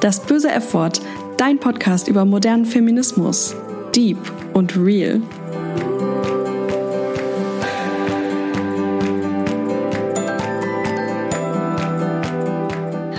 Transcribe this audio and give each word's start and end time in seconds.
Das 0.00 0.18
böse 0.18 0.50
F-Wort, 0.50 1.02
dein 1.36 1.58
Podcast 1.58 2.08
über 2.08 2.24
modernen 2.24 2.64
Feminismus. 2.64 3.54
Deep 3.94 4.16
und 4.54 4.74
real. 4.74 5.20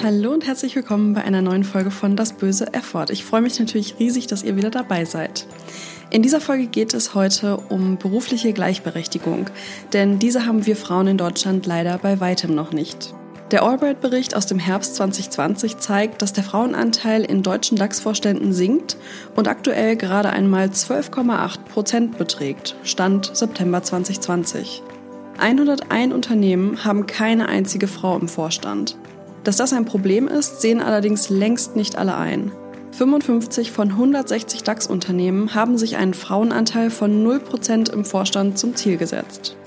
Hallo 0.02 0.34
und 0.34 0.48
herzlich 0.48 0.76
willkommen 0.76 1.14
bei 1.14 1.23
einer 1.23 1.44
neuen 1.44 1.64
Folge 1.64 1.91
von 1.91 2.16
Das 2.16 2.34
böse 2.34 2.73
F-Wort. 2.73 3.12
Ich 3.12 3.23
freue 3.26 3.41
mich 3.41 3.59
natürlich 3.59 4.00
riesig, 4.00 4.26
dass 4.26 4.41
ihr 4.41 4.55
wieder 4.55 4.72
dabei 4.72 5.05
seid. 5.05 5.45
In 6.09 6.23
dieser 6.23 6.41
Folge 6.41 6.66
geht 6.66 6.95
es 6.95 7.13
heute 7.13 7.58
um 7.58 8.00
berufliche 8.00 8.54
Gleichberechtigung, 8.54 9.52
denn 9.94 10.18
diese 10.18 10.48
haben 10.48 10.66
wir 10.66 10.76
Frauen 10.76 11.05
in 11.05 11.18
Deutschland 11.20 11.68
leider 11.68 12.00
bei 12.00 12.20
weitem 12.20 12.55
noch 12.55 12.72
nicht. 12.72 13.13
Der 13.52 13.64
Albright-Bericht 13.64 14.34
aus 14.34 14.46
dem 14.46 14.60
Herbst 14.60 14.96
2020 14.96 15.78
zeigt, 15.78 16.22
dass 16.22 16.32
der 16.32 16.46
Frauenanteil 16.46 17.26
in 17.26 17.44
deutschen 17.44 17.78
DAX-Vorständen 17.78 18.54
sinkt 18.54 18.96
und 19.36 19.50
aktuell 19.50 19.98
gerade 19.98 20.30
einmal 20.30 20.68
12,8 20.68 21.59
Prozent 21.66 22.18
beträgt, 22.18 22.78
Stand 22.84 23.30
September 23.34 23.84
2020. 23.84 24.82
101 25.38 26.14
Unternehmen 26.14 26.86
haben 26.86 27.08
keine 27.08 27.50
einzige 27.50 27.88
Frau 27.88 28.18
im 28.18 28.30
Vorstand. 28.30 28.95
Dass 29.44 29.58
das 29.58 29.73
ein 29.73 29.84
Problem 29.84 30.30
ist, 30.30 30.62
sehen 30.62 30.81
allerdings 30.81 31.30
längst 31.30 31.76
nicht 31.76 31.98
alle 31.98 32.16
ein. 32.16 32.54
55 32.94 33.72
von 33.72 33.90
160 33.90 34.64
DAX-Unternehmen 34.64 35.56
haben 35.56 35.78
sich 35.78 35.98
einen 35.98 36.14
Frauenanteil 36.14 36.90
von 36.90 37.26
0% 37.28 37.92
im 37.92 38.06
Vorstand 38.06 38.58
zum 38.58 38.76
Ziel 38.78 38.95
gesetzt. 38.95 39.58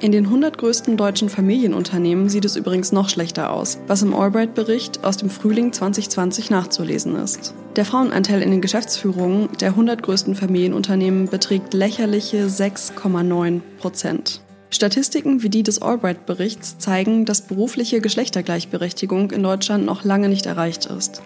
In 0.00 0.12
den 0.12 0.26
100 0.26 0.56
größten 0.56 0.96
deutschen 0.96 1.28
Familienunternehmen 1.28 2.28
sieht 2.28 2.44
es 2.44 2.54
übrigens 2.54 2.92
noch 2.92 3.08
schlechter 3.08 3.52
aus, 3.52 3.78
was 3.88 4.02
im 4.02 4.14
Albright-Bericht 4.14 5.02
aus 5.02 5.16
dem 5.16 5.28
Frühling 5.28 5.72
2020 5.72 6.50
nachzulesen 6.50 7.16
ist. 7.16 7.52
Der 7.74 7.84
Frauenanteil 7.84 8.40
in 8.40 8.52
den 8.52 8.60
Geschäftsführungen 8.60 9.48
der 9.60 9.70
100 9.70 10.00
größten 10.00 10.36
Familienunternehmen 10.36 11.26
beträgt 11.26 11.74
lächerliche 11.74 12.46
6,9 12.46 13.60
Prozent. 13.80 14.40
Statistiken 14.70 15.42
wie 15.42 15.48
die 15.48 15.64
des 15.64 15.82
Albright-Berichts 15.82 16.78
zeigen, 16.78 17.24
dass 17.24 17.42
berufliche 17.42 18.00
Geschlechtergleichberechtigung 18.00 19.32
in 19.32 19.42
Deutschland 19.42 19.84
noch 19.84 20.04
lange 20.04 20.28
nicht 20.28 20.46
erreicht 20.46 20.86
ist. 20.86 21.22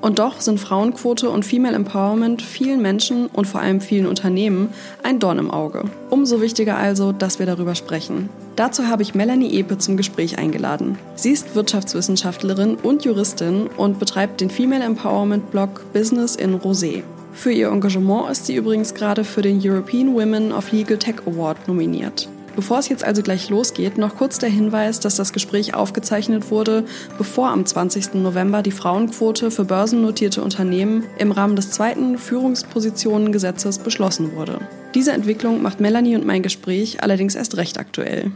Und 0.00 0.18
doch 0.18 0.40
sind 0.40 0.58
Frauenquote 0.58 1.28
und 1.30 1.44
Female 1.44 1.74
Empowerment 1.74 2.42
vielen 2.42 2.80
Menschen 2.80 3.26
und 3.26 3.46
vor 3.46 3.60
allem 3.60 3.80
vielen 3.80 4.06
Unternehmen 4.06 4.70
ein 5.02 5.18
Dorn 5.18 5.38
im 5.38 5.50
Auge. 5.50 5.84
Umso 6.08 6.40
wichtiger 6.40 6.76
also, 6.76 7.12
dass 7.12 7.38
wir 7.38 7.46
darüber 7.46 7.74
sprechen. 7.74 8.30
Dazu 8.56 8.88
habe 8.88 9.02
ich 9.02 9.14
Melanie 9.14 9.58
Epe 9.58 9.78
zum 9.78 9.96
Gespräch 9.96 10.38
eingeladen. 10.38 10.98
Sie 11.14 11.30
ist 11.30 11.54
Wirtschaftswissenschaftlerin 11.54 12.76
und 12.76 13.04
Juristin 13.04 13.68
und 13.76 13.98
betreibt 13.98 14.40
den 14.40 14.50
Female 14.50 14.84
Empowerment 14.84 15.50
Blog 15.50 15.84
Business 15.92 16.36
in 16.36 16.58
Rosé. 16.58 17.02
Für 17.32 17.52
ihr 17.52 17.68
Engagement 17.68 18.30
ist 18.30 18.46
sie 18.46 18.56
übrigens 18.56 18.94
gerade 18.94 19.24
für 19.24 19.42
den 19.42 19.60
European 19.62 20.14
Women 20.14 20.52
of 20.52 20.72
Legal 20.72 20.98
Tech 20.98 21.16
Award 21.26 21.68
nominiert. 21.68 22.28
Bevor 22.56 22.78
es 22.78 22.88
jetzt 22.88 23.04
also 23.04 23.22
gleich 23.22 23.48
losgeht, 23.48 23.98
noch 23.98 24.16
kurz 24.16 24.38
der 24.38 24.48
Hinweis, 24.48 25.00
dass 25.00 25.16
das 25.16 25.32
Gespräch 25.32 25.74
aufgezeichnet 25.74 26.50
wurde, 26.50 26.84
bevor 27.18 27.50
am 27.50 27.64
20. 27.64 28.14
November 28.14 28.62
die 28.62 28.70
Frauenquote 28.70 29.50
für 29.50 29.64
börsennotierte 29.64 30.42
Unternehmen 30.42 31.04
im 31.18 31.32
Rahmen 31.32 31.56
des 31.56 31.70
zweiten 31.70 32.18
Führungspositionengesetzes 32.18 33.78
beschlossen 33.78 34.34
wurde. 34.34 34.60
Diese 34.94 35.12
Entwicklung 35.12 35.62
macht 35.62 35.80
Melanie 35.80 36.16
und 36.16 36.26
mein 36.26 36.42
Gespräch 36.42 37.02
allerdings 37.02 37.34
erst 37.34 37.56
recht 37.56 37.78
aktuell. 37.78 38.32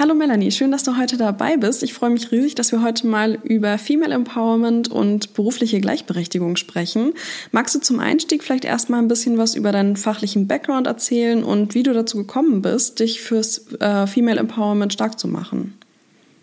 Hallo 0.00 0.14
Melanie, 0.14 0.50
schön, 0.50 0.70
dass 0.70 0.82
du 0.82 0.96
heute 0.96 1.18
dabei 1.18 1.58
bist. 1.58 1.82
Ich 1.82 1.92
freue 1.92 2.08
mich 2.08 2.32
riesig, 2.32 2.54
dass 2.54 2.72
wir 2.72 2.82
heute 2.82 3.06
mal 3.06 3.34
über 3.42 3.76
Female 3.76 4.14
Empowerment 4.14 4.90
und 4.90 5.34
berufliche 5.34 5.78
Gleichberechtigung 5.78 6.56
sprechen. 6.56 7.12
Magst 7.52 7.74
du 7.74 7.80
zum 7.80 8.00
Einstieg 8.00 8.42
vielleicht 8.42 8.64
erstmal 8.64 9.02
ein 9.02 9.08
bisschen 9.08 9.36
was 9.36 9.54
über 9.54 9.72
deinen 9.72 9.98
fachlichen 9.98 10.48
Background 10.48 10.86
erzählen 10.86 11.44
und 11.44 11.74
wie 11.74 11.82
du 11.82 11.92
dazu 11.92 12.16
gekommen 12.16 12.62
bist, 12.62 13.00
dich 13.00 13.20
fürs 13.20 13.74
äh, 13.74 14.06
Female 14.06 14.40
Empowerment 14.40 14.94
stark 14.94 15.18
zu 15.18 15.28
machen? 15.28 15.78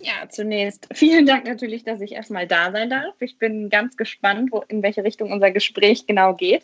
Ja, 0.01 0.29
zunächst 0.29 0.87
vielen 0.93 1.25
Dank 1.25 1.47
natürlich, 1.47 1.83
dass 1.83 1.99
ich 2.01 2.11
erstmal 2.11 2.45
da 2.45 2.71
sein 2.71 2.91
darf. 2.91 3.15
Ich 3.21 3.39
bin 3.39 3.71
ganz 3.71 3.97
gespannt, 3.97 4.51
wo, 4.51 4.63
in 4.67 4.83
welche 4.83 5.03
Richtung 5.03 5.31
unser 5.31 5.49
Gespräch 5.49 6.05
genau 6.05 6.35
geht. 6.35 6.61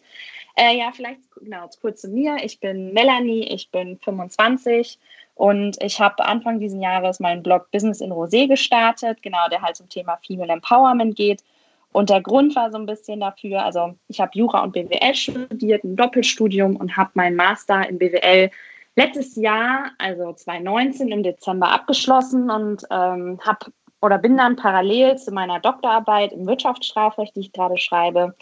Äh, 0.56 0.78
ja, 0.78 0.92
vielleicht 0.94 1.22
genau 1.42 1.68
kurz 1.82 2.02
zu 2.02 2.10
mir. 2.10 2.38
Ich 2.44 2.60
bin 2.60 2.94
Melanie, 2.94 3.52
ich 3.52 3.70
bin 3.72 3.98
25 3.98 5.00
und 5.36 5.82
ich 5.82 6.00
habe 6.00 6.24
Anfang 6.24 6.60
dieses 6.60 6.82
Jahres 6.82 7.20
meinen 7.20 7.44
Blog 7.44 7.72
Business 7.72 8.02
in 8.02 8.12
Rosé 8.12 8.48
gestartet, 8.48 9.22
genau, 9.24 9.48
der 9.50 9.62
halt 9.62 9.76
zum 9.76 9.90
Thema 9.90 10.18
Female 10.26 10.54
Empowerment 10.54 11.16
geht. 11.16 11.44
Und 11.92 12.10
der 12.10 12.22
Grund 12.22 12.56
war 12.56 12.72
so 12.72 12.78
ein 12.78 12.86
bisschen 12.86 13.20
dafür, 13.20 13.64
also 13.64 13.96
ich 14.08 14.20
habe 14.20 14.32
Jura 14.34 14.64
und 14.64 14.74
BWL 14.74 15.14
studiert, 15.14 15.84
ein 15.84 15.96
Doppelstudium 15.96 16.76
und 16.76 16.98
habe 16.98 17.12
meinen 17.14 17.36
Master 17.36 17.88
in 17.88 18.00
BWL 18.00 18.50
letztes 18.96 19.36
Jahr, 19.36 19.92
also 19.98 20.34
2019 20.34 21.10
im 21.10 21.24
Dezember 21.24 21.72
abgeschlossen 21.72 22.50
und 22.50 22.84
ähm, 22.92 23.40
habe 23.44 23.72
oder 24.02 24.18
bin 24.18 24.38
dann 24.38 24.56
parallel 24.56 25.18
zu 25.18 25.32
meiner 25.32 25.60
Doktorarbeit 25.60 26.34
im 26.34 26.46
Wirtschaftsstrafrecht, 26.46 27.36
die 27.36 27.40
ich 27.42 27.54
gerade 27.54 27.78
schreibe, 27.78 28.36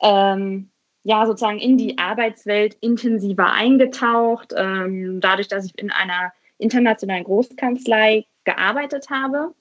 ähm, 0.00 0.70
ja 1.04 1.26
sozusagen 1.26 1.58
in 1.58 1.76
die 1.76 1.98
Arbeitswelt 1.98 2.74
intensiver 2.80 3.52
eingetaucht, 3.52 4.54
ähm, 4.56 5.20
dadurch, 5.20 5.48
dass 5.48 5.66
ich 5.66 5.78
in 5.78 5.90
einer 5.90 6.32
internationalen 6.58 7.24
Großkanzlei 7.24 8.26
gearbeitet 8.44 9.10
habe. 9.10 9.52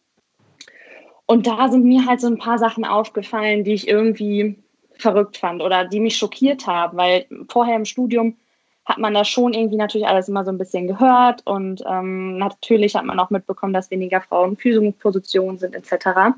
Und 1.25 1.47
da 1.47 1.69
sind 1.69 1.83
mir 1.85 2.05
halt 2.05 2.21
so 2.21 2.27
ein 2.27 2.37
paar 2.37 2.57
Sachen 2.57 2.85
aufgefallen, 2.85 3.63
die 3.63 3.73
ich 3.73 3.87
irgendwie 3.87 4.61
verrückt 4.93 5.37
fand 5.37 5.61
oder 5.61 5.85
die 5.85 5.99
mich 5.99 6.17
schockiert 6.17 6.67
haben, 6.67 6.97
weil 6.97 7.25
vorher 7.49 7.75
im 7.75 7.85
Studium 7.85 8.37
hat 8.85 8.97
man 8.97 9.13
da 9.13 9.23
schon 9.23 9.53
irgendwie 9.53 9.77
natürlich 9.77 10.07
alles 10.07 10.27
immer 10.27 10.43
so 10.43 10.51
ein 10.51 10.57
bisschen 10.57 10.87
gehört 10.87 11.45
und 11.45 11.83
ähm, 11.87 12.37
natürlich 12.37 12.95
hat 12.95 13.05
man 13.05 13.19
auch 13.19 13.29
mitbekommen, 13.29 13.73
dass 13.73 13.91
weniger 13.91 14.21
Frauen 14.21 14.51
in 14.51 14.57
Führungspositionen 14.57 15.57
sind 15.57 15.75
etc. 15.75 16.35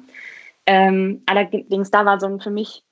Ähm, 0.65 1.23
allerdings 1.25 1.89
da 1.89 2.05
war 2.05 2.19
so 2.19 2.37
für 2.39 2.51
mich 2.51 2.83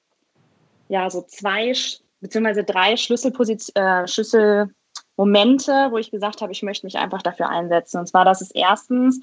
ja 0.91 1.09
so 1.09 1.21
zwei 1.21 1.73
beziehungsweise 2.19 2.63
drei 2.63 2.97
Schlüsselposition, 2.97 3.75
äh, 3.75 4.07
Schlüsselmomente, 4.07 5.87
wo 5.89 5.97
ich 5.97 6.11
gesagt 6.11 6.41
habe, 6.41 6.51
ich 6.51 6.61
möchte 6.61 6.85
mich 6.85 6.97
einfach 6.97 7.21
dafür 7.21 7.49
einsetzen. 7.49 7.99
Und 7.99 8.07
zwar, 8.07 8.25
das 8.25 8.41
ist 8.41 8.51
erstens, 8.53 9.21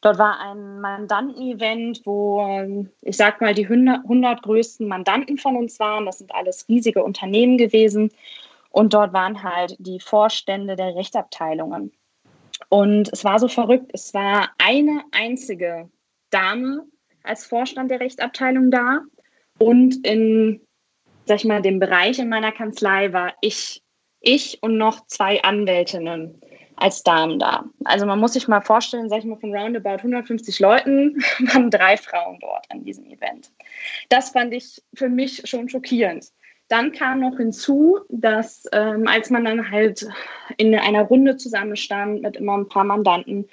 dort 0.00 0.18
war 0.18 0.40
ein 0.40 0.80
Mandanten-Event, 0.80 2.02
wo 2.04 2.84
ich 3.00 3.16
sag 3.16 3.40
mal 3.40 3.54
die 3.54 3.64
100, 3.64 4.02
100 4.02 4.42
größten 4.42 4.88
Mandanten 4.88 5.38
von 5.38 5.56
uns 5.56 5.78
waren. 5.78 6.04
Das 6.04 6.18
sind 6.18 6.34
alles 6.34 6.68
riesige 6.68 7.02
Unternehmen 7.02 7.56
gewesen. 7.56 8.10
Und 8.70 8.92
dort 8.92 9.12
waren 9.12 9.42
halt 9.42 9.76
die 9.78 10.00
Vorstände 10.00 10.76
der 10.76 10.94
Rechtsabteilungen. 10.94 11.92
Und 12.68 13.10
es 13.12 13.24
war 13.24 13.38
so 13.38 13.48
verrückt, 13.48 13.90
es 13.94 14.12
war 14.12 14.50
eine 14.58 15.02
einzige 15.12 15.88
Dame 16.30 16.84
als 17.22 17.46
Vorstand 17.46 17.90
der 17.90 18.00
Rechtsabteilung 18.00 18.70
da 18.70 19.00
und 19.58 20.06
in, 20.06 20.60
sag 21.28 21.36
ich 21.36 21.44
mal, 21.44 21.62
dem 21.62 21.78
Bereich 21.78 22.18
in 22.18 22.28
meiner 22.28 22.52
Kanzlei 22.52 23.12
war 23.12 23.34
ich, 23.40 23.82
ich 24.20 24.62
und 24.62 24.76
noch 24.78 25.06
zwei 25.06 25.42
Anwältinnen 25.42 26.40
als 26.76 27.02
Damen 27.02 27.38
da. 27.38 27.64
Also 27.84 28.06
man 28.06 28.18
muss 28.18 28.32
sich 28.32 28.48
mal 28.48 28.60
vorstellen, 28.60 29.08
sag 29.08 29.20
ich 29.20 29.24
mal, 29.24 29.38
von 29.38 29.54
roundabout 29.54 29.98
150 29.98 30.58
Leuten 30.60 31.16
waren 31.52 31.70
drei 31.70 31.96
Frauen 31.96 32.38
dort 32.40 32.64
an 32.70 32.84
diesem 32.84 33.06
Event. 33.06 33.50
Das 34.08 34.30
fand 34.30 34.54
ich 34.54 34.82
für 34.94 35.08
mich 35.08 35.42
schon 35.44 35.68
schockierend. 35.68 36.26
Dann 36.68 36.92
kam 36.92 37.20
noch 37.20 37.36
hinzu, 37.38 38.00
dass 38.10 38.64
ähm, 38.72 39.06
als 39.08 39.30
man 39.30 39.44
dann 39.44 39.70
halt 39.70 40.06
in 40.56 40.74
einer 40.74 41.02
Runde 41.02 41.36
zusammenstand 41.36 42.22
mit 42.22 42.36
immer 42.36 42.58
ein 42.58 42.68
paar 42.68 42.84
Mandanten, 42.84 43.48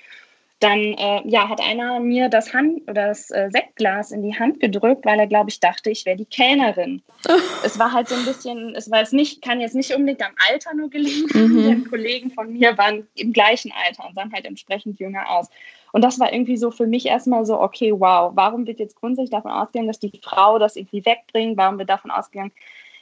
dann 0.60 0.80
äh, 0.80 1.22
ja, 1.25 1.50
hat 1.50 1.60
einer 1.62 2.00
mir 2.00 2.30
das, 2.30 2.54
Hand 2.54 2.81
oder 2.84 3.07
das 3.07 3.30
äh, 3.30 3.50
Sektglas 3.52 4.12
in 4.12 4.24
die 4.24 4.38
Hand 4.38 4.62
gedrückt, 4.62 5.06
weil 5.06 5.19
er, 5.19 5.28
glaube 5.28 5.50
ich, 5.50 5.60
dachte, 5.60 5.90
ich 5.90 6.06
wäre 6.06 6.16
die 6.16 6.25
Kellnerin. 6.25 7.02
es 7.66 7.78
war 7.78 7.92
halt 7.92 8.07
so 8.07 8.16
ein 8.16 8.25
bisschen, 8.25 8.74
es 8.74 8.90
war 8.90 9.00
jetzt 9.00 9.13
nicht, 9.13 9.42
kann 9.42 9.60
jetzt 9.60 9.75
nicht 9.75 9.94
unbedingt 9.94 10.24
am 10.24 10.34
Alter 10.50 10.74
nur 10.74 10.90
gelingen, 10.90 11.30
mhm. 11.34 11.63
denn 11.68 11.90
Kollegen 11.90 12.31
von 12.31 12.54
mir 12.54 12.78
waren 12.78 13.06
im 13.16 13.34
gleichen 13.34 13.74
Alter 13.86 14.07
und 14.07 14.16
sahen 14.16 14.31
halt 14.31 14.46
entsprechend 14.46 15.00
jünger 15.00 15.30
aus. 15.30 15.50
Und 15.92 16.04
das 16.04 16.19
war 16.19 16.31
irgendwie 16.31 16.57
so 16.57 16.72
für 16.72 16.88
mich 16.88 17.06
erstmal 17.06 17.46
so, 17.46 17.60
okay, 17.60 17.94
wow, 17.94 18.31
warum 18.34 18.66
wird 18.66 18.80
jetzt 18.80 18.96
grundsätzlich 18.96 19.31
davon 19.31 19.52
ausgegangen, 19.52 19.88
dass 19.88 20.00
die 20.00 20.19
Frau 20.22 20.57
das 20.57 20.75
irgendwie 20.75 21.06
wegbringt? 21.06 21.57
Warum 21.57 21.78
wird 21.80 21.90
davon 21.90 22.12
ausgegangen, 22.12 22.52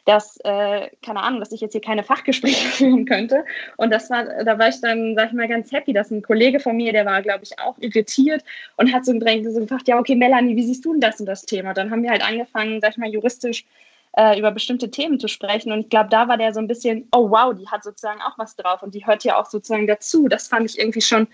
dass, 0.05 0.37
äh, 0.43 0.89
keine 1.01 1.21
Ahnung, 1.21 1.39
dass 1.39 1.51
ich 1.51 1.61
jetzt 1.61 1.71
hier 1.71 1.81
keine 1.81 2.03
Fachgespräche 2.03 2.67
führen 2.77 3.05
könnte. 3.05 3.45
Und 3.77 3.91
das 3.91 4.09
war, 4.09 4.43
da 4.43 4.59
war 4.59 4.69
ich 4.69 4.81
dann, 4.81 5.15
sag 5.15 5.27
ich 5.27 5.33
mal, 5.33 5.47
ganz 5.47 5.71
happy, 5.71 5.93
dass 5.93 6.11
ein 6.11 6.21
Kollege 6.21 6.59
von 6.59 6.75
mir, 6.75 6.91
der 6.91 7.05
war, 7.05 7.21
glaube 7.21 7.43
ich, 7.43 7.57
auch 7.59 7.77
irritiert 7.79 8.43
und 8.77 8.93
hat 8.93 9.05
so 9.05 9.13
gedrängt, 9.13 9.45
so 9.45 9.59
gefragt, 9.59 9.87
ja, 9.87 9.97
okay, 9.97 10.15
Melanie, 10.15 10.55
wie 10.55 10.63
siehst 10.63 10.83
du 10.85 10.91
denn 10.91 11.01
das 11.01 11.19
und 11.19 11.25
das 11.25 11.45
Thema? 11.45 11.73
Dann 11.73 11.91
haben 11.91 12.03
wir 12.03 12.11
halt 12.11 12.25
angefangen, 12.25 12.81
sag 12.81 12.91
ich 12.91 12.97
mal, 12.97 13.09
juristisch 13.09 13.65
äh, 14.17 14.37
über 14.37 14.51
bestimmte 14.51 14.91
Themen 14.91 15.19
zu 15.19 15.27
sprechen. 15.27 15.71
Und 15.71 15.79
ich 15.79 15.89
glaube, 15.89 16.09
da 16.09 16.27
war 16.27 16.37
der 16.37 16.53
so 16.53 16.59
ein 16.59 16.67
bisschen, 16.67 17.07
oh 17.11 17.29
wow, 17.29 17.53
die 17.57 17.67
hat 17.67 17.83
sozusagen 17.83 18.21
auch 18.21 18.37
was 18.37 18.55
drauf 18.55 18.83
und 18.83 18.93
die 18.93 19.05
hört 19.05 19.23
ja 19.23 19.39
auch 19.39 19.45
sozusagen 19.45 19.87
dazu. 19.87 20.27
Das 20.27 20.47
fand 20.47 20.69
ich 20.69 20.79
irgendwie 20.79 21.01
schon 21.01 21.27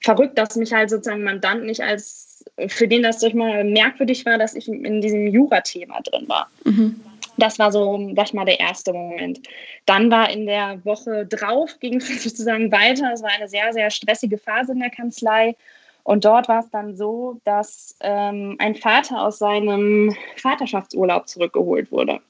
verrückt, 0.00 0.38
dass 0.38 0.56
mich 0.56 0.72
halt 0.72 0.90
sozusagen 0.90 1.22
Mandant 1.22 1.64
nicht 1.64 1.82
als 1.82 2.44
für 2.68 2.88
den 2.88 3.02
das 3.02 3.18
durch 3.18 3.34
mal 3.34 3.64
merkwürdig 3.64 4.24
war, 4.24 4.38
dass 4.38 4.54
ich 4.54 4.68
in 4.68 5.00
diesem 5.00 5.26
Jura-Thema 5.26 6.00
drin 6.00 6.28
war. 6.28 6.50
Mhm. 6.64 7.00
Das 7.40 7.58
war 7.58 7.72
so, 7.72 8.12
sag 8.14 8.26
ich 8.26 8.34
mal, 8.34 8.44
der 8.44 8.60
erste 8.60 8.92
Moment. 8.92 9.40
Dann 9.86 10.10
war 10.10 10.30
in 10.30 10.46
der 10.46 10.84
Woche 10.84 11.26
drauf, 11.26 11.78
ging 11.80 11.96
es 11.96 12.08
sozusagen 12.22 12.70
weiter. 12.70 13.10
Es 13.12 13.22
war 13.22 13.30
eine 13.30 13.48
sehr, 13.48 13.72
sehr 13.72 13.90
stressige 13.90 14.38
Phase 14.38 14.72
in 14.72 14.80
der 14.80 14.90
Kanzlei. 14.90 15.56
Und 16.02 16.24
dort 16.24 16.48
war 16.48 16.60
es 16.60 16.70
dann 16.70 16.96
so, 16.96 17.40
dass 17.44 17.96
ähm, 18.00 18.56
ein 18.58 18.74
Vater 18.74 19.22
aus 19.22 19.38
seinem 19.38 20.16
Vaterschaftsurlaub 20.36 21.28
zurückgeholt 21.28 21.92
wurde. 21.92 22.20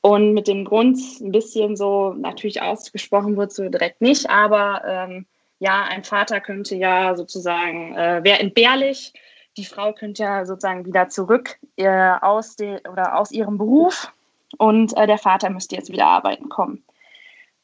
Und 0.00 0.34
mit 0.34 0.48
dem 0.48 0.64
Grund 0.64 0.98
ein 1.20 1.32
bisschen 1.32 1.76
so, 1.76 2.12
natürlich 2.12 2.60
ausgesprochen 2.60 3.36
wurde 3.36 3.54
so 3.54 3.68
direkt 3.68 4.02
nicht, 4.02 4.28
aber 4.28 4.82
ähm, 4.86 5.26
ja, 5.60 5.84
ein 5.84 6.04
Vater 6.04 6.40
könnte 6.40 6.76
ja 6.76 7.16
sozusagen, 7.16 7.96
äh, 7.96 8.22
wäre 8.22 8.38
entbehrlich, 8.38 9.14
die 9.56 9.64
Frau 9.64 9.92
könnte 9.92 10.24
ja 10.24 10.44
sozusagen 10.44 10.84
wieder 10.84 11.08
zurück 11.08 11.56
äh, 11.76 11.88
aus, 12.20 12.56
de, 12.56 12.86
oder 12.86 13.18
aus 13.18 13.30
ihrem 13.30 13.56
Beruf 13.56 14.12
und 14.58 14.96
äh, 14.96 15.06
der 15.06 15.18
Vater 15.18 15.50
müsste 15.50 15.76
jetzt 15.76 15.92
wieder 15.92 16.06
arbeiten 16.06 16.48
kommen. 16.48 16.84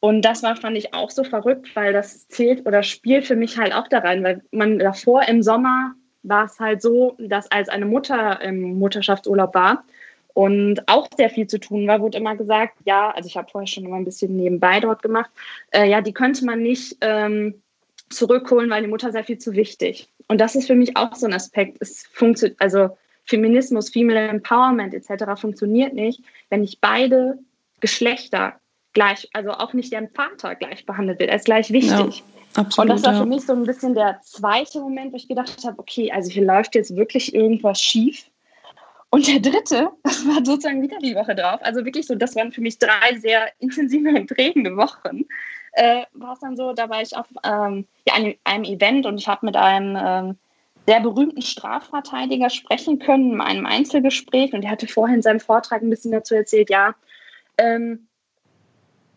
Und 0.01 0.23
das 0.23 0.43
war, 0.43 0.57
fand 0.57 0.77
ich 0.77 0.95
auch 0.95 1.11
so 1.11 1.25
verrückt, 1.25 1.77
weil 1.77 1.93
das 1.93 2.27
zählt 2.29 2.67
oder 2.67 2.83
spielt 2.83 3.27
für 3.27 3.37
mich 3.37 3.59
halt 3.59 3.75
auch 3.75 3.89
da 3.89 3.99
rein, 3.99 4.25
weil 4.25 4.43
man 4.51 4.79
davor 4.79 5.29
im 5.29 5.43
Sommer 5.43 5.93
war 6.23 6.45
es 6.45 6.59
halt 6.59 6.81
so, 6.81 7.17
dass 7.19 7.51
als 7.51 7.69
eine 7.69 7.87
Mutter 7.87 8.41
im 8.41 8.79
Mutterschaftsurlaub 8.79 9.55
war, 9.55 9.85
und 10.35 10.89
auch 10.89 11.09
sehr 11.17 11.31
viel 11.31 11.47
zu 11.47 11.59
tun 11.59 11.87
war, 11.87 12.01
wurde 12.01 12.19
immer 12.19 12.37
gesagt, 12.37 12.79
ja, 12.85 13.11
also 13.11 13.27
ich 13.27 13.37
habe 13.37 13.51
vorher 13.51 13.67
schon 13.67 13.85
immer 13.85 13.97
ein 13.97 14.05
bisschen 14.05 14.37
nebenbei 14.37 14.81
dort 14.81 15.03
gemacht, 15.03 15.31
äh, 15.73 15.89
ja, 15.89 16.01
die 16.01 16.13
könnte 16.13 16.45
man 16.45 16.63
nicht 16.63 16.97
ähm, 17.01 17.63
zurückholen, 18.11 18.71
weil 18.71 18.83
die 18.83 18.89
Mutter 18.89 19.13
sehr 19.13 19.25
viel 19.25 19.39
zu 19.39 19.53
wichtig. 19.53 20.09
Und 20.29 20.41
das 20.41 20.55
ist 20.55 20.67
für 20.67 20.75
mich 20.75 20.97
auch 20.97 21.15
so 21.15 21.27
ein 21.27 21.33
Aspekt. 21.33 21.79
Es 21.81 22.07
funktioniert, 22.13 22.61
also 22.61 22.97
Feminismus, 23.31 23.89
Female 23.89 24.29
Empowerment 24.29 24.93
etc. 24.93 25.41
funktioniert 25.41 25.95
nicht, 25.95 26.21
wenn 26.51 26.61
nicht 26.61 26.81
beide 26.81 27.39
Geschlechter 27.81 28.55
gleich, 28.93 29.29
also 29.33 29.53
auch 29.53 29.73
nicht 29.73 29.93
der 29.93 30.09
Vater 30.09 30.57
gleich 30.57 30.85
behandelt 30.85 31.21
wird. 31.21 31.31
Er 31.31 31.37
ist 31.37 31.45
gleich 31.45 31.71
wichtig. 31.71 32.23
Ja, 32.57 32.63
absolut, 32.63 32.91
und 32.91 32.97
das 32.97 33.05
war 33.05 33.21
für 33.21 33.29
mich 33.29 33.47
so 33.47 33.53
ein 33.53 33.63
bisschen 33.63 33.95
der 33.95 34.21
zweite 34.23 34.81
Moment, 34.81 35.13
wo 35.13 35.17
ich 35.17 35.29
gedacht 35.29 35.65
habe, 35.65 35.79
okay, 35.79 36.11
also 36.11 36.31
hier 36.31 36.45
läuft 36.45 36.75
jetzt 36.75 36.95
wirklich 36.97 37.35
irgendwas 37.35 37.81
schief. 37.81 38.27
Und 39.11 39.27
der 39.27 39.41
dritte, 39.41 39.91
das 40.03 40.27
war 40.27 40.45
sozusagen 40.45 40.83
wieder 40.83 40.99
die 40.99 41.15
Woche 41.15 41.35
drauf. 41.35 41.61
Also 41.63 41.85
wirklich 41.85 42.07
so, 42.07 42.15
das 42.17 42.35
waren 42.37 42.53
für 42.53 42.61
mich 42.61 42.79
drei 42.79 43.17
sehr 43.19 43.49
intensive 43.61 44.09
und 44.09 44.27
prägende 44.27 44.77
Wochen. 44.77 45.25
Äh, 45.73 46.03
war 46.15 46.33
es 46.33 46.41
dann 46.41 46.57
so, 46.57 46.73
da 46.73 46.91
war 46.91 47.01
ich 47.01 47.17
auf 47.17 47.27
ähm, 47.45 47.87
ja, 48.07 48.15
einem, 48.15 48.35
einem, 48.43 48.65
Event 48.65 49.07
und 49.07 49.19
ich 49.19 49.29
habe 49.29 49.47
mit 49.47 49.57
einem 49.57 49.97
ähm, 49.97 50.39
sehr 50.87 51.01
berühmten 51.01 51.43
Strafverteidiger 51.43 52.51
sprechen 52.51 52.99
können 52.99 53.35
in 53.35 53.41
einem 53.41 53.67
Einzelgespräch 53.67 54.53
und 54.53 54.65
er 54.65 54.71
hatte 54.71 54.89
vorhin 54.89 55.17
in 55.17 55.23
seinem 55.23 55.41
Vortrag 55.41 55.83
ein 55.83 55.91
bisschen 55.91 56.13
dazu 56.13 56.35
erzählt, 56.35 56.71
ja, 56.71 56.95
ähm, 57.59 58.07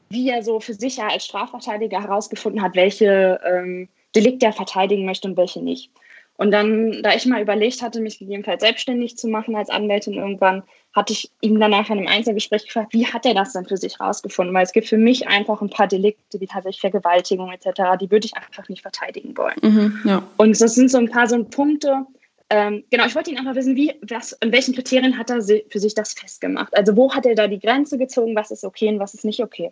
wie 0.10 0.30
er 0.30 0.44
so 0.44 0.60
für 0.60 0.74
sich 0.74 0.98
ja 0.98 1.08
als 1.08 1.26
Strafverteidiger 1.26 2.02
herausgefunden 2.02 2.62
hat, 2.62 2.76
welche 2.76 3.40
ähm, 3.44 3.90
Delikte 4.16 4.46
er 4.46 4.54
verteidigen 4.54 5.06
möchte 5.06 5.28
und 5.28 5.38
welche 5.38 5.64
nicht. 5.64 5.90
Und 6.38 6.52
dann, 6.52 7.04
da 7.04 7.14
ich 7.14 7.26
mal 7.26 7.42
überlegt 7.42 7.82
hatte, 7.82 8.02
mich 8.02 8.20
gegebenenfalls 8.20 8.62
selbstständig 8.62 9.18
zu 9.18 9.28
machen 9.28 9.56
als 9.56 9.70
Anwältin 9.70 10.14
irgendwann, 10.14 10.64
hatte 10.94 11.14
ich 11.14 11.32
ihm 11.42 11.60
danach 11.60 11.90
in 11.90 11.98
einem 11.98 12.08
Einzelgespräch 12.08 12.66
gefragt, 12.66 12.94
wie 12.94 13.08
hat 13.08 13.26
er 13.26 13.34
das 13.34 13.54
denn 13.54 13.66
für 13.66 13.78
sich 13.78 14.00
rausgefunden? 14.00 14.54
Weil 14.54 14.64
es 14.64 14.74
gibt 14.74 14.88
für 14.88 14.98
mich 14.98 15.28
einfach 15.28 15.62
ein 15.62 15.70
paar 15.70 15.88
Delikte, 15.88 16.40
wie 16.40 16.48
tatsächlich 16.48 16.82
Vergewaltigung 16.82 17.52
etc., 17.52 17.98
die 18.00 18.12
würde 18.12 18.26
ich 18.26 18.36
einfach 18.36 18.68
nicht 18.70 18.82
verteidigen 18.82 19.36
wollen. 19.38 19.56
Mhm, 19.62 20.02
ja. 20.06 20.24
Und 20.38 20.60
das 20.60 20.76
sind 20.76 20.90
so 20.90 20.98
ein 20.98 21.10
paar 21.10 21.28
so 21.28 21.44
Punkte, 21.44 22.06
ähm, 22.50 22.84
genau, 22.92 23.06
ich 23.08 23.16
wollte 23.16 23.32
ihn 23.32 23.40
einfach 23.40 23.56
wissen, 23.56 23.76
wie, 23.76 23.94
was, 24.08 24.34
in 24.34 24.52
welchen 24.52 24.76
Kriterien 24.76 25.18
hat 25.18 25.32
er 25.32 25.42
für 25.42 25.80
sich 25.80 25.96
das 25.96 26.14
festgemacht? 26.14 26.76
Also 26.78 26.96
wo 26.96 27.12
hat 27.12 27.26
er 27.26 27.34
da 27.34 27.48
die 27.48 27.60
Grenze 27.60 27.98
gezogen, 27.98 28.36
was 28.36 28.52
ist 28.52 28.64
okay 28.64 28.90
und 28.90 29.00
was 29.00 29.16
ist 29.16 29.26
nicht 29.26 29.42
okay? 29.42 29.72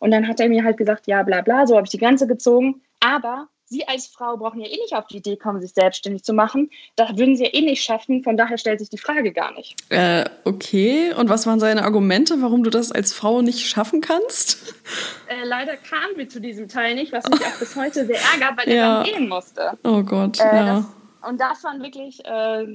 Und 0.00 0.10
dann 0.10 0.26
hat 0.26 0.40
er 0.40 0.48
mir 0.48 0.64
halt 0.64 0.78
gesagt, 0.78 1.06
ja, 1.06 1.22
bla 1.22 1.42
bla, 1.42 1.66
so 1.66 1.76
habe 1.76 1.84
ich 1.84 1.90
die 1.90 1.98
Grenze 1.98 2.26
gezogen, 2.26 2.80
aber 3.00 3.48
Sie 3.74 3.88
als 3.88 4.06
Frau 4.06 4.36
brauchen 4.36 4.60
ja 4.60 4.68
eh 4.68 4.76
nicht 4.76 4.94
auf 4.94 5.08
die 5.08 5.16
Idee 5.16 5.36
kommen, 5.36 5.60
sich 5.60 5.74
selbstständig 5.74 6.22
zu 6.22 6.32
machen. 6.32 6.70
Das 6.94 7.16
würden 7.16 7.36
Sie 7.36 7.42
ja 7.42 7.50
eh 7.52 7.60
nicht 7.60 7.82
schaffen. 7.82 8.22
Von 8.22 8.36
daher 8.36 8.56
stellt 8.56 8.78
sich 8.78 8.88
die 8.88 8.98
Frage 8.98 9.32
gar 9.32 9.52
nicht. 9.52 9.74
Äh, 9.90 10.24
okay. 10.44 11.12
Und 11.12 11.28
was 11.28 11.44
waren 11.46 11.58
seine 11.58 11.82
Argumente, 11.82 12.40
warum 12.40 12.62
du 12.62 12.70
das 12.70 12.92
als 12.92 13.12
Frau 13.12 13.42
nicht 13.42 13.68
schaffen 13.68 14.00
kannst? 14.00 14.74
Äh, 15.26 15.46
leider 15.46 15.76
kamen 15.78 16.16
wir 16.16 16.28
zu 16.28 16.38
diesem 16.38 16.68
Teil 16.68 16.94
nicht, 16.94 17.10
was 17.10 17.26
mich 17.26 17.40
auch 17.40 17.58
bis 17.58 17.74
heute 17.76 18.04
sehr 18.04 18.18
ärgert, 18.34 18.58
weil 18.58 18.74
ja. 18.74 18.98
er 18.98 19.04
dann 19.04 19.04
gehen 19.04 19.28
musste. 19.28 19.72
Oh 19.82 20.02
Gott. 20.02 20.38
Äh, 20.38 20.44
ja. 20.44 20.64
Das, 20.66 21.30
und 21.30 21.40
das 21.40 21.64
waren 21.64 21.82
wirklich, 21.82 22.20
äh, 22.26 22.66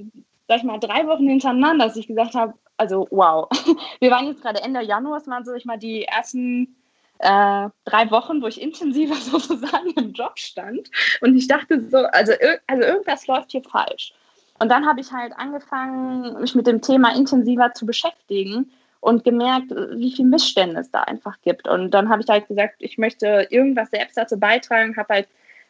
sag 0.47 0.57
ich 0.57 0.63
mal, 0.63 0.79
drei 0.79 1.05
Wochen 1.05 1.27
hintereinander, 1.27 1.85
dass 1.85 1.95
ich 1.95 2.07
gesagt 2.07 2.33
habe, 2.33 2.55
also 2.75 3.07
wow. 3.11 3.47
Wir 3.99 4.09
waren 4.09 4.27
jetzt 4.27 4.41
gerade 4.41 4.61
Ende 4.61 4.81
Januar, 4.81 5.17
es 5.17 5.27
waren 5.27 5.45
so 5.45 5.53
ich 5.53 5.65
mal 5.65 5.77
die 5.77 6.05
ersten 6.05 6.75
äh, 7.19 7.69
drei 7.85 8.11
Wochen, 8.11 8.41
wo 8.41 8.47
ich 8.47 8.61
intensiver 8.61 9.15
sozusagen 9.15 9.91
im 9.91 10.13
Job 10.13 10.37
stand. 10.39 10.89
Und 11.21 11.35
ich 11.35 11.47
dachte 11.47 11.87
so, 11.89 11.97
also, 11.97 12.33
also 12.67 12.83
irgendwas 12.83 13.27
läuft 13.27 13.51
hier 13.51 13.63
falsch. 13.63 14.13
Und 14.59 14.69
dann 14.69 14.85
habe 14.85 14.99
ich 14.99 15.11
halt 15.11 15.33
angefangen, 15.37 16.41
mich 16.41 16.55
mit 16.55 16.67
dem 16.67 16.81
Thema 16.81 17.15
intensiver 17.15 17.73
zu 17.73 17.85
beschäftigen 17.85 18.71
und 18.99 19.23
gemerkt, 19.23 19.71
wie 19.71 20.11
viel 20.11 20.25
Missstände 20.25 20.81
es 20.81 20.91
da 20.91 21.01
einfach 21.03 21.39
gibt. 21.41 21.67
Und 21.67 21.91
dann 21.91 22.09
habe 22.09 22.21
ich 22.21 22.27
halt 22.27 22.47
gesagt, 22.47 22.75
ich 22.79 22.97
möchte 22.97 23.47
irgendwas 23.49 23.91
selbst 23.91 24.17
dazu 24.17 24.37
beitragen, 24.37 24.97
habe 24.97 25.13
halt 25.13 25.27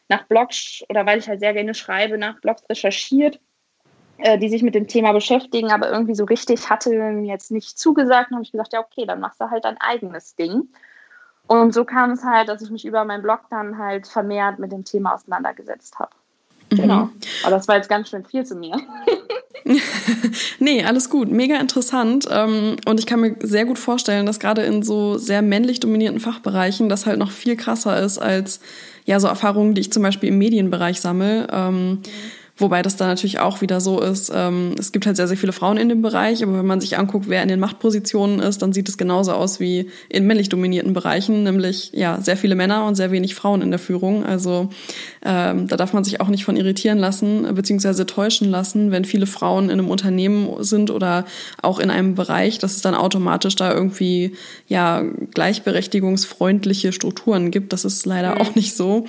nach 0.08 0.24
Blogs 0.24 0.84
oder 0.90 1.06
weil 1.06 1.20
ich 1.20 1.28
halt 1.28 1.40
sehr 1.40 1.54
gerne 1.54 1.76
schreibe, 1.76 2.18
nach 2.18 2.42
Blogs 2.42 2.64
recherchiert, 2.68 3.40
äh, 4.18 4.40
die 4.40 4.50
sich 4.50 4.64
mit 4.64 4.74
dem 4.74 4.88
Thema 4.88 5.12
beschäftigen, 5.12 5.72
aber 5.72 5.92
irgendwie 5.92 6.16
so 6.16 6.26
richtig 6.26 6.70
hatte 6.70 6.90
mir 6.90 7.32
jetzt 7.32 7.52
nicht 7.52 7.78
zugesagt. 7.78 8.32
Und 8.32 8.38
habe 8.38 8.44
ich 8.44 8.52
gesagt, 8.52 8.74
ja, 8.74 8.80
okay, 8.80 9.06
dann 9.06 9.20
machst 9.20 9.40
du 9.40 9.52
halt 9.52 9.66
dein 9.66 9.78
eigenes 9.80 10.36
Ding. 10.36 10.70
Und 11.50 11.74
so 11.74 11.84
kam 11.84 12.12
es 12.12 12.24
halt, 12.24 12.48
dass 12.48 12.62
ich 12.62 12.70
mich 12.70 12.86
über 12.86 13.04
meinen 13.06 13.24
Blog 13.24 13.40
dann 13.50 13.80
halt 13.80 14.06
vermehrt 14.06 14.60
mit 14.60 14.72
dem 14.72 14.86
Thema 14.86 15.16
auseinandergesetzt 15.16 15.98
habe. 15.98 16.12
Mhm. 16.72 16.78
Genau. 16.78 17.10
Aber 17.44 17.56
das 17.56 17.68
war 17.68 17.76
jetzt 17.76 17.90
ganz 17.90 18.08
schön 18.08 18.24
viel 18.24 18.46
zu 18.46 18.56
mir. 18.56 18.78
nee, 20.60 20.84
alles 20.84 21.10
gut. 21.10 21.32
Mega 21.32 21.56
interessant. 21.58 22.28
Ähm, 22.30 22.78
und 22.86 23.00
ich 23.00 23.08
kann 23.08 23.20
mir 23.20 23.36
sehr 23.40 23.66
gut 23.66 23.80
vorstellen, 23.80 24.28
dass 24.28 24.40
gerade 24.40 24.62
in 24.62 24.84
so 24.84 25.18
sehr 25.18 25.42
männlich 25.42 25.80
dominierten 25.80 26.20
Fachbereichen 26.20 26.88
das 26.88 27.08
halt 27.08 27.18
noch 27.18 27.32
viel 27.32 27.58
krasser 27.58 28.00
ist 28.00 28.20
als 28.20 28.60
ja 29.06 29.20
so 29.20 29.28
Erfahrungen, 29.28 29.74
die 29.74 29.82
ich 29.82 29.92
zum 29.92 30.04
Beispiel 30.04 30.30
im 30.30 30.38
Medienbereich 30.38 31.02
sammle. 31.02 31.48
Ähm, 31.52 31.90
mhm 31.90 32.04
Wobei 32.60 32.82
das 32.82 32.98
da 32.98 33.08
natürlich 33.08 33.40
auch 33.40 33.62
wieder 33.62 33.80
so 33.80 34.02
ist, 34.02 34.32
ähm, 34.36 34.76
es 34.78 34.92
gibt 34.92 35.06
halt 35.06 35.16
sehr, 35.16 35.28
sehr 35.28 35.38
viele 35.38 35.54
Frauen 35.54 35.78
in 35.78 35.88
dem 35.88 36.02
Bereich, 36.02 36.44
aber 36.44 36.58
wenn 36.58 36.66
man 36.66 36.82
sich 36.82 36.98
anguckt, 36.98 37.30
wer 37.30 37.42
in 37.42 37.48
den 37.48 37.60
Machtpositionen 37.60 38.40
ist, 38.40 38.62
dann 38.62 38.74
sieht 38.74 38.90
es 38.90 38.98
genauso 38.98 39.32
aus 39.32 39.62
wie 39.62 39.90
in 40.10 40.28
männlich 40.28 40.50
dominierten 40.50 40.94
Bereichen, 40.94 41.44
nämlich 41.44 41.92
ja 41.94 42.20
sehr 42.22 42.36
viele 42.36 42.56
Männer 42.56 42.86
und 42.86 42.96
sehr 42.96 43.12
wenig 43.12 43.34
Frauen 43.34 43.62
in 43.62 43.72
der 43.72 43.80
Führung. 43.80 44.26
Also 44.26 44.70
ähm, 45.24 45.68
da 45.68 45.76
darf 45.76 45.94
man 45.94 46.04
sich 46.04 46.22
auch 46.22 46.30
nicht 46.30 46.46
von 46.46 46.56
irritieren 46.56 46.98
lassen, 46.98 47.54
beziehungsweise 47.54 48.06
täuschen 48.06 48.50
lassen, 48.50 48.92
wenn 48.92 49.04
viele 49.04 49.26
Frauen 49.26 49.66
in 49.66 49.80
einem 49.80 49.90
Unternehmen 49.90 50.64
sind 50.64 50.92
oder 50.92 51.26
auch 51.62 51.80
in 51.80 51.90
einem 51.90 52.16
Bereich, 52.16 52.60
dass 52.60 52.76
es 52.76 52.82
dann 52.82 52.96
automatisch 52.96 53.56
da 53.56 53.74
irgendwie 53.74 54.34
ja 54.68 55.04
gleichberechtigungsfreundliche 55.34 56.94
Strukturen 56.94 57.52
gibt. 57.52 57.74
Das 57.74 57.86
ist 57.86 58.06
leider 58.06 58.36
mhm. 58.36 58.42
auch 58.42 58.56
nicht 58.56 58.76
so. 58.76 59.06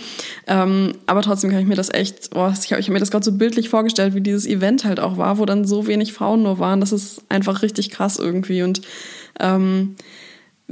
Ähm, 0.47 0.93
aber 1.07 1.23
trotzdem 1.23 1.51
kann 1.51 1.61
ich 1.61 1.69
mir 1.69 1.77
das 1.77 1.93
echt, 1.93 2.31
oh, 2.35 2.51
ich 2.53 2.73
habe 2.73 2.83
hab 2.83 2.89
mir 2.89 3.01
das 3.01 3.11
gerade 3.11 3.25
so 3.25 3.33
bildlich 3.33 3.69
vorgestellt, 3.69 4.15
wie 4.15 4.21
dieses 4.21 4.47
Event 4.47 4.85
halt 4.85 4.99
auch 4.99 5.17
war, 5.17 5.39
wo 5.39 5.47
dann 5.47 5.65
so 5.65 5.87
wenig 5.87 6.13
Frauen 6.13 6.43
nur 6.43 6.59
waren. 6.59 6.81
Das 6.81 6.93
ist 6.93 7.23
einfach 7.29 7.63
richtig 7.63 7.91
krass 7.91 8.19
irgendwie. 8.19 8.63
Und 8.63 8.83
ähm, 9.39 9.97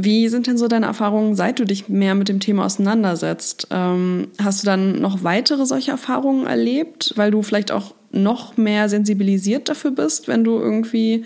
wie 0.00 0.28
sind 0.28 0.46
denn 0.46 0.56
so 0.56 0.68
deine 0.68 0.86
Erfahrungen, 0.86 1.34
seit 1.34 1.58
du 1.58 1.64
dich 1.64 1.88
mehr 1.88 2.14
mit 2.14 2.28
dem 2.28 2.38
Thema 2.38 2.64
auseinandersetzt? 2.64 3.66
Ähm, 3.72 4.28
hast 4.40 4.62
du 4.62 4.66
dann 4.66 5.00
noch 5.00 5.24
weitere 5.24 5.66
solche 5.66 5.90
Erfahrungen 5.90 6.46
erlebt, 6.46 7.14
weil 7.16 7.32
du 7.32 7.42
vielleicht 7.42 7.72
auch 7.72 7.96
noch 8.12 8.56
mehr 8.56 8.88
sensibilisiert 8.88 9.68
dafür 9.68 9.90
bist, 9.90 10.28
wenn 10.28 10.44
du 10.44 10.56
irgendwie 10.56 11.24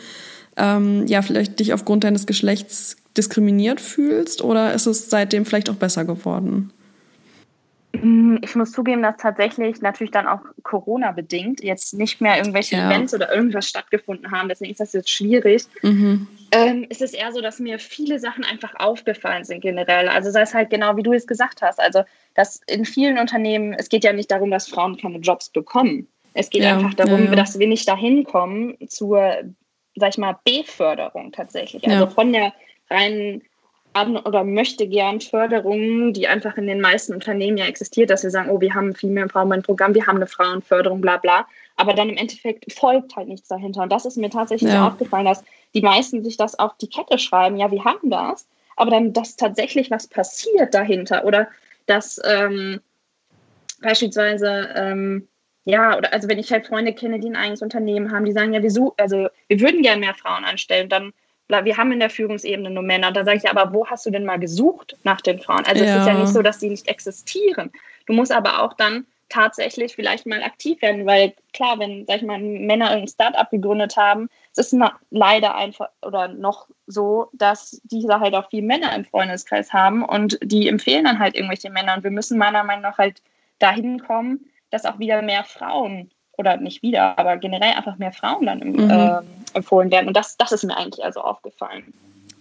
ähm, 0.57 1.07
ja 1.07 1.21
vielleicht 1.21 1.61
dich 1.61 1.75
aufgrund 1.75 2.05
deines 2.05 2.25
Geschlechts 2.25 2.97
diskriminiert 3.15 3.79
fühlst? 3.79 4.43
Oder 4.43 4.73
ist 4.73 4.87
es 4.87 5.11
seitdem 5.11 5.45
vielleicht 5.45 5.69
auch 5.69 5.75
besser 5.75 6.07
geworden? 6.07 6.73
Mm, 8.01 8.37
ich 8.41 8.55
muss 8.57 8.73
zugeben, 8.73 9.03
dass 9.03 9.19
tatsächlich 9.19 9.83
natürlich 9.83 10.13
dann 10.13 10.27
auch 10.27 10.41
Corona-bedingt 10.63 11.63
jetzt 11.63 11.93
nicht 11.93 12.23
mehr 12.23 12.39
irgendwelche 12.39 12.77
ja. 12.77 12.91
Events 12.91 13.13
oder 13.13 13.35
irgendwas 13.35 13.69
stattgefunden 13.69 14.31
haben. 14.31 14.49
Deswegen 14.49 14.73
ist 14.73 14.81
das 14.81 14.95
jetzt 14.95 15.11
schwierig. 15.11 15.65
Mhm. 15.83 16.27
Ähm, 16.53 16.87
es 16.91 17.01
ist 17.01 17.15
eher 17.15 17.33
so, 17.33 17.41
dass 17.41 17.59
mir 17.59 17.79
viele 17.79 18.19
Sachen 18.19 18.45
einfach 18.45 18.75
aufgefallen 18.79 19.45
sind 19.45 19.63
generell. 19.63 20.09
Also 20.09 20.31
sei 20.31 20.43
es 20.43 20.53
halt 20.53 20.69
genau, 20.69 20.97
wie 20.97 21.03
du 21.03 21.15
es 21.15 21.27
gesagt 21.27 21.63
hast. 21.63 21.81
Also, 21.81 22.03
dass 22.35 22.61
in 22.67 22.85
vielen 22.85 23.19
Unternehmen, 23.19 23.73
es 23.73 23.89
geht 23.89 24.05
ja 24.05 24.13
nicht 24.13 24.31
darum, 24.31 24.51
dass 24.51 24.69
Frauen 24.69 24.99
keine 24.99 25.19
Jobs 25.19 25.49
bekommen. 25.49 26.07
Es 26.35 26.51
geht 26.51 26.63
ja, 26.63 26.75
einfach 26.75 26.95
darum, 26.95 27.25
ja, 27.25 27.35
dass 27.35 27.59
wir 27.59 27.67
nicht 27.67 27.89
dahin 27.89 28.25
kommen 28.25 28.77
zur, 28.89 29.35
sag 29.97 30.11
ich 30.11 30.19
mal, 30.19 30.39
Beförderung 30.45 31.33
tatsächlich. 31.33 31.89
Also 31.89 32.07
von 32.07 32.33
der 32.33 32.53
reinen 32.91 33.43
oder 34.25 34.45
möchte 34.45 34.87
gern 34.89 35.21
Förderungen, 35.21 36.15
die 36.15 36.27
einfach 36.27 36.57
in 36.57 36.67
den 36.67 36.81
meisten 36.81 37.13
Unternehmen 37.13 37.59
ja 37.59 37.67
existiert, 37.67 38.09
dass 38.09 38.23
wir 38.23 38.31
sagen, 38.31 38.49
oh, 38.49 38.61
wir 38.61 38.75
haben 38.75 38.89
ein 38.89 38.95
Female 38.95 39.25
Empowerment 39.25 39.67
Programm, 39.67 39.95
wir 39.95 40.07
haben 40.07 40.17
eine 40.17 40.27
Frauenförderung, 40.27 41.03
bla 41.03 41.19
bla. 41.19 41.47
aber 41.77 41.93
dann 41.93 42.09
im 42.09 42.17
Endeffekt 42.17 42.73
folgt 42.73 43.15
halt 43.17 43.29
nichts 43.29 43.49
dahinter. 43.49 43.83
Und 43.83 43.93
das 43.93 44.07
ist 44.07 44.17
mir 44.17 44.31
tatsächlich 44.31 44.73
ja. 44.73 44.89
aufgefallen, 44.89 45.27
dass 45.27 45.45
die 45.75 45.83
meisten 45.83 46.23
sich 46.23 46.37
das 46.37 46.59
auf 46.59 46.77
die 46.79 46.89
Kette 46.89 47.19
schreiben, 47.19 47.57
ja, 47.57 47.71
wir 47.71 47.85
haben 47.85 48.11
das, 48.11 48.47
aber 48.77 48.91
dann, 48.91 49.13
dass 49.13 49.37
tatsächlich 49.37 49.91
was 49.91 50.07
passiert 50.07 50.75
dahinter 50.75 51.25
oder 51.25 51.49
dass 51.87 52.21
ähm, 52.25 52.81
beispielsweise, 53.81 54.71
ähm, 54.75 55.29
ja, 55.65 55.97
oder 55.97 56.13
also 56.13 56.29
wenn 56.29 56.39
ich 56.39 56.53
halt 56.53 56.67
Freunde 56.67 56.93
kenne, 56.93 57.21
die 57.21 57.29
ein 57.29 57.37
eigenes 57.37 57.63
Unternehmen 57.63 58.11
haben, 58.11 58.25
die 58.25 58.33
sagen, 58.33 58.53
ja, 58.53 58.63
wir, 58.63 58.71
such, 58.71 58.95
also, 58.99 59.29
wir 59.49 59.61
würden 59.61 59.83
gerne 59.83 60.01
mehr 60.01 60.15
Frauen 60.15 60.45
anstellen, 60.45 60.89
dann 60.89 61.13
wir 61.49 61.77
haben 61.77 61.93
in 61.93 62.01
der 62.01 62.09
Führungsebene 62.09 62.71
nur 62.71 62.83
Männer. 62.83 63.13
Da 63.13 63.25
sage 63.25 63.37
ich, 63.37 63.51
aber 63.51 63.75
wo 63.75 63.87
hast 63.87 64.07
du 64.07 64.11
denn 64.11 64.25
mal 64.25 64.39
gesucht 64.39 64.97
nach 65.03 65.21
den 65.21 65.39
Frauen? 65.39 65.65
Also 65.67 65.85
ja. 65.85 65.97
es 65.97 66.01
ist 66.01 66.07
ja 66.07 66.15
nicht 66.15 66.33
so, 66.33 66.41
dass 66.41 66.59
die 66.59 66.71
nicht 66.71 66.89
existieren. 66.89 67.71
Du 68.07 68.15
musst 68.15 68.33
aber 68.33 68.63
auch 68.63 68.73
dann 68.73 69.07
tatsächlich 69.33 69.95
vielleicht 69.95 70.27
mal 70.27 70.43
aktiv 70.43 70.81
werden, 70.83 71.07
weil 71.07 71.33
klar, 71.55 71.79
wenn, 71.79 72.05
sag 72.07 72.17
ich 72.19 72.23
mal, 72.23 72.39
Männer 72.39 72.91
ein 72.91 73.09
Startup 73.09 73.49
gegründet 73.51 73.97
haben, 73.97 74.29
es 74.55 74.73
ist 74.73 74.79
leider 75.11 75.55
einfach 75.55 75.89
oder 76.03 76.29
noch 76.29 76.69
so, 76.87 77.29
dass 77.33 77.81
diese 77.85 78.21
halt 78.21 78.35
auch 78.35 78.51
viele 78.51 78.67
Männer 78.67 78.95
im 78.95 79.07
Freundeskreis 79.07 79.73
haben 79.73 80.05
und 80.05 80.39
die 80.43 80.69
empfehlen 80.69 81.05
dann 81.05 81.19
halt 81.19 81.35
irgendwelche 81.35 81.71
Männer 81.71 81.95
und 81.97 82.05
wir 82.05 82.11
müssen 82.11 82.37
meiner 82.37 82.63
Meinung 82.63 82.83
nach 82.83 82.99
halt 82.99 83.23
dahin 83.59 84.01
kommen, 84.03 84.41
dass 84.71 84.85
auch 84.85 84.99
wieder 84.99 85.23
mehr 85.23 85.45
Frauen 85.45 86.11
oder 86.37 86.59
nicht 86.59 86.83
wieder, 86.83 87.19
aber 87.19 87.39
generell 87.39 87.75
einfach 87.75 87.97
mehr 87.97 88.13
Frauen 88.13 88.47
dann 88.47 88.59
mhm. 88.59 88.91
äh, 88.91 89.21
empfohlen 89.55 89.91
werden 89.91 90.09
und 90.09 90.17
das, 90.17 90.37
das 90.37 90.53
ist 90.53 90.65
mir 90.65 90.77
eigentlich 90.77 91.05
also 91.05 91.23
aufgefallen. 91.23 91.95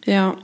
Ja, 0.04 0.36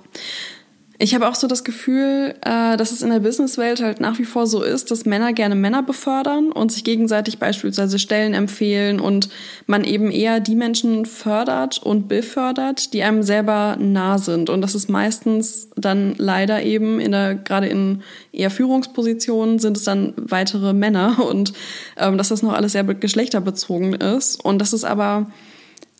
ich 0.99 1.13
habe 1.13 1.27
auch 1.27 1.35
so 1.35 1.45
das 1.45 1.63
Gefühl, 1.63 2.33
äh, 2.41 2.75
dass 2.75 2.91
es 2.91 3.03
in 3.03 3.11
der 3.11 3.19
Businesswelt 3.19 3.81
halt 3.83 3.99
nach 3.99 4.17
wie 4.17 4.25
vor 4.25 4.47
so 4.47 4.63
ist, 4.63 4.89
dass 4.89 5.05
Männer 5.05 5.31
gerne 5.31 5.53
Männer 5.53 5.83
befördern 5.83 6.51
und 6.51 6.71
sich 6.71 6.83
gegenseitig 6.83 7.37
beispielsweise 7.37 7.99
Stellen 7.99 8.33
empfehlen 8.33 8.99
und 8.99 9.29
man 9.67 9.83
eben 9.83 10.09
eher 10.09 10.39
die 10.39 10.55
Menschen 10.55 11.05
fördert 11.05 11.77
und 11.83 12.07
befördert, 12.07 12.93
die 12.93 13.03
einem 13.03 13.21
selber 13.21 13.77
nah 13.79 14.17
sind. 14.17 14.49
Und 14.49 14.61
das 14.61 14.73
ist 14.73 14.89
meistens 14.89 15.69
dann 15.75 16.15
leider 16.17 16.63
eben 16.63 16.99
in 16.99 17.11
der, 17.11 17.35
gerade 17.35 17.67
in 17.67 18.01
eher 18.31 18.49
Führungspositionen 18.49 19.59
sind 19.59 19.77
es 19.77 19.83
dann 19.83 20.13
weitere 20.17 20.73
Männer 20.73 21.23
und 21.29 21.53
ähm, 21.97 22.17
dass 22.17 22.29
das 22.29 22.41
noch 22.41 22.53
alles 22.53 22.71
sehr 22.71 22.83
geschlechterbezogen 22.83 23.93
ist. 23.93 24.43
Und 24.43 24.57
das 24.59 24.73
ist 24.73 24.83
aber 24.83 25.29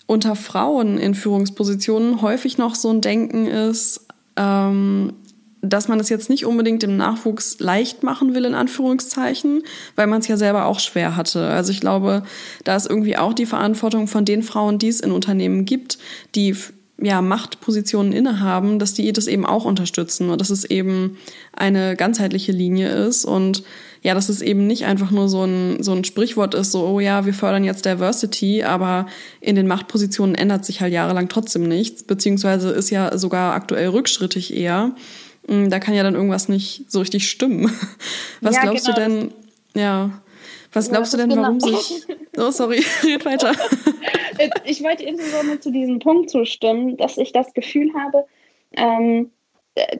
unter 0.08 0.36
Frauen 0.36 0.98
in 0.98 1.14
Führungspositionen 1.14 2.22
häufig 2.24 2.58
noch 2.58 2.74
so 2.74 2.90
ein 2.90 3.02
Denken 3.02 3.46
ist, 3.46 4.07
ähm, 4.38 5.14
dass 5.62 5.88
man 5.88 6.00
es 6.00 6.10
jetzt 6.10 6.30
nicht 6.30 6.46
unbedingt 6.46 6.84
dem 6.84 6.98
Nachwuchs 6.98 7.60
leicht 7.60 8.04
machen 8.04 8.36
will, 8.36 8.46
in 8.46 8.54
Anführungszeichen, 8.54 9.64
weil 9.96 10.08
man 10.08 10.22
es 10.22 10.28
ja 10.28 10.38
selber 10.38 10.66
auch 10.66 10.80
schwer 10.80 11.16
hatte. 11.16 11.48
Also 11.48 11.72
ich 11.72 11.82
glaube, 11.82 12.24
da 12.64 12.76
ist 12.76 12.90
irgendwie 12.90 13.18
auch 13.18 13.34
die 13.34 13.46
Verantwortung 13.46 14.08
von 14.08 14.24
den 14.24 14.44
Frauen, 14.44 14.78
die 14.78 14.88
es 14.88 15.00
in 15.00 15.12
Unternehmen 15.12 15.66
gibt, 15.66 15.98
die 16.36 16.56
ja, 17.00 17.22
Machtpositionen 17.22 18.12
innehaben, 18.12 18.80
dass 18.80 18.94
die 18.94 19.12
das 19.14 19.28
eben 19.28 19.46
auch 19.46 19.66
unterstützen 19.66 20.30
und 20.30 20.42
dass 20.42 20.50
es 20.50 20.66
eben 20.66 21.18
eine 21.54 21.96
ganzheitliche 21.96 22.52
Linie 22.52 22.90
ist 22.90 23.26
und 23.26 23.64
ja, 24.08 24.14
dass 24.14 24.30
es 24.30 24.42
eben 24.42 24.68
nicht 24.68 24.86
einfach 24.86 25.12
nur 25.12 25.28
so 25.28 25.44
ein, 25.44 25.84
so 25.84 25.92
ein 25.92 26.06
Sprichwort 26.06 26.56
ist, 26.56 26.72
so, 26.72 26.88
oh 26.88 27.02
ja, 27.02 27.26
wir 27.26 27.34
fördern 27.34 27.66
jetzt 27.66 27.86
Diversity, 27.86 28.64
aber 28.64 29.08
in 29.42 29.58
den 29.58 29.68
Machtpositionen 29.68 30.34
ändert 30.34 30.64
sich 30.64 30.80
halt 30.80 30.94
jahrelang 30.94 31.28
trotzdem 31.28 31.64
nichts, 31.64 32.04
beziehungsweise 32.04 32.70
ist 32.70 32.90
ja 32.90 33.18
sogar 33.18 33.54
aktuell 33.54 33.90
rückschrittig 33.90 34.56
eher. 34.56 34.96
Hm, 35.50 35.70
da 35.70 35.80
kann 35.80 35.94
ja 35.94 36.04
dann 36.04 36.16
irgendwas 36.16 36.48
nicht 36.48 36.90
so 36.90 37.00
richtig 37.00 37.30
stimmen. 37.30 37.70
Was 38.40 38.56
ja, 38.56 38.62
glaubst 38.62 38.86
genau. 38.86 38.96
du 38.96 39.02
denn, 39.02 39.34
ja, 39.76 40.22
was 40.72 40.90
glaubst 40.90 41.12
ja, 41.12 41.18
du 41.18 41.24
denn, 41.24 41.30
genau. 41.30 41.42
warum 41.42 41.60
sich. 41.60 42.06
Oh, 42.38 42.52
sorry, 42.52 42.86
red 43.04 43.26
weiter. 43.26 43.52
ich 44.64 44.84
wollte 44.84 45.04
insbesondere 45.04 45.60
zu 45.60 45.72
diesem 45.72 46.00
Punkt 46.00 46.30
zustimmen, 46.30 46.96
dass 46.96 47.18
ich 47.18 47.34
das 47.34 47.54
Gefühl 47.54 47.92
habe, 47.94 48.26
ähm, 48.74 49.32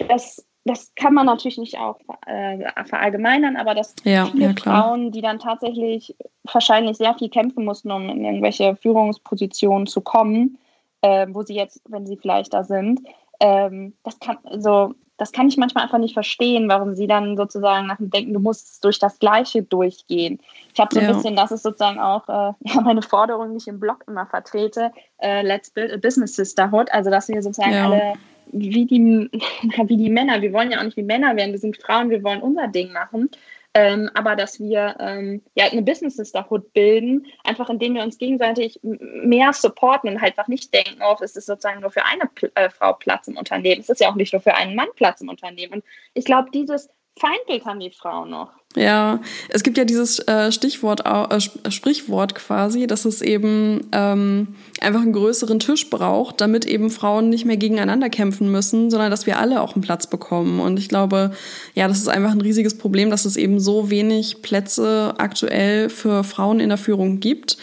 dass 0.08 0.46
das 0.68 0.94
kann 0.96 1.14
man 1.14 1.26
natürlich 1.26 1.58
nicht 1.58 1.80
auch 1.80 2.00
äh, 2.26 2.60
verallgemeinern, 2.86 3.58
aber 3.58 3.74
dass 3.74 3.96
ja, 4.04 4.26
viele 4.26 4.48
ja, 4.48 4.54
Frauen, 4.54 5.12
die 5.12 5.22
dann 5.22 5.40
tatsächlich 5.40 6.16
wahrscheinlich 6.44 6.98
sehr 6.98 7.16
viel 7.16 7.30
kämpfen 7.30 7.66
mussten, 7.66 7.92
um 7.92 8.10
in 8.10 8.24
irgendwelche 8.24 8.76
Führungspositionen 8.76 9.88
zu 9.88 10.02
kommen, 10.02 10.58
äh, 11.02 11.28
wo 11.30 11.44
sie 11.44 11.56
jetzt, 11.56 11.82
wenn 11.90 12.06
sie 12.06 12.18
vielleicht 12.18 12.54
da 12.54 12.64
sind, 12.64 13.02
ähm, 13.40 13.94
das 14.04 14.20
kann 14.20 14.38
also 14.44 14.94
das 15.18 15.32
kann 15.32 15.48
ich 15.48 15.58
manchmal 15.58 15.84
einfach 15.84 15.98
nicht 15.98 16.14
verstehen, 16.14 16.70
warum 16.70 16.96
sie 16.96 17.08
dann 17.08 17.36
sozusagen 17.38 17.88
nach 17.88 17.98
dem 17.98 18.12
Denken, 18.12 18.34
du 18.34 18.40
musst 18.40 18.84
durch 18.84 19.00
das 19.00 19.18
Gleiche 19.18 19.64
durchgehen. 19.64 20.40
Ich 20.74 20.80
habe 20.80 20.94
so 20.94 21.00
ein 21.00 21.08
ja. 21.08 21.14
bisschen, 21.14 21.36
das 21.36 21.52
ist 21.52 21.64
sozusagen 21.64 22.00
auch 22.00 22.30
äh, 22.30 22.54
ja, 22.60 22.82
meine 22.82 23.02
Forderung, 23.02 23.52
die 23.52 23.58
ich 23.58 23.68
im 23.68 23.80
Blog 23.80 24.04
immer 24.08 24.28
vertrete, 24.28 24.92
äh, 25.18 25.42
Let's 25.42 25.72
Build 25.72 25.92
a 25.92 25.98
Business 25.98 26.36
Sisterhood, 26.36 26.92
also 26.92 27.10
dass 27.10 27.28
wir 27.30 27.42
sozusagen 27.42 27.74
alle 27.74 28.14
wie 28.52 28.86
die, 28.86 29.30
wie 29.88 29.98
die 29.98 30.10
Männer, 30.10 30.42
wir 30.42 30.54
wollen 30.54 30.72
ja 30.72 30.80
auch 30.80 30.84
nicht 30.84 30.98
wie 30.98 31.04
Männer 31.04 31.36
werden, 31.36 31.52
wir 31.52 31.60
sind 31.60 31.78
Frauen, 31.78 32.10
wir 32.10 32.24
wollen 32.24 32.42
unser 32.42 32.68
Ding 32.68 32.92
machen. 32.92 33.30
Ähm, 33.74 34.10
aber 34.16 34.36
dass 34.36 34.60
wir 34.60 34.96
ähm, 35.00 35.44
ja 35.54 35.66
eine 35.66 35.84
Business 35.84 36.16
Sisterhood 36.16 36.74
bilden, 36.74 37.28
einfach 37.44 37.70
indem 37.70 37.94
wir 37.94 38.02
uns 38.02 38.18
gegenseitig 38.18 38.80
mehr 38.82 39.54
supporten 39.54 40.10
und 40.10 40.20
halt 40.20 40.36
einfach 40.36 40.48
nicht 40.48 40.74
denken, 40.74 41.02
oh, 41.08 41.16
es 41.22 41.36
ist 41.36 41.46
sozusagen 41.46 41.82
nur 41.82 41.92
für 41.92 42.04
eine 42.04 42.28
äh, 42.56 42.72
Frau 42.72 42.94
Platz 42.94 43.28
im 43.28 43.38
Unternehmen. 43.38 43.82
Es 43.82 43.90
ist 43.90 44.02
ja 44.02 44.10
auch 44.10 44.16
nicht 44.16 44.34
nur 44.34 44.42
für 44.42 44.56
einen 44.56 44.74
Mann 44.74 44.88
Platz 44.96 45.22
im 45.22 45.30
Unternehmen. 45.30 45.74
Und 45.74 45.84
ich 46.16 46.26
glaube, 46.26 46.50
dieses 46.52 46.90
Feindbild 47.20 47.66
haben 47.66 47.80
die 47.80 47.92
Frauen 47.92 48.30
noch. 48.30 48.52
Ja, 48.76 49.22
es 49.50 49.64
gibt 49.64 49.78
ja 49.78 49.86
dieses 49.86 50.20
äh, 50.28 50.52
Stichwort, 50.52 51.04
äh, 51.06 51.72
Sprichwort 51.72 52.36
quasi, 52.36 52.86
dass 52.86 53.06
es 53.06 53.24
eben 53.24 53.88
ähm, 53.92 54.56
einfach 54.82 55.02
einen 55.02 55.14
größeren 55.14 55.60
Tisch 55.60 55.90
braucht, 55.90 56.42
damit 56.42 56.66
eben 56.66 56.92
Frauen 56.92 57.30
nicht 57.30 57.46
mehr 57.46 57.58
gegeneinander 57.58 58.10
kämpfen 58.10 58.52
müssen, 58.52 58.92
sondern 58.92 59.10
dass 59.10 59.26
wir 59.26 59.40
alle 59.40 59.62
auch 59.62 59.74
einen 59.74 59.82
Platz 59.82 60.06
bekommen. 60.06 60.60
Und 60.60 60.78
ich 60.78 60.90
glaube, 60.90 61.32
ja, 61.74 61.88
das 61.88 61.98
ist 61.98 62.10
einfach 62.10 62.32
ein 62.32 62.42
riesiges 62.42 62.78
Problem, 62.78 63.10
dass 63.10 63.26
es 63.26 63.36
eben 63.36 63.60
so 63.60 63.90
wenig 63.90 64.44
Plätze 64.44 65.16
aktuell 65.18 65.90
für 65.90 66.24
Frauen 66.24 66.60
in 66.60 66.70
der 66.70 66.78
Führung 66.78 67.20
gibt, 67.20 67.58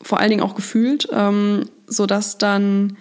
vor 0.00 0.20
allen 0.20 0.30
Dingen 0.30 0.42
auch 0.42 0.54
gefühlt, 0.54 1.08
ähm, 1.12 1.64
sodass 1.86 2.38
dann 2.38 2.96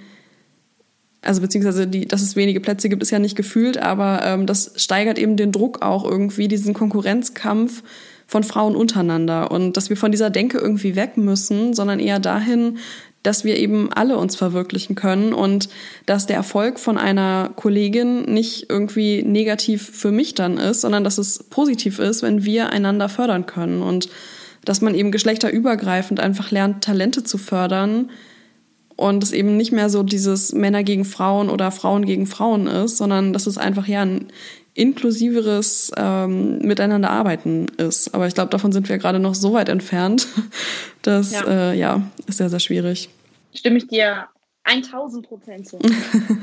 also 1.21 1.41
beziehungsweise 1.41 1.87
die, 1.87 2.07
dass 2.07 2.21
es 2.21 2.35
wenige 2.35 2.59
Plätze 2.59 2.89
gibt, 2.89 3.03
ist 3.03 3.11
ja 3.11 3.19
nicht 3.19 3.35
gefühlt, 3.35 3.77
aber 3.77 4.21
ähm, 4.23 4.45
das 4.47 4.73
steigert 4.75 5.19
eben 5.19 5.37
den 5.37 5.51
Druck 5.51 5.81
auch 5.83 6.03
irgendwie, 6.03 6.47
diesen 6.47 6.73
Konkurrenzkampf 6.73 7.83
von 8.25 8.43
Frauen 8.43 8.75
untereinander. 8.75 9.51
Und 9.51 9.77
dass 9.77 9.89
wir 9.89 9.97
von 9.97 10.11
dieser 10.11 10.29
Denke 10.29 10.57
irgendwie 10.57 10.95
weg 10.95 11.17
müssen, 11.17 11.73
sondern 11.73 11.99
eher 11.99 12.19
dahin, 12.19 12.77
dass 13.23 13.43
wir 13.43 13.57
eben 13.57 13.93
alle 13.93 14.17
uns 14.17 14.35
verwirklichen 14.35 14.95
können 14.95 15.33
und 15.33 15.69
dass 16.07 16.25
der 16.25 16.37
Erfolg 16.37 16.79
von 16.79 16.97
einer 16.97 17.51
Kollegin 17.55 18.23
nicht 18.23 18.67
irgendwie 18.69 19.21
negativ 19.21 19.91
für 19.91 20.11
mich 20.11 20.33
dann 20.33 20.57
ist, 20.57 20.81
sondern 20.81 21.03
dass 21.03 21.19
es 21.19 21.43
positiv 21.43 21.99
ist, 21.99 22.23
wenn 22.23 22.45
wir 22.45 22.71
einander 22.71 23.09
fördern 23.09 23.45
können. 23.45 23.83
Und 23.83 24.09
dass 24.65 24.81
man 24.81 24.95
eben 24.95 25.11
geschlechterübergreifend 25.11 26.19
einfach 26.19 26.49
lernt, 26.49 26.83
Talente 26.83 27.23
zu 27.23 27.37
fördern, 27.37 28.09
und 29.01 29.24
es 29.24 29.31
eben 29.31 29.58
nicht 29.58 29.72
mehr 29.72 29.89
so 29.89 30.03
dieses 30.03 30.53
Männer 30.53 30.84
gegen 30.84 31.05
Frauen 31.05 31.50
oder 31.50 31.72
Frauen 31.72 32.05
gegen 32.05 32.27
Frauen 32.27 32.67
ist, 32.67 32.98
sondern 32.98 33.34
dass 33.34 33.48
es 33.48 33.58
einfach 33.58 33.88
ja 33.88 34.03
ein 34.03 34.27
inklusiveres 34.74 35.91
ähm, 35.98 36.60
Miteinander 36.60 37.10
arbeiten 37.10 37.67
ist. 37.77 38.13
Aber 38.13 38.27
ich 38.27 38.34
glaube, 38.34 38.51
davon 38.51 38.72
sind 38.72 38.88
wir 38.88 38.98
gerade 39.00 39.20
noch 39.20 39.36
so 39.36 39.53
weit 39.53 39.70
entfernt. 39.70 40.27
Das 41.03 41.31
ja. 41.31 41.72
Äh, 41.72 41.79
ja, 41.79 42.03
ist 42.27 42.38
sehr, 42.38 42.51
sehr 42.51 42.60
schwierig. 42.60 43.10
Stimme 43.55 43.77
ich 43.77 43.88
dir 43.88 44.27
1000 44.65 45.27
Prozent 45.27 45.67
zu. 45.67 45.79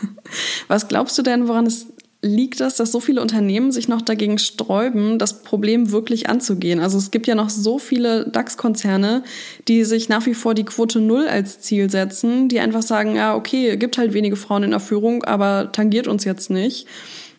Was 0.67 0.89
glaubst 0.89 1.17
du 1.17 1.23
denn, 1.23 1.47
woran 1.47 1.65
es 1.65 1.87
liegt 2.21 2.61
das, 2.61 2.77
dass 2.77 2.91
so 2.91 2.99
viele 2.99 3.23
Unternehmen 3.23 3.71
sich 3.71 3.87
noch 3.87 4.03
dagegen 4.03 4.39
sträuben, 4.39 5.19
das 5.19 5.43
Problem 5.43 5.93
wirklich 5.93 6.29
anzugehen? 6.29 6.81
Also 6.81 6.99
es 6.99 7.13
gibt 7.13 7.29
ja 7.29 7.37
noch 7.37 7.49
so 7.49 7.79
viele 7.79 8.29
DAX-Konzerne, 8.29 9.23
die 9.69 9.85
sich 9.85 10.09
nach 10.09 10.27
wie 10.27 10.35
vor 10.35 10.55
die 10.55 10.65
Quote 10.65 11.01
Null 11.01 11.29
als 11.29 11.61
Ziel 11.61 11.91
setzen, 11.91 12.49
die 12.49 12.59
einfach 12.59 12.83
sagen, 12.83 13.15
ja, 13.15 13.37
okay, 13.37 13.77
gibt 13.77 13.99
halt 13.99 14.15
wenige 14.15 14.37
Frauen 14.37 14.65
in 14.65 14.71
der 14.71 14.81
Führung, 14.81 15.23
aber 15.25 15.71
tangiert 15.71 16.09
uns 16.09 16.25
jetzt 16.25 16.51
nicht. 16.51 16.89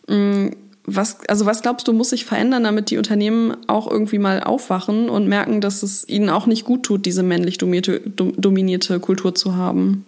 Mm, 0.08 0.48
was, 0.84 1.18
also 1.28 1.44
was 1.44 1.60
glaubst 1.60 1.86
du, 1.86 1.92
muss 1.92 2.10
sich 2.10 2.24
verändern, 2.24 2.64
damit 2.64 2.90
die 2.90 2.96
Unternehmen 2.96 3.54
auch 3.66 3.88
irgendwie 3.88 4.18
mal 4.18 4.42
aufwachen 4.42 5.10
und 5.10 5.28
merken, 5.28 5.60
dass 5.60 5.82
es 5.82 6.08
ihnen 6.08 6.30
auch 6.30 6.46
nicht 6.46 6.64
gut 6.64 6.84
tut, 6.84 7.04
diese 7.04 7.22
männlich 7.22 7.58
dominierte, 7.58 8.00
dominierte 8.00 8.98
Kultur 8.98 9.34
zu 9.34 9.56
haben? 9.56 10.06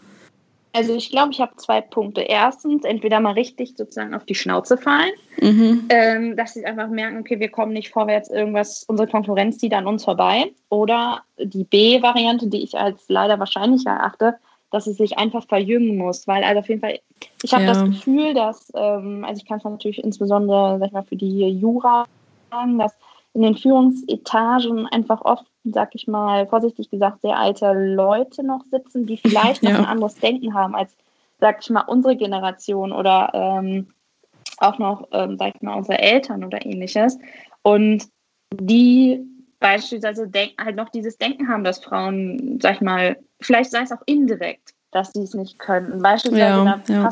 Also 0.75 0.95
ich 0.95 1.11
glaube, 1.11 1.33
ich 1.33 1.41
habe 1.41 1.55
zwei 1.57 1.81
Punkte. 1.81 2.23
Erstens, 2.23 2.85
entweder 2.85 3.21
mal 3.21 3.35
richtig 3.35 3.75
sozusagen 3.77 4.15
auf 4.15 4.25
die 4.25 4.35
Schnauze 4.35 4.79
fallen, 4.79 5.13
mhm. 5.41 5.85
ähm, 5.91 6.37
dass 6.37 6.55
sie 6.55 6.65
einfach 6.65 6.89
merken, 6.89 7.19
okay, 7.19 7.39
wir 7.39 7.51
kommen 7.51 7.73
nicht 7.73 7.91
vorwärts, 7.91 8.31
irgendwas, 8.31 8.85
unsere 8.85 9.09
Konkurrenz 9.09 9.59
zieht 9.59 9.75
an 9.75 9.87
uns 9.87 10.05
vorbei. 10.05 10.51
Oder 10.71 11.23
die 11.39 11.65
B-Variante, 11.65 12.47
die 12.47 12.63
ich 12.63 12.79
als 12.79 13.05
leider 13.09 13.39
wahrscheinlich 13.39 13.85
erachte, 13.85 14.37
dass 14.71 14.87
es 14.87 14.97
sich 14.97 15.19
einfach 15.19 15.47
verjüngen 15.47 15.99
muss. 15.99 16.27
Weil 16.27 16.43
also 16.43 16.61
auf 16.61 16.69
jeden 16.69 16.81
Fall, 16.81 16.99
ich 17.43 17.53
habe 17.53 17.65
ja. 17.65 17.75
das 17.75 17.85
Gefühl, 17.85 18.33
dass, 18.33 18.73
ähm, 18.75 19.25
also 19.27 19.43
ich 19.43 19.47
kann 19.47 19.59
es 19.59 19.65
natürlich 19.65 20.03
insbesondere, 20.03 20.79
sag 20.79 20.87
ich 20.87 20.93
mal, 20.93 21.05
für 21.05 21.17
die 21.17 21.49
Jura 21.49 22.07
sagen, 22.51 22.79
dass 22.79 22.95
in 23.35 23.43
den 23.43 23.57
Führungsetagen 23.57 24.87
einfach 24.87 25.23
oft, 25.23 25.47
sag 25.65 25.95
ich 25.95 26.07
mal, 26.07 26.47
vorsichtig 26.47 26.91
gesagt, 26.91 27.23
sehr 27.23 27.39
alte 27.39 27.73
Leute 27.73 28.43
noch 28.43 28.65
sitzen, 28.71 29.07
die 29.07 29.17
vielleicht 29.23 29.63
noch 29.63 29.71
ja. 29.71 29.79
ein 29.79 29.87
anderes 29.87 30.17
Denken 30.17 30.55
haben 30.55 30.75
als, 30.75 30.95
sag 31.41 31.59
ich 31.61 31.71
mal, 31.71 31.85
unsere 31.87 32.17
Generation 32.17 32.93
oder 32.93 33.31
ähm, 33.33 33.89
auch 34.59 34.79
noch, 34.79 35.09
ähm, 35.13 35.39
sag 35.39 35.55
ich 35.55 35.63
mal, 35.63 35.77
unsere 35.77 35.99
Eltern 35.99 36.45
oder 36.45 36.65
ähnliches. 36.65 37.19
Und 37.63 38.09
die 38.55 39.25
beispielsweise 39.61 40.31
halt 40.61 40.77
noch 40.77 40.91
dieses 40.91 41.17
Denken 41.17 41.49
haben, 41.49 41.65
dass 41.65 41.83
Frauen, 41.83 42.59
sag 42.61 42.77
ich 42.77 42.81
mal, 42.81 43.17
vielleicht 43.41 43.71
sei 43.71 43.83
es 43.83 43.93
auch 43.93 44.03
indirekt, 44.07 44.75
dass 44.91 45.13
sie 45.13 45.23
es 45.23 45.35
nicht 45.35 45.59
können. 45.59 46.03
Beispielsweise 46.03 46.65
ja, 46.65 46.83
da, 46.87 46.93
ja. 46.93 47.11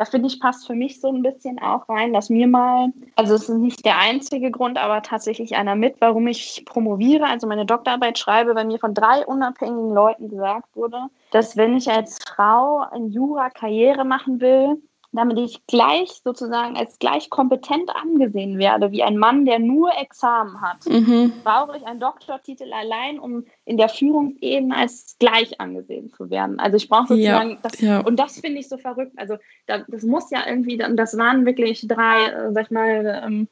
Da 0.00 0.06
finde 0.06 0.28
ich, 0.28 0.40
passt 0.40 0.66
für 0.66 0.74
mich 0.74 0.98
so 0.98 1.08
ein 1.08 1.20
bisschen 1.20 1.58
auch 1.58 1.86
rein, 1.86 2.14
dass 2.14 2.30
mir 2.30 2.46
mal, 2.46 2.90
also 3.16 3.34
es 3.34 3.50
ist 3.50 3.58
nicht 3.58 3.84
der 3.84 3.98
einzige 3.98 4.50
Grund, 4.50 4.78
aber 4.78 5.02
tatsächlich 5.02 5.56
einer 5.56 5.74
mit, 5.74 5.96
warum 6.00 6.26
ich 6.26 6.64
promoviere, 6.64 7.26
also 7.26 7.46
meine 7.46 7.66
Doktorarbeit 7.66 8.18
schreibe, 8.18 8.54
weil 8.54 8.64
mir 8.64 8.78
von 8.78 8.94
drei 8.94 9.26
unabhängigen 9.26 9.92
Leuten 9.92 10.30
gesagt 10.30 10.74
wurde, 10.74 10.96
dass 11.32 11.58
wenn 11.58 11.76
ich 11.76 11.90
als 11.90 12.16
Frau 12.26 12.86
in 12.96 13.10
Jura 13.10 13.50
Karriere 13.50 14.06
machen 14.06 14.40
will, 14.40 14.80
damit 15.12 15.38
ich 15.38 15.66
gleich 15.66 16.20
sozusagen 16.24 16.76
als 16.76 16.98
gleich 16.98 17.30
kompetent 17.30 17.90
angesehen 17.94 18.58
werde 18.58 18.92
wie 18.92 19.02
ein 19.02 19.16
Mann, 19.16 19.44
der 19.44 19.58
nur 19.58 19.90
Examen 19.98 20.60
hat, 20.60 20.86
mhm. 20.86 21.32
brauche 21.42 21.76
ich 21.76 21.84
einen 21.84 22.00
Doktortitel 22.00 22.72
allein, 22.72 23.18
um 23.18 23.44
in 23.64 23.76
der 23.76 23.88
Führungsebene 23.88 24.76
als 24.76 25.16
gleich 25.18 25.60
angesehen 25.60 26.12
zu 26.16 26.30
werden. 26.30 26.60
Also 26.60 26.76
ich 26.76 26.88
brauche 26.88 27.08
sozusagen, 27.08 27.50
ja, 27.50 27.58
das, 27.62 27.80
ja. 27.80 28.00
und 28.00 28.16
das 28.20 28.40
finde 28.40 28.60
ich 28.60 28.68
so 28.68 28.78
verrückt. 28.78 29.12
Also 29.16 29.36
das, 29.66 29.82
das 29.88 30.02
muss 30.04 30.30
ja 30.30 30.46
irgendwie, 30.46 30.76
das 30.78 31.18
waren 31.18 31.44
wirklich 31.44 31.86
drei, 31.88 32.26
äh, 32.26 32.52
sag 32.52 32.64
ich 32.66 32.70
mal, 32.70 33.22
ähm, 33.24 33.48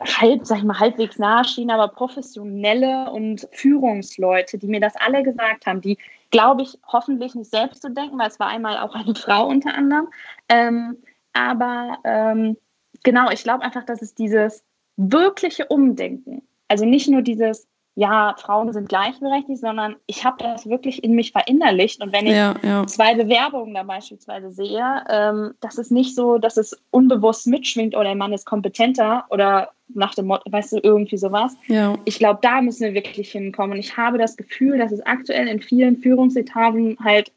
halb, 0.00 0.46
sag 0.46 0.58
ich 0.58 0.64
mal, 0.64 0.78
halbwegs 0.78 1.18
nahestehen, 1.18 1.70
aber 1.70 1.88
professionelle 1.88 3.10
und 3.10 3.46
Führungsleute, 3.52 4.58
die 4.58 4.66
mir 4.66 4.80
das 4.80 4.96
alle 4.96 5.22
gesagt 5.22 5.66
haben, 5.66 5.80
die 5.80 5.98
glaube 6.30 6.62
ich, 6.62 6.78
hoffentlich 6.86 7.34
nicht 7.34 7.50
selbst 7.50 7.82
zu 7.82 7.90
denken, 7.90 8.18
weil 8.18 8.28
es 8.28 8.40
war 8.40 8.48
einmal 8.48 8.78
auch 8.78 8.94
eine 8.94 9.14
Frau 9.14 9.46
unter 9.46 9.74
anderem. 9.74 10.08
Ähm, 10.48 10.96
aber 11.32 11.98
ähm, 12.04 12.56
genau, 13.02 13.30
ich 13.30 13.42
glaube 13.42 13.62
einfach, 13.62 13.84
dass 13.84 14.02
es 14.02 14.14
dieses 14.14 14.64
wirkliche 14.96 15.66
Umdenken, 15.66 16.42
also 16.68 16.84
nicht 16.84 17.08
nur 17.08 17.22
dieses, 17.22 17.66
ja, 17.96 18.34
Frauen 18.38 18.72
sind 18.72 18.88
gleichberechtigt, 18.88 19.60
sondern 19.60 19.96
ich 20.06 20.24
habe 20.24 20.36
das 20.38 20.68
wirklich 20.68 21.02
in 21.02 21.12
mich 21.12 21.32
verinnerlicht. 21.32 22.02
Und 22.02 22.12
wenn 22.12 22.26
ich 22.26 22.34
ja, 22.34 22.54
ja. 22.62 22.86
zwei 22.86 23.14
Bewerbungen 23.14 23.74
da 23.74 23.82
beispielsweise 23.82 24.50
sehe, 24.50 25.04
ähm, 25.08 25.54
das 25.60 25.76
ist 25.76 25.90
nicht 25.90 26.14
so, 26.14 26.38
dass 26.38 26.56
es 26.56 26.80
unbewusst 26.90 27.46
mitschwingt 27.46 27.94
oder 27.94 28.04
der 28.04 28.14
Mann 28.14 28.32
ist 28.32 28.46
kompetenter 28.46 29.24
oder 29.30 29.70
nach 29.92 30.14
dem 30.14 30.26
Motto, 30.26 30.50
weißt 30.50 30.72
du, 30.72 30.80
irgendwie 30.82 31.16
sowas. 31.16 31.56
Ja. 31.66 31.98
Ich 32.04 32.18
glaube, 32.18 32.38
da 32.42 32.62
müssen 32.62 32.84
wir 32.84 32.94
wirklich 32.94 33.32
hinkommen. 33.32 33.72
Und 33.72 33.78
ich 33.78 33.96
habe 33.96 34.18
das 34.18 34.36
Gefühl, 34.36 34.78
dass 34.78 34.92
es 34.92 35.04
aktuell 35.04 35.48
in 35.48 35.60
vielen 35.60 35.96
Führungsetagen 35.96 36.96
halt 37.02 37.32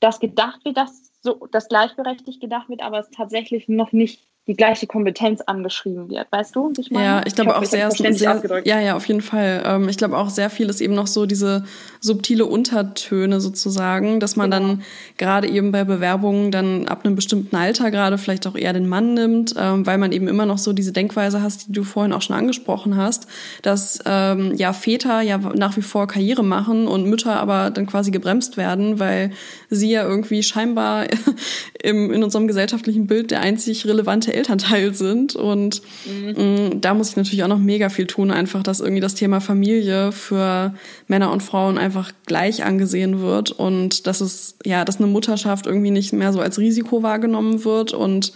das 0.00 0.20
gedacht 0.20 0.64
wird, 0.64 0.76
dass 0.76 1.10
so 1.22 1.48
das 1.50 1.68
gleichberechtigt 1.68 2.40
gedacht 2.40 2.68
wird, 2.68 2.82
aber 2.82 2.98
es 2.98 3.10
tatsächlich 3.10 3.68
noch 3.68 3.92
nicht 3.92 4.20
die 4.46 4.54
gleiche 4.54 4.86
Kompetenz 4.86 5.40
angeschrieben 5.40 6.08
wird. 6.08 6.28
Weißt 6.30 6.54
du? 6.54 6.72
Ich 6.78 6.90
meine? 6.92 7.04
Ja, 7.04 7.22
ich 7.26 7.34
glaube 7.34 7.56
auch 7.56 7.64
sehr, 7.64 7.90
sehr 7.90 8.62
ja, 8.64 8.80
ja, 8.80 8.96
auf 8.96 9.06
jeden 9.06 9.20
Fall. 9.20 9.62
Ähm, 9.66 9.88
ich 9.88 9.96
glaube 9.96 10.16
auch 10.16 10.30
sehr 10.30 10.50
viel 10.50 10.68
ist 10.68 10.80
eben 10.80 10.94
noch 10.94 11.08
so 11.08 11.26
diese 11.26 11.64
subtile 12.00 12.46
Untertöne 12.46 13.40
sozusagen, 13.40 14.20
dass 14.20 14.36
man 14.36 14.50
genau. 14.52 14.68
dann 14.68 14.82
gerade 15.16 15.48
eben 15.48 15.72
bei 15.72 15.82
Bewerbungen 15.82 16.52
dann 16.52 16.86
ab 16.86 17.04
einem 17.04 17.16
bestimmten 17.16 17.56
Alter 17.56 17.90
gerade 17.90 18.18
vielleicht 18.18 18.46
auch 18.46 18.54
eher 18.54 18.72
den 18.72 18.88
Mann 18.88 19.14
nimmt, 19.14 19.54
ähm, 19.58 19.84
weil 19.84 19.98
man 19.98 20.12
eben 20.12 20.28
immer 20.28 20.46
noch 20.46 20.58
so 20.58 20.72
diese 20.72 20.92
Denkweise 20.92 21.42
hast, 21.42 21.68
die 21.68 21.72
du 21.72 21.82
vorhin 21.82 22.12
auch 22.12 22.22
schon 22.22 22.36
angesprochen 22.36 22.96
hast, 22.96 23.26
dass 23.62 23.98
ähm, 24.06 24.54
ja 24.54 24.72
Väter 24.72 25.22
ja 25.22 25.38
nach 25.38 25.76
wie 25.76 25.82
vor 25.82 26.06
Karriere 26.06 26.44
machen 26.44 26.86
und 26.86 27.06
Mütter 27.06 27.40
aber 27.40 27.70
dann 27.70 27.86
quasi 27.86 28.12
gebremst 28.12 28.56
werden, 28.56 29.00
weil 29.00 29.32
sie 29.70 29.90
ja 29.90 30.04
irgendwie 30.04 30.44
scheinbar 30.44 31.06
im, 31.82 32.12
in 32.12 32.22
unserem 32.22 32.46
gesellschaftlichen 32.46 33.08
Bild 33.08 33.32
der 33.32 33.40
einzig 33.40 33.86
relevante 33.86 34.35
Elternteil 34.36 34.94
sind. 34.94 35.34
Und 35.34 35.82
mhm. 36.06 36.28
mh, 36.30 36.42
mm, 36.42 36.80
da 36.80 36.94
muss 36.94 37.10
ich 37.10 37.16
natürlich 37.16 37.42
auch 37.42 37.48
noch 37.48 37.58
mega 37.58 37.88
viel 37.88 38.06
tun, 38.06 38.30
einfach, 38.30 38.62
dass 38.62 38.80
irgendwie 38.80 39.00
das 39.00 39.14
Thema 39.14 39.40
Familie 39.40 40.12
für 40.12 40.74
Männer 41.08 41.32
und 41.32 41.42
Frauen 41.42 41.78
einfach 41.78 42.12
gleich 42.26 42.64
angesehen 42.64 43.20
wird 43.20 43.50
und 43.50 44.06
dass 44.06 44.20
es, 44.20 44.56
ja, 44.64 44.84
dass 44.84 44.98
eine 44.98 45.06
Mutterschaft 45.06 45.66
irgendwie 45.66 45.90
nicht 45.90 46.12
mehr 46.12 46.32
so 46.32 46.40
als 46.40 46.58
Risiko 46.58 47.02
wahrgenommen 47.02 47.64
wird 47.64 47.92
und 47.92 48.32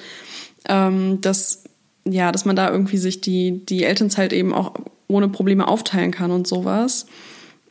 ähm, 0.68 1.20
dass, 1.20 1.64
ja, 2.04 2.32
dass 2.32 2.44
man 2.44 2.56
da 2.56 2.70
irgendwie 2.70 2.98
sich 2.98 3.20
die, 3.20 3.64
die 3.64 3.84
Elternzeit 3.84 4.32
eben 4.32 4.52
auch 4.52 4.74
ohne 5.08 5.28
Probleme 5.28 5.68
aufteilen 5.68 6.10
kann 6.10 6.30
und 6.30 6.46
sowas. 6.46 7.06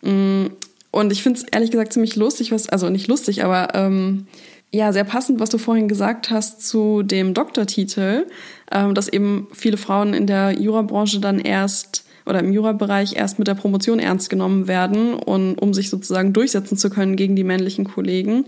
Mm, 0.02 0.48
und 0.92 1.12
ich 1.12 1.22
finde 1.22 1.40
es 1.40 1.46
ehrlich 1.52 1.72
gesagt 1.72 1.94
ziemlich 1.94 2.16
lustig, 2.16 2.52
was, 2.52 2.68
also 2.70 2.90
nicht 2.90 3.08
lustig, 3.08 3.44
aber 3.44 3.76
ähm, 3.76 4.28
ja, 4.72 4.94
sehr 4.94 5.04
passend, 5.04 5.40
was 5.40 5.50
du 5.50 5.58
vorhin 5.58 5.88
gesagt 5.88 6.30
hast 6.30 6.68
zu 6.68 7.02
dem 7.02 7.34
Doktortitel, 7.34 8.28
ähm, 8.72 8.94
dass 8.94 9.08
eben 9.08 9.48
viele 9.52 9.78
Frauen 9.78 10.14
in 10.14 10.28
der 10.28 10.60
Jurabranche 10.60 11.20
dann 11.20 11.40
erst 11.40 12.06
oder 12.26 12.40
im 12.40 12.54
Jurabereich 12.54 13.16
erst 13.16 13.40
mit 13.40 13.48
der 13.48 13.56
Promotion 13.56 13.98
ernst 13.98 14.30
genommen 14.30 14.68
werden 14.68 15.16
und 15.16 15.56
um 15.56 15.74
sich 15.74 15.90
sozusagen 15.90 16.32
durchsetzen 16.32 16.78
zu 16.78 16.92
können 16.92 17.16
gegen 17.16 17.36
die 17.36 17.44
männlichen 17.44 17.86
Kollegen. 17.86 18.46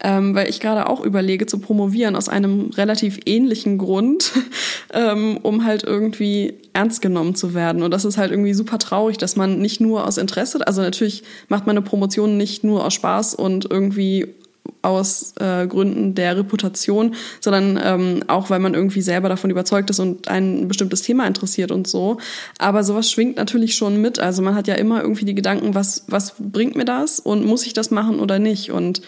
Ähm, 0.00 0.32
weil 0.36 0.48
ich 0.48 0.60
gerade 0.60 0.88
auch 0.88 1.04
überlege 1.04 1.46
zu 1.46 1.58
promovieren 1.58 2.14
aus 2.14 2.28
einem 2.28 2.70
relativ 2.76 3.18
ähnlichen 3.26 3.78
Grund, 3.78 4.32
ähm, 4.92 5.38
um 5.42 5.64
halt 5.64 5.82
irgendwie 5.82 6.54
ernst 6.72 7.02
genommen 7.02 7.34
zu 7.34 7.52
werden. 7.52 7.82
Und 7.82 7.90
das 7.90 8.04
ist 8.04 8.16
halt 8.16 8.30
irgendwie 8.30 8.54
super 8.54 8.78
traurig, 8.78 9.18
dass 9.18 9.34
man 9.34 9.58
nicht 9.58 9.80
nur 9.80 10.06
aus 10.06 10.16
Interesse, 10.16 10.64
also 10.64 10.82
natürlich 10.82 11.24
macht 11.48 11.66
man 11.66 11.76
eine 11.76 11.84
Promotion 11.84 12.36
nicht 12.36 12.62
nur 12.62 12.84
aus 12.84 12.94
Spaß 12.94 13.34
und 13.34 13.68
irgendwie 13.68 14.36
aus 14.82 15.34
äh, 15.40 15.66
Gründen 15.66 16.14
der 16.14 16.36
Reputation, 16.36 17.14
sondern 17.40 17.80
ähm, 17.82 18.24
auch, 18.28 18.50
weil 18.50 18.60
man 18.60 18.74
irgendwie 18.74 19.02
selber 19.02 19.28
davon 19.28 19.50
überzeugt 19.50 19.90
ist 19.90 19.98
und 19.98 20.28
ein 20.28 20.68
bestimmtes 20.68 21.02
Thema 21.02 21.26
interessiert 21.26 21.70
und 21.70 21.86
so. 21.86 22.18
Aber 22.58 22.84
sowas 22.84 23.10
schwingt 23.10 23.36
natürlich 23.36 23.74
schon 23.74 24.00
mit. 24.00 24.18
Also 24.18 24.42
man 24.42 24.54
hat 24.54 24.68
ja 24.68 24.74
immer 24.74 25.02
irgendwie 25.02 25.24
die 25.24 25.34
Gedanken, 25.34 25.74
was, 25.74 26.04
was 26.08 26.34
bringt 26.38 26.76
mir 26.76 26.84
das 26.84 27.18
und 27.20 27.44
muss 27.44 27.66
ich 27.66 27.72
das 27.72 27.90
machen 27.90 28.20
oder 28.20 28.38
nicht? 28.38 28.70
Und 28.70 29.02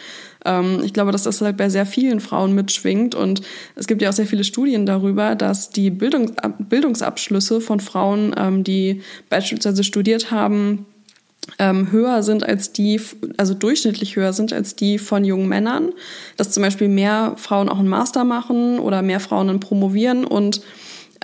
ähm, 0.45 0.81
ich 0.85 0.93
glaube, 0.93 1.13
dass 1.13 1.23
das 1.23 1.41
halt 1.41 1.57
bei 1.57 1.69
sehr 1.69 1.87
vielen 1.87 2.21
Frauen 2.21 2.55
mitschwingt. 2.55 3.15
Und 3.15 3.43
es 3.77 3.87
gibt 3.87 4.03
ja 4.03 4.09
auch 4.09 4.15
sehr 4.15 4.27
viele 4.27 4.45
Studien 4.45 4.87
darüber, 4.87 5.35
dass 5.35 5.71
die 5.71 5.91
Bildungs 5.91 6.33
Bildungsabschlüsse 6.59 7.61
von 7.61 7.81
Frauen, 7.81 8.35
ähm, 8.37 8.65
die 8.65 9.03
beispielsweise 9.29 9.85
studiert 9.85 10.31
haben, 10.31 10.87
ähm, 11.59 11.91
höher 11.91 12.23
sind 12.23 12.45
als 12.45 12.73
die, 12.73 13.01
also 13.37 13.55
durchschnittlich 13.55 14.17
höher 14.17 14.33
sind 14.33 14.53
als 14.53 14.77
die 14.77 14.99
von 14.99 15.25
jungen 15.25 15.49
Männern, 15.49 15.93
dass 16.37 16.53
zum 16.53 16.63
Beispiel 16.63 16.89
mehr 16.89 17.35
Frauen 17.37 17.69
auch 17.69 17.79
einen 17.79 17.89
Master 17.89 18.25
machen 18.25 18.79
oder 18.79 19.03
mehr 19.03 19.21
Frauen 19.21 19.49
dann 19.49 19.61
promovieren 19.61 20.25
und 20.25 20.61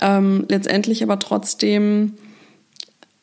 ähm, 0.01 0.45
letztendlich 0.49 1.03
aber 1.03 1.19
trotzdem 1.19 2.13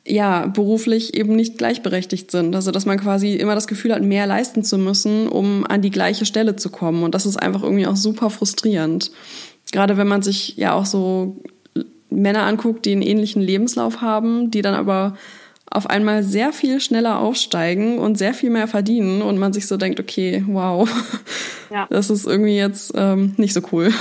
ja 0.07 0.47
beruflich 0.47 1.15
eben 1.15 1.35
nicht 1.35 1.57
gleichberechtigt 1.59 2.31
sind. 2.31 2.55
Also 2.55 2.71
dass 2.71 2.87
man 2.87 3.01
quasi 3.01 3.35
immer 3.35 3.55
das 3.55 3.67
Gefühl 3.67 3.95
hat, 3.95 4.03
mehr 4.03 4.27
leisten 4.27 4.63
zu 4.63 4.77
müssen, 4.79 5.29
um 5.29 5.67
an 5.67 5.83
die 5.83 5.91
gleiche 5.91 6.27
Stelle 6.27 6.57
zu 6.57 6.69
kommen. 6.71 7.03
Und 7.03 7.15
das 7.15 7.27
ist 7.27 7.37
einfach 7.37 7.63
irgendwie 7.63 7.87
auch 7.87 7.97
super 7.97 8.31
frustrierend. 8.31 9.11
Gerade 9.73 9.97
wenn 9.97 10.09
man 10.09 10.23
sich 10.23 10.57
ja 10.57 10.75
auch 10.75 10.87
so 10.87 11.41
Männer 12.11 12.43
anguckt, 12.43 12.85
die 12.85 12.93
einen 12.93 13.03
ähnlichen 13.03 13.43
Lebenslauf 13.43 14.01
haben, 14.01 14.51
die 14.51 14.63
dann 14.63 14.75
aber 14.75 15.17
auf 15.71 15.89
einmal 15.89 16.23
sehr 16.23 16.53
viel 16.53 16.81
schneller 16.81 17.19
aufsteigen 17.19 17.99
und 17.99 18.17
sehr 18.17 18.35
viel 18.35 18.51
mehr 18.51 18.69
verdienen 18.69 19.23
und 19.23 19.39
man 19.39 19.53
sich 19.53 19.67
so 19.67 19.77
denkt, 19.77 19.99
okay, 19.99 20.45
wow, 20.47 20.89
ja. 21.71 21.87
das 21.91 22.11
ist 22.11 22.27
irgendwie 22.27 22.57
jetzt 22.57 22.93
ähm, 22.95 23.35
nicht 23.37 23.55
so 23.55 23.61
cool. 23.73 23.93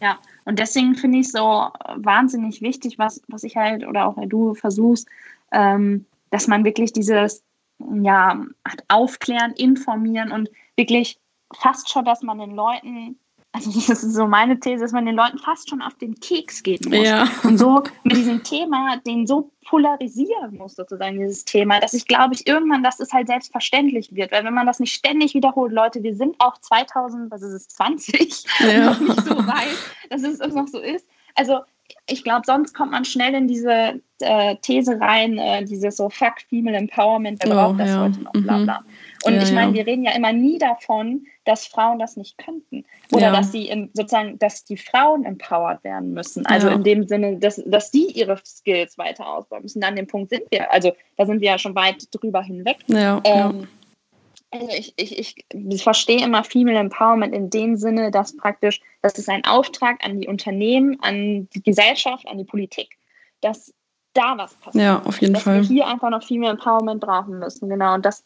Ja, 0.00 0.18
und 0.44 0.58
deswegen 0.58 0.94
finde 0.94 1.18
ich 1.18 1.30
so 1.30 1.68
wahnsinnig 1.96 2.62
wichtig, 2.62 2.98
was, 2.98 3.20
was 3.28 3.44
ich 3.44 3.56
halt 3.56 3.86
oder 3.86 4.06
auch 4.06 4.16
du 4.26 4.54
versuchst, 4.54 5.06
ähm, 5.52 6.06
dass 6.30 6.48
man 6.48 6.64
wirklich 6.64 6.92
dieses 6.92 7.44
ja, 7.78 8.44
aufklären, 8.88 9.52
informieren 9.52 10.32
und 10.32 10.48
wirklich 10.76 11.18
fast 11.54 11.90
schon, 11.90 12.04
dass 12.04 12.22
man 12.22 12.38
den 12.38 12.54
Leuten 12.54 13.18
also 13.54 13.70
das 13.70 14.02
ist 14.02 14.14
so 14.14 14.26
meine 14.26 14.58
These, 14.58 14.80
dass 14.80 14.92
man 14.92 15.04
den 15.04 15.14
Leuten 15.14 15.38
fast 15.38 15.68
schon 15.68 15.82
auf 15.82 15.94
den 15.94 16.18
Keks 16.18 16.62
gehen 16.62 16.80
muss. 16.86 17.06
Ja. 17.06 17.28
Und 17.44 17.58
so 17.58 17.82
mit 18.02 18.16
diesem 18.16 18.42
Thema, 18.42 18.96
den 19.06 19.26
so 19.26 19.50
polarisieren 19.66 20.56
muss, 20.56 20.74
sozusagen, 20.74 21.18
dieses 21.18 21.44
Thema, 21.44 21.78
dass 21.78 21.92
ich 21.92 22.06
glaube 22.06 22.34
ich 22.34 22.46
irgendwann, 22.46 22.82
dass 22.82 22.98
es 22.98 23.12
halt 23.12 23.26
selbstverständlich 23.26 24.14
wird. 24.14 24.32
Weil 24.32 24.44
wenn 24.44 24.54
man 24.54 24.66
das 24.66 24.80
nicht 24.80 24.94
ständig 24.94 25.34
wiederholt, 25.34 25.72
Leute, 25.72 26.02
wir 26.02 26.16
sind 26.16 26.34
auch 26.38 26.58
2000, 26.58 27.30
was 27.30 27.42
ist 27.42 27.52
es, 27.52 27.68
20, 27.68 28.44
ja. 28.60 28.86
noch 28.90 29.00
nicht 29.00 29.20
so 29.20 29.36
weit, 29.36 29.76
dass 30.08 30.22
es 30.22 30.38
noch 30.54 30.68
so 30.68 30.78
ist. 30.78 31.06
Also 31.34 31.60
ich 32.06 32.24
glaube, 32.24 32.42
sonst 32.46 32.74
kommt 32.74 32.92
man 32.92 33.04
schnell 33.04 33.34
in 33.34 33.48
diese 33.48 34.00
äh, 34.20 34.56
These 34.62 35.00
rein, 35.00 35.38
äh, 35.38 35.64
dieses 35.64 35.96
so 35.96 36.08
Fuck 36.08 36.40
Female 36.48 36.76
Empowerment, 36.76 37.42
wer 37.42 37.54
braucht 37.54 37.74
oh, 37.74 37.78
das 37.78 37.88
ja. 37.88 38.00
heute 38.02 38.22
noch, 38.22 38.32
bla 38.32 38.58
mhm. 38.58 38.64
bla. 38.64 38.84
Und 39.24 39.34
ja, 39.34 39.42
ich 39.42 39.52
meine, 39.52 39.70
ja. 39.70 39.74
wir 39.78 39.86
reden 39.86 40.04
ja 40.04 40.12
immer 40.12 40.32
nie 40.32 40.58
davon, 40.58 41.26
dass 41.44 41.66
Frauen 41.66 41.98
das 41.98 42.16
nicht 42.16 42.38
könnten. 42.38 42.84
Oder 43.12 43.26
ja. 43.26 43.32
dass 43.32 43.52
sie 43.52 43.68
in, 43.68 43.90
sozusagen, 43.94 44.38
dass 44.38 44.64
die 44.64 44.76
Frauen 44.76 45.24
empowered 45.24 45.82
werden 45.84 46.12
müssen. 46.12 46.46
Also 46.46 46.68
in 46.68 46.84
dem 46.84 47.06
Sinne, 47.06 47.36
dass, 47.38 47.62
dass 47.66 47.90
die 47.90 48.06
ihre 48.06 48.38
Skills 48.44 48.98
weiter 48.98 49.26
ausbauen 49.26 49.62
müssen. 49.62 49.82
An 49.82 49.96
dem 49.96 50.06
Punkt 50.06 50.30
sind 50.30 50.42
wir. 50.50 50.72
Also 50.72 50.92
da 51.16 51.26
sind 51.26 51.40
wir 51.40 51.50
ja 51.50 51.58
schon 51.58 51.74
weit 51.74 52.08
drüber 52.12 52.42
hinweg. 52.42 52.78
Ähm, 52.88 53.68
also 54.52 54.68
ich, 54.68 54.92
ich, 54.96 55.44
ich 55.50 55.82
verstehe 55.82 56.22
immer 56.22 56.44
Female 56.44 56.78
Empowerment 56.78 57.34
in 57.34 57.48
dem 57.48 57.76
Sinne, 57.76 58.10
dass 58.10 58.36
praktisch, 58.36 58.80
das 59.00 59.14
ist 59.18 59.28
ein 59.28 59.44
Auftrag 59.44 60.04
an 60.04 60.20
die 60.20 60.28
Unternehmen, 60.28 60.98
an 61.00 61.48
die 61.54 61.62
Gesellschaft, 61.62 62.28
an 62.28 62.38
die 62.38 62.44
Politik, 62.44 62.90
dass 63.40 63.72
da 64.12 64.34
was 64.36 64.52
passiert. 64.54 64.84
Ja, 64.84 65.02
auf 65.04 65.20
jeden 65.22 65.34
dass 65.34 65.42
Fall. 65.42 65.58
Dass 65.58 65.70
wir 65.70 65.76
hier 65.76 65.86
einfach 65.86 66.10
noch 66.10 66.22
Female 66.22 66.52
Empowerment 66.52 67.00
brauchen 67.00 67.38
müssen, 67.38 67.70
genau. 67.70 67.94
Und 67.94 68.04
das, 68.04 68.24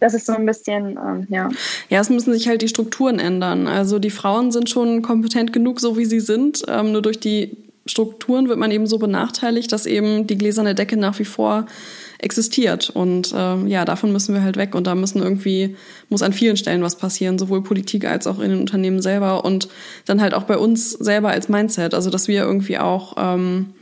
das 0.00 0.14
ist 0.14 0.26
so 0.26 0.32
ein 0.32 0.44
bisschen, 0.44 0.98
ähm, 0.98 1.26
ja. 1.30 1.48
Ja, 1.88 2.00
es 2.00 2.10
müssen 2.10 2.32
sich 2.32 2.48
halt 2.48 2.62
die 2.62 2.68
Strukturen 2.68 3.20
ändern. 3.20 3.68
Also 3.68 4.00
die 4.00 4.10
Frauen 4.10 4.50
sind 4.50 4.68
schon 4.68 5.02
kompetent 5.02 5.52
genug, 5.52 5.78
so 5.78 5.96
wie 5.96 6.04
sie 6.04 6.20
sind. 6.20 6.64
Ähm, 6.66 6.90
nur 6.90 7.02
durch 7.02 7.20
die 7.20 7.56
Strukturen 7.86 8.48
wird 8.48 8.58
man 8.58 8.72
eben 8.72 8.88
so 8.88 8.98
benachteiligt, 8.98 9.70
dass 9.70 9.86
eben 9.86 10.26
die 10.26 10.36
gläserne 10.36 10.74
Decke 10.74 10.96
nach 10.96 11.18
wie 11.20 11.24
vor 11.24 11.66
existiert. 12.22 12.90
Und 12.90 13.34
ähm, 13.36 13.66
ja, 13.66 13.84
davon 13.84 14.12
müssen 14.12 14.34
wir 14.34 14.42
halt 14.42 14.56
weg. 14.56 14.74
Und 14.74 14.86
da 14.86 14.94
müssen 14.94 15.22
irgendwie, 15.22 15.76
muss 16.08 16.22
an 16.22 16.32
vielen 16.32 16.56
Stellen 16.56 16.82
was 16.82 16.96
passieren, 16.96 17.38
sowohl 17.38 17.62
Politik 17.62 18.04
als 18.04 18.26
auch 18.26 18.40
in 18.40 18.50
den 18.50 18.60
Unternehmen 18.60 19.02
selber 19.02 19.44
und 19.44 19.68
dann 20.06 20.20
halt 20.20 20.34
auch 20.34 20.44
bei 20.44 20.58
uns 20.58 20.90
selber 20.92 21.30
als 21.30 21.48
Mindset. 21.48 21.94
Also 21.94 22.10
dass 22.10 22.28
wir 22.28 22.42
irgendwie 22.42 22.78
auch 22.78 23.14
ähm, 23.18 23.74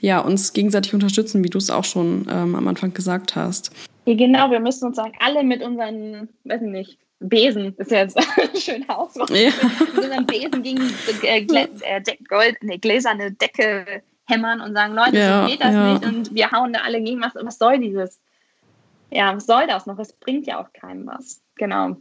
ja, 0.00 0.20
uns 0.20 0.52
gegenseitig 0.52 0.94
unterstützen, 0.94 1.44
wie 1.44 1.50
du 1.50 1.58
es 1.58 1.70
auch 1.70 1.84
schon 1.84 2.26
ähm, 2.30 2.54
am 2.54 2.68
Anfang 2.68 2.92
gesagt 2.92 3.36
hast. 3.36 3.70
Ja, 4.04 4.14
genau, 4.14 4.50
wir 4.50 4.60
müssen 4.60 4.86
uns 4.86 4.96
sagen, 4.96 5.12
alle 5.20 5.44
mit 5.44 5.62
unseren, 5.62 6.28
weiß 6.44 6.62
ich 6.62 6.68
nicht, 6.68 6.98
Besen, 7.20 7.74
ist 7.78 7.92
jetzt 7.92 8.16
ein 8.36 8.60
schöner 8.60 8.98
Ausdruck, 8.98 9.30
ja. 9.30 9.50
mit 9.78 9.96
unseren 9.96 10.26
Besen 10.26 10.62
gegen 10.64 10.82
äh, 11.22 11.42
Glä 11.42 11.68
äh, 11.82 12.02
Gold, 12.28 12.56
nee, 12.62 12.78
gläserne 12.78 13.30
Decke 13.30 14.02
hämmern 14.26 14.60
und 14.60 14.74
sagen, 14.74 14.94
Leute, 14.94 15.18
ja, 15.18 15.42
so 15.42 15.50
geht 15.50 15.60
das 15.60 15.74
ja. 15.74 15.92
nicht 15.92 16.04
und 16.04 16.34
wir 16.34 16.50
hauen 16.50 16.72
da 16.72 16.80
alle 16.80 17.02
gegen 17.02 17.20
was. 17.20 17.34
Was 17.34 17.58
soll 17.58 17.78
dieses? 17.78 18.20
Ja, 19.10 19.34
was 19.34 19.46
soll 19.46 19.66
das 19.66 19.86
noch? 19.86 19.98
Es 19.98 20.12
bringt 20.12 20.46
ja 20.46 20.60
auch 20.60 20.72
keinem 20.72 21.06
was. 21.06 21.42
Genau. 21.56 21.96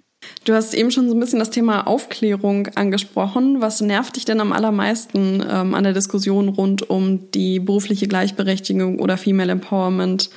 Du 0.45 0.53
hast 0.53 0.73
eben 0.73 0.91
schon 0.91 1.09
so 1.09 1.15
ein 1.15 1.19
bisschen 1.19 1.39
das 1.39 1.49
Thema 1.49 1.87
Aufklärung 1.87 2.67
angesprochen. 2.75 3.59
Was 3.59 3.81
nervt 3.81 4.15
dich 4.15 4.25
denn 4.25 4.39
am 4.39 4.53
allermeisten 4.53 5.43
ähm, 5.47 5.73
an 5.73 5.83
der 5.83 5.93
Diskussion 5.93 6.49
rund 6.49 6.89
um 6.89 7.31
die 7.31 7.59
berufliche 7.59 8.07
Gleichberechtigung 8.07 8.99
oder 8.99 9.17
Female 9.17 9.51
Empowerment 9.51 10.29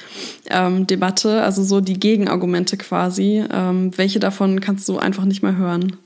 ähm, 0.49 0.87
Debatte? 0.87 1.42
Also 1.42 1.62
so 1.62 1.81
die 1.81 2.01
Gegenargumente 2.01 2.77
quasi. 2.79 3.44
Ähm, 3.53 3.97
welche 3.97 4.20
davon 4.20 4.61
kannst 4.61 4.88
du 4.88 4.99
einfach 4.99 5.27
nicht 5.27 5.42
mehr 5.42 5.57
hören? 5.57 5.99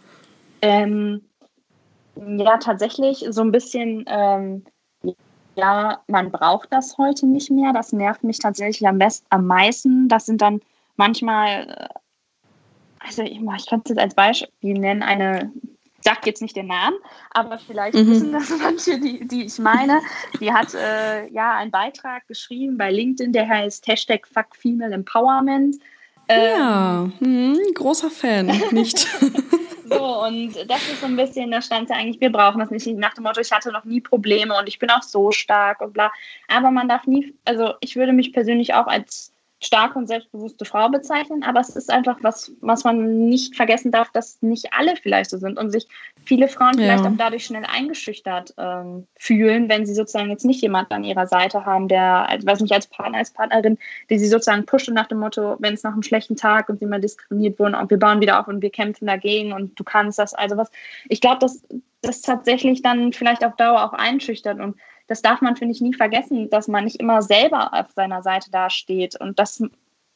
Ähm, 0.61 1.23
ja, 2.17 2.57
tatsächlich 2.59 3.25
so 3.31 3.43
ein 3.43 3.53
bisschen 3.53 4.05
ähm, 4.09 4.65
ja, 5.59 6.01
man 6.07 6.31
braucht 6.31 6.73
das 6.73 6.97
heute 6.99 7.27
nicht 7.27 7.51
mehr. 7.51 7.73
Das 7.73 7.93
nervt 7.93 8.23
mich 8.23 8.39
tatsächlich 8.39 8.87
am, 8.87 8.99
best, 8.99 9.25
am 9.31 9.47
meisten. 9.47 10.09
Das 10.09 10.27
sind 10.27 10.41
dann 10.41 10.61
manchmal, 10.97 11.69
äh, 11.69 11.89
also 13.01 13.23
ich, 13.23 13.41
ich 13.41 13.67
könnte 13.67 13.93
es 13.93 13.99
als 13.99 14.15
Beispiel 14.15 14.79
nennen, 14.79 15.03
eine, 15.03 15.51
ich 15.99 16.05
sage 16.05 16.21
jetzt 16.27 16.43
nicht 16.43 16.55
den 16.55 16.69
Namen, 16.69 16.97
aber 17.33 17.59
vielleicht 17.59 17.97
mhm. 17.97 18.07
wissen 18.09 18.33
das 18.33 18.51
manche, 18.63 19.01
die, 19.01 19.27
die 19.27 19.47
ich 19.47 19.59
meine. 19.59 20.01
Die 20.41 20.53
hat 20.53 20.75
äh, 20.75 21.29
ja 21.31 21.57
einen 21.57 21.73
Beitrag 21.73 22.29
geschrieben 22.29 22.79
bei 22.79 22.93
LinkedIn, 22.93 23.33
der 23.33 23.49
heißt 23.49 23.87
Hashtag 23.89 24.29
Fuck 24.29 24.55
Female 24.55 24.95
Empowerment. 24.95 25.77
Ja, 26.31 27.05
ähm, 27.05 27.13
hm, 27.19 27.59
großer 27.75 28.11
Fan, 28.11 28.47
nicht? 28.71 29.09
So, 29.89 30.23
und 30.25 30.55
das 30.69 30.89
ist 30.89 31.01
so 31.01 31.07
ein 31.07 31.17
bisschen, 31.17 31.51
da 31.51 31.63
stand 31.63 31.91
ja 31.91 31.97
eigentlich, 31.97 32.21
wir 32.21 32.31
brauchen 32.31 32.59
das 32.61 32.71
nicht. 32.71 32.87
Nach 32.87 33.15
dem 33.15 33.25
Motto, 33.25 33.41
ich 33.41 33.53
hatte 33.53 33.73
noch 33.73 33.85
nie 33.85 34.01
Probleme 34.01 34.57
und 34.57 34.69
ich 34.69 34.79
bin 34.79 34.91
auch 34.91 35.03
so 35.03 35.31
stark 35.31 35.81
und 35.81 35.93
bla. 35.93 36.13
Aber 36.49 36.71
man 36.71 36.89
darf 36.89 37.07
nie, 37.07 37.35
also 37.45 37.75
ich 37.81 37.97
würde 37.97 38.13
mich 38.13 38.33
persönlich 38.33 38.75
auch 38.75 38.87
als 38.87 39.33
starke 39.61 39.99
und 39.99 40.07
selbstbewusste 40.07 40.65
Frau 40.65 40.89
bezeichnen, 40.89 41.43
aber 41.43 41.61
es 41.61 41.71
ist 41.71 41.91
einfach 41.91 42.19
was, 42.23 42.53
was 42.61 42.85
man 42.85 43.29
nicht 43.29 43.57
vergessen 43.57 43.91
darf, 43.91 44.11
dass 44.13 44.41
nicht 44.41 44.73
alle 44.73 44.95
vielleicht 44.97 45.31
so 45.31 45.39
sind 45.39 45.59
und 45.59 45.71
sich 45.71 45.89
viele 46.25 46.47
Frauen 46.47 46.79
ja. 46.79 46.85
vielleicht 46.85 47.05
auch 47.05 47.17
dadurch 47.17 47.45
schnell 47.47 47.65
eingeschüchtert 47.65 48.55
ähm, 48.57 49.07
fühlen, 49.17 49.69
wenn 49.69 49.85
sie 49.85 49.95
sozusagen 49.95 50.31
jetzt 50.31 50.45
nicht 50.45 50.63
jemanden 50.63 50.95
an 50.95 51.05
ihrer 51.05 51.27
Seite 51.27 51.67
haben, 51.67 51.89
der, 51.89 52.29
also, 52.29 52.47
weiß 52.47 52.61
nicht, 52.61 52.73
als 52.73 52.87
Partner, 52.87 53.19
als 53.19 53.33
Partnerin, 53.33 53.79
die 54.11 54.19
sie 54.19 54.29
sozusagen 54.29 54.65
pusht 54.65 54.89
und 54.89 54.95
nach 54.95 55.09
dem 55.09 55.19
Motto, 55.19 55.57
wenn 55.59 55.75
es 55.75 55.83
nach 55.83 55.93
einem 55.93 56.05
schlechten 56.05 56.37
Tag 56.37 56.69
und 56.69 56.79
sie 56.79 56.87
mal 56.87 57.01
diskriminiert 57.01 57.59
wurden 57.59 57.75
und 57.75 57.91
wir 57.91 57.99
bauen 57.99 58.21
wieder 58.21 58.39
auf 58.39 58.47
und 58.47 58.63
wir 58.63 58.71
kämpfen 58.71 59.07
dagegen 59.07 59.53
und 59.53 59.79
du 59.79 59.83
kannst 59.83 60.19
das, 60.21 60.35
also 60.35 60.57
was. 60.57 60.71
Ich 61.09 61.21
glaube, 61.21 61.39
dass 61.41 61.63
das 62.03 62.23
tatsächlich 62.23 62.83
dann 62.83 63.13
vielleicht 63.13 63.45
auf 63.45 63.57
Dauer 63.57 63.83
auch 63.83 63.93
einschüchtert 63.93 64.61
und 64.61 64.77
das 65.09 65.23
darf 65.23 65.41
man, 65.41 65.57
finde 65.57 65.75
ich, 65.75 65.81
nie 65.81 65.95
vergessen, 65.95 66.51
dass 66.51 66.69
man 66.69 66.85
nicht 66.85 67.01
immer 67.01 67.23
selber 67.23 67.73
auf 67.75 67.91
seiner 67.93 68.23
Seite 68.23 68.51
dasteht 68.51 69.21
und 69.21 69.39
dass, 69.39 69.63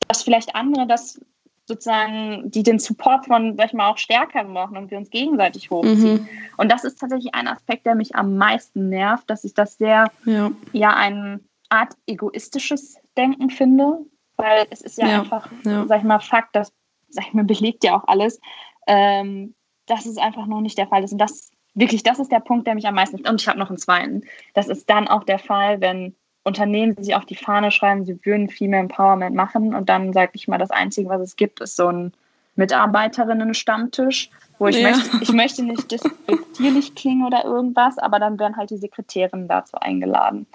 dass 0.07 0.23
vielleicht 0.23 0.55
andere 0.55 0.87
das 0.87 1.21
sozusagen, 1.67 2.51
die 2.51 2.63
den 2.63 2.79
Support 2.79 3.27
von, 3.27 3.57
sag 3.57 3.67
ich 3.67 3.73
mal, 3.73 3.89
auch 3.89 3.99
stärker 3.99 4.45
machen 4.45 4.77
und 4.77 4.91
wir 4.91 4.99
uns 4.99 5.11
gegenseitig 5.11 5.71
hochziehen. 5.71 6.23
Mhm. 6.23 6.29
Und 6.59 6.71
das 6.71 6.85
ist 6.85 6.99
tatsächlich 6.99 7.35
ein 7.35 7.49
Aspekt, 7.49 7.87
der 7.87 7.95
mich 7.95 8.15
am 8.15 8.37
meisten 8.37 8.89
nervt, 8.89 9.31
dass 9.31 9.45
ich 9.45 9.55
das 9.55 9.79
sehr, 9.79 10.11
ja, 10.25 10.51
ja 10.73 10.91
eine 10.95 11.41
Art 11.71 11.95
egoistisches 12.07 12.97
Denken 13.17 13.49
finde, 13.49 13.99
weil 14.37 14.67
es 14.71 14.83
ist 14.83 14.99
ja, 14.99 15.09
ja 15.09 15.21
einfach, 15.21 15.51
ja. 15.65 15.87
sag 15.87 15.99
ich 15.99 16.05
mal, 16.05 16.21
Fakt, 16.21 16.55
das, 16.55 16.73
sag 17.09 17.29
ich 17.29 17.33
mal, 17.33 17.45
belegt 17.45 17.85
ja 17.85 17.97
auch 17.97 18.07
alles, 18.09 18.41
ähm, 18.87 19.55
dass 19.87 20.05
es 20.05 20.19
einfach 20.19 20.47
noch 20.47 20.61
nicht 20.61 20.77
der 20.77 20.89
Fall 20.89 21.05
ist. 21.05 21.13
Und 21.13 21.19
das 21.19 21.52
wirklich, 21.75 22.03
das 22.03 22.19
ist 22.19 22.33
der 22.33 22.41
Punkt, 22.41 22.67
der 22.67 22.75
mich 22.75 22.87
am 22.87 22.95
meisten. 22.95 23.27
Und 23.27 23.41
ich 23.41 23.49
habe 23.49 23.59
noch 23.59 23.69
einen 23.69 23.79
zweiten. 23.79 24.23
Das 24.55 24.69
ist 24.69 24.89
dann 24.89 25.09
auch 25.09 25.25
der 25.25 25.39
Fall, 25.39 25.81
wenn 25.81 26.15
Unternehmen 26.45 26.97
sich 27.03 27.15
auf 27.15 27.25
die 27.25 27.37
Fahne 27.37 27.71
schreiben, 27.71 28.05
sie 28.05 28.19
würden 28.25 28.49
Female 28.49 28.83
Empowerment 28.83 29.37
machen 29.37 29.75
und 29.75 29.89
dann 29.89 30.13
sage 30.13 30.33
ich 30.35 30.49
mal, 30.49 30.59
das 30.59 30.71
Einzige, 30.71 31.09
was 31.09 31.21
es 31.21 31.37
gibt, 31.37 31.61
ist 31.61 31.77
so 31.77 31.89
ein 31.89 32.13
Mitarbeiterinnen-Stammtisch, 32.57 34.31
wo 34.59 34.67
ich, 34.67 34.77
ja. 34.77 34.91
möchte, 34.91 35.19
ich 35.21 35.33
möchte 35.33 35.63
nicht 35.63 35.91
despektierlich 35.91 36.95
klingen 36.95 37.27
oder 37.27 37.45
irgendwas, 37.45 37.99
aber 37.99 38.19
dann 38.19 38.39
werden 38.39 38.57
halt 38.57 38.71
die 38.71 38.77
Sekretärinnen 38.77 39.49
dazu 39.49 39.77
eingeladen. 39.77 40.47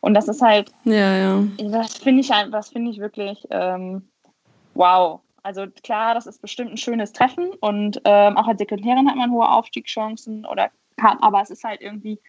Und 0.00 0.14
das 0.14 0.28
ist 0.28 0.42
halt, 0.42 0.72
ja, 0.84 1.16
ja. 1.16 1.44
das 1.58 1.96
finde 1.96 2.20
ich, 2.20 2.28
das 2.28 2.70
finde 2.70 2.90
ich 2.90 3.00
wirklich 3.00 3.46
ähm, 3.50 4.02
wow. 4.74 5.20
Also 5.42 5.66
klar, 5.82 6.14
das 6.14 6.26
ist 6.26 6.42
bestimmt 6.42 6.70
ein 6.70 6.76
schönes 6.76 7.12
Treffen 7.12 7.50
und 7.60 8.00
ähm, 8.04 8.36
auch 8.36 8.46
als 8.46 8.58
Sekretärin 8.58 9.08
hat 9.08 9.16
man 9.16 9.30
hohe 9.30 9.48
Aufstiegschancen 9.48 10.44
oder 10.46 10.70
kann, 10.96 11.18
aber 11.20 11.40
es 11.40 11.50
ist 11.50 11.64
halt 11.64 11.80
irgendwie, 11.80 12.20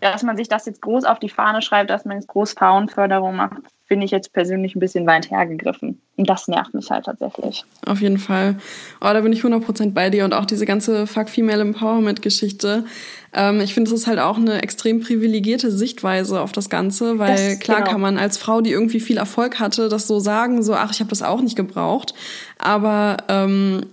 dass 0.00 0.22
man 0.22 0.36
sich 0.36 0.48
das 0.48 0.66
jetzt 0.66 0.82
groß 0.82 1.04
auf 1.04 1.18
die 1.18 1.28
Fahne 1.28 1.62
schreibt, 1.62 1.90
dass 1.90 2.04
man 2.04 2.16
jetzt 2.16 2.28
groß 2.28 2.52
Frauenförderung 2.52 3.36
macht, 3.36 3.62
finde 3.86 4.04
ich 4.04 4.10
jetzt 4.10 4.32
persönlich 4.32 4.74
ein 4.74 4.80
bisschen 4.80 5.06
weit 5.06 5.30
hergegriffen. 5.30 6.00
Und 6.16 6.28
das 6.28 6.48
nervt 6.48 6.74
mich 6.74 6.90
halt 6.90 7.04
tatsächlich. 7.04 7.64
Auf 7.86 8.00
jeden 8.00 8.18
Fall. 8.18 8.56
Oh, 9.00 9.12
da 9.12 9.20
bin 9.20 9.32
ich 9.32 9.42
100% 9.42 9.92
bei 9.92 10.10
dir. 10.10 10.24
Und 10.24 10.34
auch 10.34 10.44
diese 10.44 10.66
ganze 10.66 11.06
Fuck 11.06 11.28
Female 11.28 11.60
Empowerment-Geschichte. 11.60 12.84
Ähm, 13.32 13.60
ich 13.60 13.74
finde, 13.74 13.90
es 13.90 14.00
ist 14.00 14.06
halt 14.06 14.18
auch 14.18 14.38
eine 14.38 14.62
extrem 14.62 15.00
privilegierte 15.00 15.70
Sichtweise 15.70 16.40
auf 16.40 16.52
das 16.52 16.68
Ganze, 16.68 17.18
weil 17.18 17.36
das, 17.36 17.60
klar 17.60 17.78
genau. 17.78 17.90
kann 17.92 18.00
man 18.00 18.18
als 18.18 18.38
Frau, 18.38 18.60
die 18.60 18.72
irgendwie 18.72 18.98
viel 18.98 19.18
Erfolg 19.18 19.60
hatte, 19.60 19.88
das 19.88 20.08
so 20.08 20.18
sagen, 20.18 20.62
so, 20.62 20.74
ach, 20.74 20.90
ich 20.90 21.00
habe 21.00 21.10
das 21.10 21.22
auch 21.22 21.40
nicht 21.40 21.56
gebraucht. 21.56 22.14
Aber 22.66 23.18
ähm, 23.28 23.86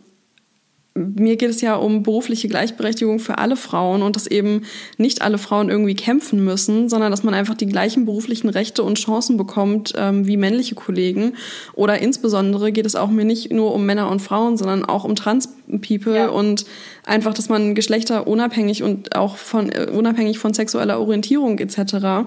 mir 0.96 1.36
geht 1.38 1.52
es 1.52 1.62
ja 1.62 1.76
um 1.76 2.02
berufliche 2.02 2.48
Gleichberechtigung 2.48 3.20
für 3.20 3.38
alle 3.38 3.56
Frauen 3.56 4.02
und 4.02 4.16
dass 4.16 4.26
eben 4.26 4.64
nicht 4.98 5.22
alle 5.22 5.38
Frauen 5.38 5.70
irgendwie 5.70 5.94
kämpfen 5.94 6.44
müssen, 6.44 6.90
sondern 6.90 7.12
dass 7.12 7.24
man 7.24 7.36
einfach 7.36 7.54
die 7.54 7.68
gleichen 7.68 8.06
beruflichen 8.06 8.50
Rechte 8.50 8.82
und 8.82 8.98
Chancen 8.98 9.38
bekommt 9.38 9.94
ähm, 9.96 10.26
wie 10.26 10.38
männliche 10.38 10.74
Kollegen. 10.74 11.34
Oder 11.74 12.00
insbesondere 12.00 12.72
geht 12.72 12.88
es 12.88 12.96
auch 12.96 13.10
mir 13.10 13.26
nicht 13.26 13.52
nur 13.52 13.76
um 13.76 13.86
Männer 13.86 14.10
und 14.10 14.24
Frauen, 14.24 14.58
sondern 14.58 14.86
auch 14.86 15.04
um 15.04 15.16
Trans-People 15.16 16.16
ja. 16.16 16.30
und 16.30 16.66
einfach, 17.06 17.36
dass 17.36 17.48
man 17.48 17.76
Geschlechter 17.76 18.26
unabhängig 18.26 18.82
und 18.82 19.16
auch 19.16 19.38
von 19.38 19.70
äh, 19.70 19.88
unabhängig 19.92 20.40
von 20.40 20.56
sexueller 20.56 21.00
Orientierung 21.00 21.60
etc 21.60 22.26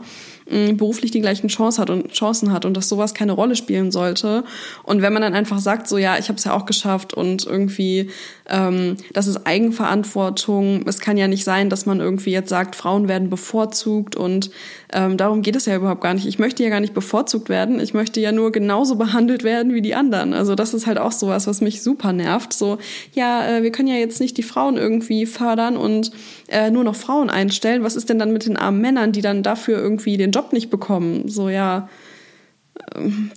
beruflich 0.48 1.10
die 1.10 1.20
gleichen 1.20 1.48
Chance 1.48 1.80
hat 1.80 1.90
und 1.90 2.12
Chancen 2.12 2.52
hat 2.52 2.64
und 2.64 2.76
dass 2.76 2.88
sowas 2.88 3.14
keine 3.14 3.32
Rolle 3.32 3.56
spielen 3.56 3.90
sollte. 3.90 4.44
Und 4.84 5.02
wenn 5.02 5.12
man 5.12 5.22
dann 5.22 5.34
einfach 5.34 5.58
sagt, 5.58 5.88
so 5.88 5.98
ja, 5.98 6.18
ich 6.18 6.28
habe 6.28 6.38
es 6.38 6.44
ja 6.44 6.54
auch 6.54 6.66
geschafft 6.66 7.14
und 7.14 7.44
irgendwie, 7.46 8.10
ähm, 8.48 8.96
das 9.12 9.26
ist 9.26 9.44
Eigenverantwortung. 9.44 10.84
Es 10.86 11.00
kann 11.00 11.16
ja 11.16 11.26
nicht 11.26 11.44
sein, 11.44 11.68
dass 11.68 11.84
man 11.84 11.98
irgendwie 11.98 12.30
jetzt 12.30 12.48
sagt, 12.48 12.76
Frauen 12.76 13.08
werden 13.08 13.28
bevorzugt 13.28 14.14
und 14.14 14.50
ähm, 14.92 15.16
darum 15.16 15.42
geht 15.42 15.56
es 15.56 15.66
ja 15.66 15.74
überhaupt 15.74 16.00
gar 16.00 16.14
nicht. 16.14 16.26
Ich 16.26 16.38
möchte 16.38 16.62
ja 16.62 16.70
gar 16.70 16.80
nicht 16.80 16.94
bevorzugt 16.94 17.48
werden. 17.48 17.80
Ich 17.80 17.92
möchte 17.92 18.20
ja 18.20 18.30
nur 18.30 18.52
genauso 18.52 18.94
behandelt 18.94 19.42
werden 19.42 19.74
wie 19.74 19.82
die 19.82 19.96
anderen. 19.96 20.32
Also 20.32 20.54
das 20.54 20.74
ist 20.74 20.86
halt 20.86 20.98
auch 20.98 21.10
sowas, 21.10 21.48
was 21.48 21.60
mich 21.60 21.82
super 21.82 22.12
nervt. 22.12 22.52
So, 22.52 22.78
ja, 23.12 23.48
äh, 23.48 23.62
wir 23.64 23.72
können 23.72 23.88
ja 23.88 23.96
jetzt 23.96 24.20
nicht 24.20 24.36
die 24.36 24.44
Frauen 24.44 24.76
irgendwie 24.76 25.26
fördern 25.26 25.76
und 25.76 26.12
äh, 26.46 26.70
nur 26.70 26.84
noch 26.84 26.94
Frauen 26.94 27.30
einstellen. 27.30 27.82
Was 27.82 27.96
ist 27.96 28.08
denn 28.08 28.20
dann 28.20 28.32
mit 28.32 28.46
den 28.46 28.56
armen 28.56 28.80
Männern, 28.80 29.10
die 29.10 29.22
dann 29.22 29.42
dafür 29.42 29.78
irgendwie 29.78 30.16
den 30.16 30.30
Job 30.36 30.52
nicht 30.52 30.70
bekommen. 30.70 31.28
So, 31.28 31.48
ja. 31.48 31.88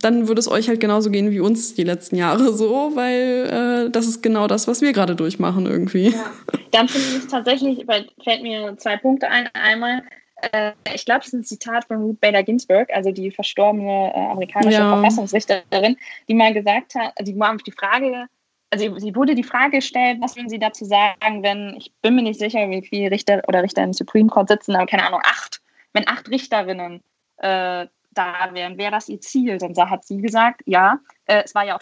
dann 0.01 0.27
würde 0.27 0.39
es 0.39 0.49
euch 0.49 0.67
halt 0.67 0.79
genauso 0.79 1.09
gehen 1.09 1.31
wie 1.31 1.39
uns 1.39 1.73
die 1.73 1.83
letzten 1.83 2.15
Jahre 2.17 2.53
so, 2.53 2.91
weil 2.95 3.87
äh, 3.87 3.89
das 3.89 4.07
ist 4.07 4.21
genau 4.21 4.47
das, 4.47 4.67
was 4.67 4.81
wir 4.81 4.91
gerade 4.91 5.15
durchmachen 5.15 5.65
irgendwie. 5.65 6.09
Ja. 6.09 6.25
Dann 6.71 6.87
finde 6.87 7.07
ich 7.17 7.27
tatsächlich, 7.27 7.85
fällt 8.23 8.43
mir 8.43 8.75
zwei 8.77 8.97
Punkte 8.97 9.29
ein. 9.29 9.49
Einmal, 9.53 10.03
äh, 10.51 10.73
ich 10.93 11.05
glaube, 11.05 11.21
es 11.21 11.27
ist 11.27 11.33
ein 11.33 11.43
Zitat 11.43 11.85
von 11.85 11.97
Ruth 11.97 12.19
Bader 12.19 12.43
Ginsburg, 12.43 12.89
also 12.93 13.11
die 13.11 13.31
verstorbene 13.31 14.11
äh, 14.13 14.19
amerikanische 14.19 14.79
ja. 14.79 14.93
Verfassungsrichterin, 14.93 15.97
die 16.27 16.33
mal 16.33 16.53
gesagt 16.53 16.95
hat, 16.95 17.13
die 17.21 17.33
mal 17.33 17.55
auf 17.55 17.63
die 17.63 17.71
Frage, 17.71 18.27
also 18.71 18.99
sie 18.99 19.15
wurde 19.15 19.35
die 19.35 19.43
Frage 19.43 19.77
gestellt, 19.77 20.19
was 20.21 20.35
würden 20.35 20.49
Sie 20.49 20.59
dazu 20.59 20.85
sagen, 20.85 21.43
wenn, 21.43 21.75
ich 21.77 21.91
bin 22.01 22.15
mir 22.15 22.21
nicht 22.21 22.39
sicher, 22.39 22.69
wie 22.69 22.85
viele 22.85 23.11
Richter 23.11 23.41
oder 23.47 23.63
Richter 23.63 23.83
im 23.83 23.93
Supreme 23.93 24.29
Court 24.29 24.49
sitzen, 24.49 24.75
aber 24.75 24.85
keine 24.85 25.07
Ahnung, 25.07 25.21
acht, 25.23 25.61
wenn 25.93 26.07
acht 26.07 26.29
Richterinnen 26.29 27.03
äh, 27.37 27.87
da 28.11 28.49
wären, 28.53 28.77
wäre 28.77 28.91
das 28.91 29.09
ihr 29.09 29.21
Ziel? 29.21 29.57
Dann 29.57 29.75
hat 29.89 30.05
sie 30.05 30.17
gesagt, 30.17 30.61
ja, 30.65 30.99
äh, 31.25 31.43
es 31.43 31.55
war 31.55 31.65
ja 31.65 31.77
auch 31.77 31.81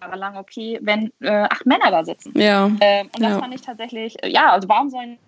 jahrelang 0.00 0.36
okay, 0.36 0.78
wenn 0.82 1.12
äh, 1.20 1.30
acht 1.30 1.66
Männer 1.66 1.90
da 1.90 2.04
sitzen. 2.04 2.32
Ja. 2.38 2.70
Ähm, 2.80 3.06
und 3.14 3.22
das 3.22 3.32
ja. 3.32 3.38
fand 3.38 3.54
ich 3.54 3.62
tatsächlich, 3.62 4.22
äh, 4.22 4.28
ja, 4.28 4.52
also 4.52 4.68
warum 4.68 4.90
sollen 4.90 5.18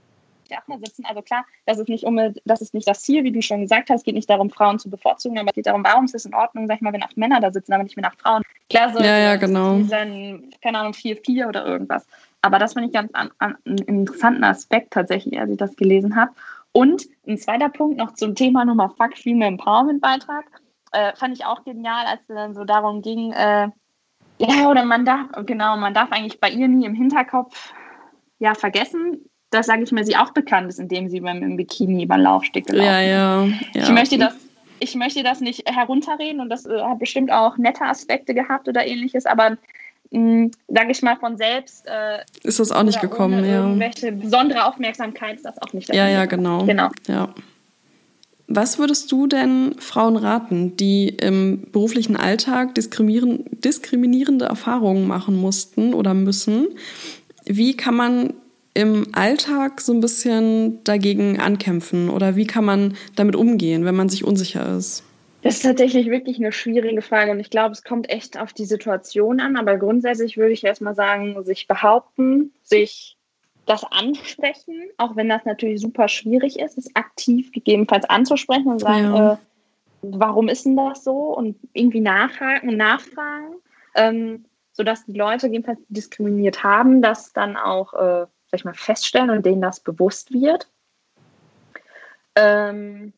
die 0.51 0.57
acht 0.57 0.69
mehr 0.69 0.79
sitzen? 0.79 1.05
Also 1.05 1.23
klar, 1.23 1.45
das 1.67 1.79
ist 1.79 1.89
nicht 1.89 2.05
um, 2.05 2.19
das 2.45 2.61
ist 2.61 2.75
nicht 2.75 2.89
das 2.89 3.03
Ziel, 3.03 3.25
wie 3.25 3.33
du 3.33 3.43
schon 3.43 3.61
gesagt 3.63 3.91
hast, 3.91 4.01
es 4.01 4.05
geht 4.05 4.15
nicht 4.15 4.31
darum, 4.31 4.51
Frauen 4.51 4.79
zu 4.79 4.89
bevorzugen, 4.89 5.39
aber 5.39 5.49
es 5.49 5.55
geht 5.55 5.67
darum, 5.67 5.85
warum 5.85 6.07
ist 6.07 6.15
es 6.15 6.25
in 6.25 6.35
Ordnung, 6.35 6.67
sag 6.67 6.77
ich 6.77 6.81
mal, 6.81 6.93
wenn 6.93 7.03
acht 7.03 7.17
Männer 7.17 7.41
da 7.41 7.53
sitzen, 7.53 7.73
aber 7.73 7.83
nicht 7.83 7.97
wenn 7.97 8.05
acht 8.05 8.21
Frauen. 8.21 8.43
Klar, 8.71 8.93
so 8.93 9.01
ja, 9.01 9.19
ja, 9.19 9.37
genau. 9.37 9.79
dann, 9.79 10.51
keine 10.63 10.79
Ahnung, 10.79 10.95
vier, 10.95 11.17
vier 11.17 11.49
oder 11.49 11.67
irgendwas. 11.67 12.07
Aber 12.43 12.59
das 12.59 12.75
fand 12.75 12.87
ich 12.87 12.93
ganz 12.93 13.13
an, 13.15 13.31
an, 13.39 13.57
einen 13.65 13.79
interessanten 13.79 14.45
Aspekt 14.45 14.93
tatsächlich, 14.93 15.39
als 15.39 15.51
ich 15.51 15.57
das 15.57 15.75
gelesen 15.77 16.17
habe. 16.17 16.33
Und 16.79 17.03
ein 17.27 17.39
zweiter 17.39 17.69
Punkt 17.69 17.99
noch 17.99 18.15
zum 18.15 18.37
Thema 18.37 18.65
nochmal 18.65 18.91
Fuck 18.91 19.19
Female 19.19 19.49
Empowerment 19.49 20.01
Beitrag. 20.01 20.45
Äh, 20.93 21.13
fand 21.17 21.37
ich 21.37 21.45
auch 21.45 21.65
genial, 21.65 22.07
als 22.07 22.21
es 22.21 22.29
dann 22.29 22.55
so 22.55 22.65
darum 22.65 23.03
ging, 23.03 23.33
äh, 23.33 23.69
ja, 24.39 24.71
oder 24.71 24.85
man 24.85 25.05
darf, 25.05 25.27
genau, 25.45 25.77
man 25.77 25.93
darf 25.93 26.13
eigentlich 26.13 26.41
bei 26.41 26.49
ihr 26.49 26.69
nie 26.69 26.87
im 26.87 26.95
Hinterkopf 26.95 27.73
ja 28.39 28.55
vergessen, 28.55 29.29
dass, 29.51 29.67
sage 29.67 29.83
ich 29.83 29.91
mal, 29.91 30.05
sie 30.05 30.17
auch 30.17 30.31
bekannt 30.31 30.69
ist, 30.69 30.79
indem 30.79 31.09
sie 31.09 31.21
beim 31.21 31.43
im 31.43 31.57
Bikini 31.57 32.05
über 32.05 32.17
den 32.17 32.23
Laufsteg 32.23 32.67
gelaufen 32.67 32.87
ja, 32.87 33.01
ja, 33.01 33.45
ja. 33.45 33.83
Ich 33.83 33.91
möchte 33.91 34.17
das, 34.17 34.37
ich 34.79 34.95
möchte 34.95 35.25
das 35.25 35.41
nicht 35.41 35.69
herunterreden 35.69 36.41
und 36.41 36.49
das 36.49 36.65
äh, 36.65 36.81
hat 36.81 37.01
bestimmt 37.01 37.33
auch 37.33 37.57
nette 37.57 37.83
Aspekte 37.83 38.35
gehabt 38.35 38.69
oder 38.69 38.87
ähnliches, 38.87 39.27
aber 39.27 39.59
sage 40.11 40.91
ich 40.91 41.03
mal, 41.03 41.17
von 41.17 41.37
selbst. 41.37 41.87
Äh, 41.87 42.25
ist 42.43 42.59
das 42.59 42.73
auch 42.73 42.83
nicht 42.83 43.01
gekommen, 43.01 43.45
ja. 43.45 43.61
Irgendwelche 43.61 44.13
besondere 44.13 44.65
Aufmerksamkeit 44.65 45.37
ist 45.37 45.45
das 45.45 45.61
auch 45.61 45.73
nicht. 45.73 45.95
Ja, 45.95 46.09
ja, 46.09 46.25
genau. 46.25 46.65
genau. 46.65 46.89
Ja. 47.07 47.35
Was 48.51 48.79
würdest 48.79 49.13
du 49.13 49.27
denn 49.27 49.75
Frauen 49.79 50.17
raten, 50.17 50.75
die 50.77 51.09
im 51.09 51.71
beruflichen 51.71 52.17
Alltag 52.17 52.75
diskriminierende 52.75 54.47
Erfahrungen 54.47 55.07
machen 55.07 55.37
mussten 55.37 55.93
oder 55.93 56.15
müssen? 56.15 56.69
Wie 57.45 57.77
kann 57.77 57.95
man 57.95 58.33
im 58.73 59.09
Alltag 59.13 59.83
so 59.83 59.93
ein 59.93 60.01
bisschen 60.01 60.83
dagegen 60.85 61.39
ankämpfen 61.41 62.09
oder 62.09 62.37
wie 62.37 62.47
kann 62.47 62.65
man 62.65 62.95
damit 63.17 63.37
umgehen, 63.37 63.85
wenn 63.85 63.97
man 63.97 64.09
sich 64.09 64.25
unsicher 64.25 64.77
ist? 64.77 65.03
Das 65.43 65.57
ist 65.57 65.63
tatsächlich 65.63 66.11
wirklich 66.11 66.39
eine 66.39 66.51
schwierige 66.51 67.01
Frage 67.01 67.31
und 67.31 67.39
ich 67.39 67.51
glaube, 67.51 67.73
es 67.73 67.85
kommt 67.85 68.11
echt 68.11 68.39
auf 68.39 68.53
die 68.53 68.65
Situation 68.65 69.41
an, 69.41 69.57
aber 69.57 69.77
grundsätzlich 69.77 70.37
würde 70.37 70.53
ich 70.53 70.65
erstmal 70.65 70.97
sagen, 70.97 71.45
sich 71.45 71.69
behaupten, 71.69 72.53
sich 72.63 73.17
das 73.67 73.85
ansprechen, 73.85 74.89
auch 74.97 75.15
wenn 75.15 75.29
das 75.29 75.45
natürlich 75.45 75.81
super 75.81 76.09
schwierig 76.09 76.59
ist, 76.59 76.79
es 76.79 76.95
aktiv 76.97 77.53
gegebenenfalls 77.53 78.09
anzusprechen 78.09 78.69
und 78.69 78.81
sagen, 78.81 79.15
ja. 79.15 79.33
äh, 79.35 79.37
warum 80.03 80.49
ist 80.49 80.65
denn 80.65 80.77
das 80.77 81.05
so 81.05 81.37
und 81.37 81.57
irgendwie 81.73 82.01
nachhaken 82.01 82.71
und 82.71 82.77
nachfragen, 82.77 83.57
ähm, 83.95 84.45
sodass 84.73 85.05
die 85.05 85.13
Leute 85.13 85.47
gegebenenfalls 85.47 85.87
diskriminiert 85.89 86.65
haben, 86.65 87.03
das 87.03 87.33
dann 87.33 87.57
auch, 87.57 87.93
äh, 87.95 88.27
sag 88.47 88.55
ich 88.55 88.65
mal, 88.65 88.75
feststellen 88.75 89.31
und 89.31 89.47
denen 89.47 89.61
das 89.61 89.81
bewusst 89.81 90.33
wird. 90.33 90.69
Ähm, 92.35 93.13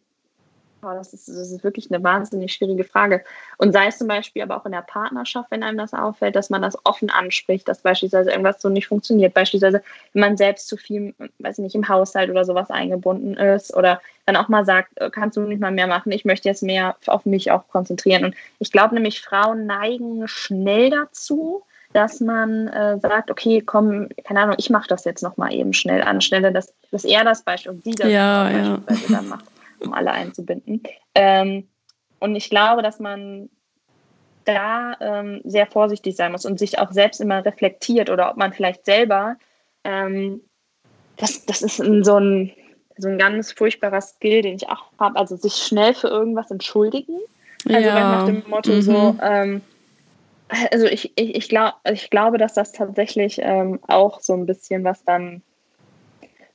das, 0.82 1.12
ist, 1.12 1.28
das 1.28 1.50
ist 1.50 1.64
wirklich 1.64 1.90
eine 1.90 2.02
wahnsinnig 2.02 2.52
schwierige 2.52 2.84
Frage. 2.84 3.22
Und 3.58 3.72
sei 3.72 3.86
es 3.86 3.98
zum 3.98 4.08
Beispiel 4.08 4.42
aber 4.42 4.56
auch 4.56 4.66
in 4.66 4.72
der 4.72 4.82
Partnerschaft, 4.82 5.50
wenn 5.50 5.62
einem 5.62 5.78
das 5.78 5.94
auffällt, 5.94 6.36
dass 6.36 6.50
man 6.50 6.62
das 6.62 6.76
offen 6.84 7.10
anspricht, 7.10 7.68
dass 7.68 7.80
beispielsweise 7.80 8.30
irgendwas 8.30 8.60
so 8.60 8.68
nicht 8.68 8.88
funktioniert. 8.88 9.34
Beispielsweise, 9.34 9.82
wenn 10.12 10.20
man 10.20 10.36
selbst 10.36 10.68
zu 10.68 10.76
viel, 10.76 11.14
weiß 11.38 11.58
nicht, 11.58 11.74
im 11.74 11.88
Haushalt 11.88 12.30
oder 12.30 12.44
sowas 12.44 12.70
eingebunden 12.70 13.34
ist 13.34 13.74
oder 13.74 14.00
dann 14.26 14.36
auch 14.36 14.48
mal 14.48 14.64
sagt, 14.64 14.98
äh, 15.00 15.10
kannst 15.10 15.36
du 15.36 15.42
nicht 15.42 15.60
mal 15.60 15.72
mehr 15.72 15.86
machen, 15.86 16.12
ich 16.12 16.24
möchte 16.24 16.48
jetzt 16.48 16.62
mehr 16.62 16.96
auf 17.06 17.26
mich 17.26 17.50
auch 17.50 17.66
konzentrieren. 17.68 18.24
Und 18.24 18.34
ich 18.58 18.72
glaube 18.72 18.94
nämlich, 18.94 19.20
Frauen 19.20 19.66
neigen 19.66 20.26
schnell 20.28 20.90
dazu, 20.90 21.64
dass 21.92 22.20
man 22.20 22.68
äh, 22.68 22.98
sagt, 23.00 23.30
okay, 23.30 23.62
komm, 23.64 24.08
keine 24.24 24.40
Ahnung, 24.40 24.56
ich 24.58 24.70
mache 24.70 24.88
das 24.88 25.04
jetzt 25.04 25.22
nochmal 25.22 25.52
eben 25.52 25.72
schnell 25.72 26.02
anstelle, 26.02 26.52
dass, 26.52 26.72
dass 26.90 27.04
er 27.04 27.24
das 27.24 27.42
Beispiel 27.42 27.72
und 27.72 27.84
sie 27.84 27.92
das 27.92 28.08
ja, 28.08 28.50
ja. 28.50 28.78
dann 29.08 29.28
macht 29.28 29.44
um 29.84 29.92
alle 29.92 30.12
einzubinden. 30.12 30.82
Ähm, 31.14 31.68
und 32.18 32.36
ich 32.36 32.50
glaube, 32.50 32.82
dass 32.82 33.00
man 33.00 33.48
da 34.44 34.96
ähm, 35.00 35.40
sehr 35.44 35.66
vorsichtig 35.66 36.16
sein 36.16 36.32
muss 36.32 36.46
und 36.46 36.58
sich 36.58 36.78
auch 36.78 36.92
selbst 36.92 37.20
immer 37.20 37.44
reflektiert 37.44 38.10
oder 38.10 38.30
ob 38.30 38.36
man 38.36 38.52
vielleicht 38.52 38.84
selber, 38.84 39.36
ähm, 39.84 40.40
das, 41.16 41.44
das 41.46 41.62
ist 41.62 41.76
so 41.76 42.18
ein, 42.18 42.52
so 42.96 43.08
ein 43.08 43.18
ganz 43.18 43.52
furchtbarer 43.52 44.00
Skill, 44.00 44.42
den 44.42 44.56
ich 44.56 44.68
auch 44.68 44.86
habe, 44.98 45.18
also 45.18 45.36
sich 45.36 45.54
schnell 45.54 45.94
für 45.94 46.08
irgendwas 46.08 46.50
entschuldigen. 46.50 47.18
Also 47.68 47.80
ja. 47.80 47.94
nach 47.94 48.26
dem 48.26 48.42
Motto 48.48 48.72
mhm. 48.72 48.82
so, 48.82 49.16
ähm, 49.22 49.60
also 50.70 50.86
ich, 50.86 51.12
ich, 51.16 51.34
ich, 51.36 51.48
glaub, 51.48 51.74
ich 51.90 52.10
glaube, 52.10 52.38
dass 52.38 52.54
das 52.54 52.72
tatsächlich 52.72 53.38
ähm, 53.42 53.78
auch 53.86 54.20
so 54.20 54.32
ein 54.34 54.46
bisschen 54.46 54.82
was 54.84 55.04
dann 55.04 55.42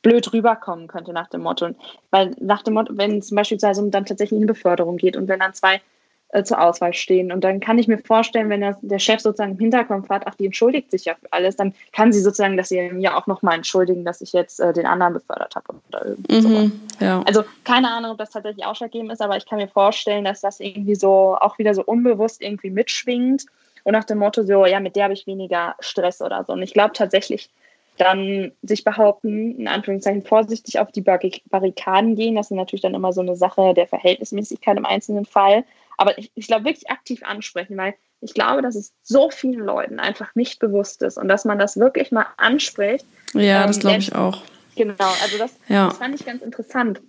blöd 0.06 0.32
rüberkommen 0.32 0.88
könnte 0.88 1.14
nach 1.14 1.28
dem 1.30 1.42
Motto. 1.42 1.70
Weil 2.12 2.36
nach 2.40 2.62
dem 2.62 2.76
Motto, 2.76 2.96
wenn 2.96 3.24
zum 3.24 3.36
Beispiel 3.36 3.58
um 3.78 3.90
dann 3.90 4.06
tatsächlich 4.06 4.38
eine 4.38 4.46
Beförderung 4.46 4.98
geht 4.98 5.18
und 5.18 5.28
wenn 5.28 5.40
dann 5.40 5.56
zwei 5.56 5.82
äh, 6.30 6.44
zur 6.44 6.62
Auswahl 6.62 6.94
stehen 6.94 7.32
und 7.32 7.44
dann 7.44 7.60
kann 7.60 7.80
ich 7.80 7.88
mir 7.88 7.98
vorstellen, 7.98 8.50
wenn 8.50 8.62
das, 8.62 8.78
der 8.82 9.00
Chef 9.00 9.20
sozusagen 9.20 9.54
im 9.54 9.58
Hinterkopf 9.58 10.08
hat, 10.10 10.28
ach, 10.28 10.36
die 10.36 10.46
entschuldigt 10.46 10.92
sich 10.92 11.06
ja 11.06 11.16
für 11.16 11.34
alles, 11.34 11.56
dann 11.56 11.74
kann 11.92 12.14
sie 12.14 12.22
sozusagen 12.22 12.56
dass 12.56 12.70
sie 12.70 12.88
mir 12.92 13.18
auch 13.18 13.26
nochmal 13.26 13.56
entschuldigen, 13.56 14.06
dass 14.06 14.22
ich 14.22 14.32
jetzt 14.32 14.60
äh, 14.60 14.74
den 14.74 14.86
anderen 14.86 15.14
befördert 15.14 15.56
habe 15.56 15.74
oder 15.90 16.06
irgendwie 16.06 16.48
mhm, 16.48 16.82
ja. 17.00 17.24
Also 17.26 17.44
keine 17.64 17.92
Ahnung, 17.92 18.12
ob 18.12 18.20
das 18.20 18.30
tatsächlich 18.30 18.64
ausschlaggebend 18.64 19.12
ist, 19.12 19.24
aber 19.24 19.38
ich 19.38 19.48
kann 19.48 19.58
mir 19.58 19.68
vorstellen, 19.68 20.26
dass 20.26 20.40
das 20.40 20.60
irgendwie 20.60 20.96
so 20.96 21.36
auch 21.36 21.58
wieder 21.58 21.74
so 21.74 21.84
unbewusst 21.84 22.44
irgendwie 22.44 22.70
mitschwingt 22.70 23.48
und 23.84 23.94
nach 23.94 24.04
dem 24.04 24.20
Motto 24.20 24.44
so, 24.44 24.68
ja, 24.68 24.80
mit 24.80 24.96
der 24.96 25.06
habe 25.06 25.14
ich 25.14 25.26
weniger 25.26 25.76
Stress 25.80 26.22
oder 26.22 26.44
so. 26.44 26.54
Und 26.54 26.62
ich 26.62 26.74
glaube 26.74 26.94
tatsächlich, 26.94 27.50
dann 27.98 28.52
sich 28.62 28.84
behaupten, 28.84 29.58
in 29.58 29.68
Anführungszeichen 29.68 30.24
vorsichtig 30.24 30.80
auf 30.80 30.92
die 30.92 31.02
Barrikaden 31.02 32.16
gehen. 32.16 32.36
Das 32.36 32.48
ist 32.48 32.58
natürlich 32.58 32.82
dann 32.82 32.94
immer 32.94 33.14
so 33.14 33.22
eine 33.22 33.36
Sache 33.36 33.74
der 33.74 33.88
Verhältnismäßigkeit 33.88 34.78
im 34.78 34.86
einzelnen 34.86 35.26
Fall. 35.26 35.64
Aber 35.98 36.18
ich, 36.18 36.32
ich 36.36 36.48
glaube, 36.48 36.66
wirklich 36.66 36.90
aktiv 36.90 37.24
ansprechen, 37.24 37.78
weil 37.78 37.96
ich 38.22 38.34
glaube, 38.34 38.62
dass 38.62 38.76
es 38.76 38.94
so 39.02 39.30
vielen 39.30 39.60
Leuten 39.60 40.00
einfach 40.00 40.36
nicht 40.36 40.60
bewusst 40.60 41.02
ist 41.04 41.18
und 41.18 41.28
dass 41.28 41.46
man 41.46 41.60
das 41.60 41.78
wirklich 41.78 42.12
mal 42.12 42.26
anspricht. 42.38 43.06
Ja, 43.34 43.62
ähm, 43.62 43.68
das 43.68 43.80
glaube 43.80 44.00
ich 44.00 44.14
auch. 44.16 44.42
Genau, 44.76 44.94
also 45.22 45.38
das, 45.38 45.58
ja. 45.70 45.88
das 45.88 45.98
fand 45.98 46.16
ich 46.16 46.26
ganz 46.26 46.42
interessant. 46.42 47.02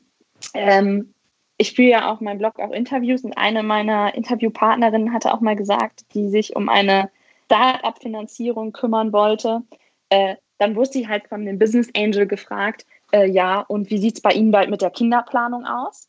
Ähm, 0.55 1.15
ich 1.59 1.73
führe 1.73 1.91
ja 1.91 2.13
auch 2.13 2.21
meinen 2.21 2.39
Blog 2.39 2.61
auch 2.61 2.71
Interviews 2.71 3.25
und 3.25 3.37
eine 3.37 3.63
meiner 3.63 4.15
Interviewpartnerinnen 4.15 5.13
hatte 5.13 5.33
auch 5.33 5.41
mal 5.41 5.57
gesagt, 5.57 6.05
die 6.15 6.29
sich 6.29 6.55
um 6.55 6.69
eine 6.69 7.11
Start-up-Finanzierung 7.47 8.73
kümmern 8.73 9.13
wollte. 9.13 9.63
Äh, 10.11 10.37
dann 10.59 10.77
wurde 10.77 10.91
sie 10.91 11.09
halt 11.09 11.29
von 11.29 11.45
dem 11.45 11.59
Business 11.59 11.89
Angel 11.97 12.27
gefragt, 12.27 12.87
äh, 13.13 13.29
ja, 13.29 13.61
und 13.61 13.91
wie 13.91 13.99
sieht 13.99 14.17
es 14.17 14.21
bei 14.21 14.33
Ihnen 14.33 14.51
bald 14.51 14.71
mit 14.71 14.83
der 14.83 14.91
Kinderplanung 14.91 15.65
aus? 15.65 16.09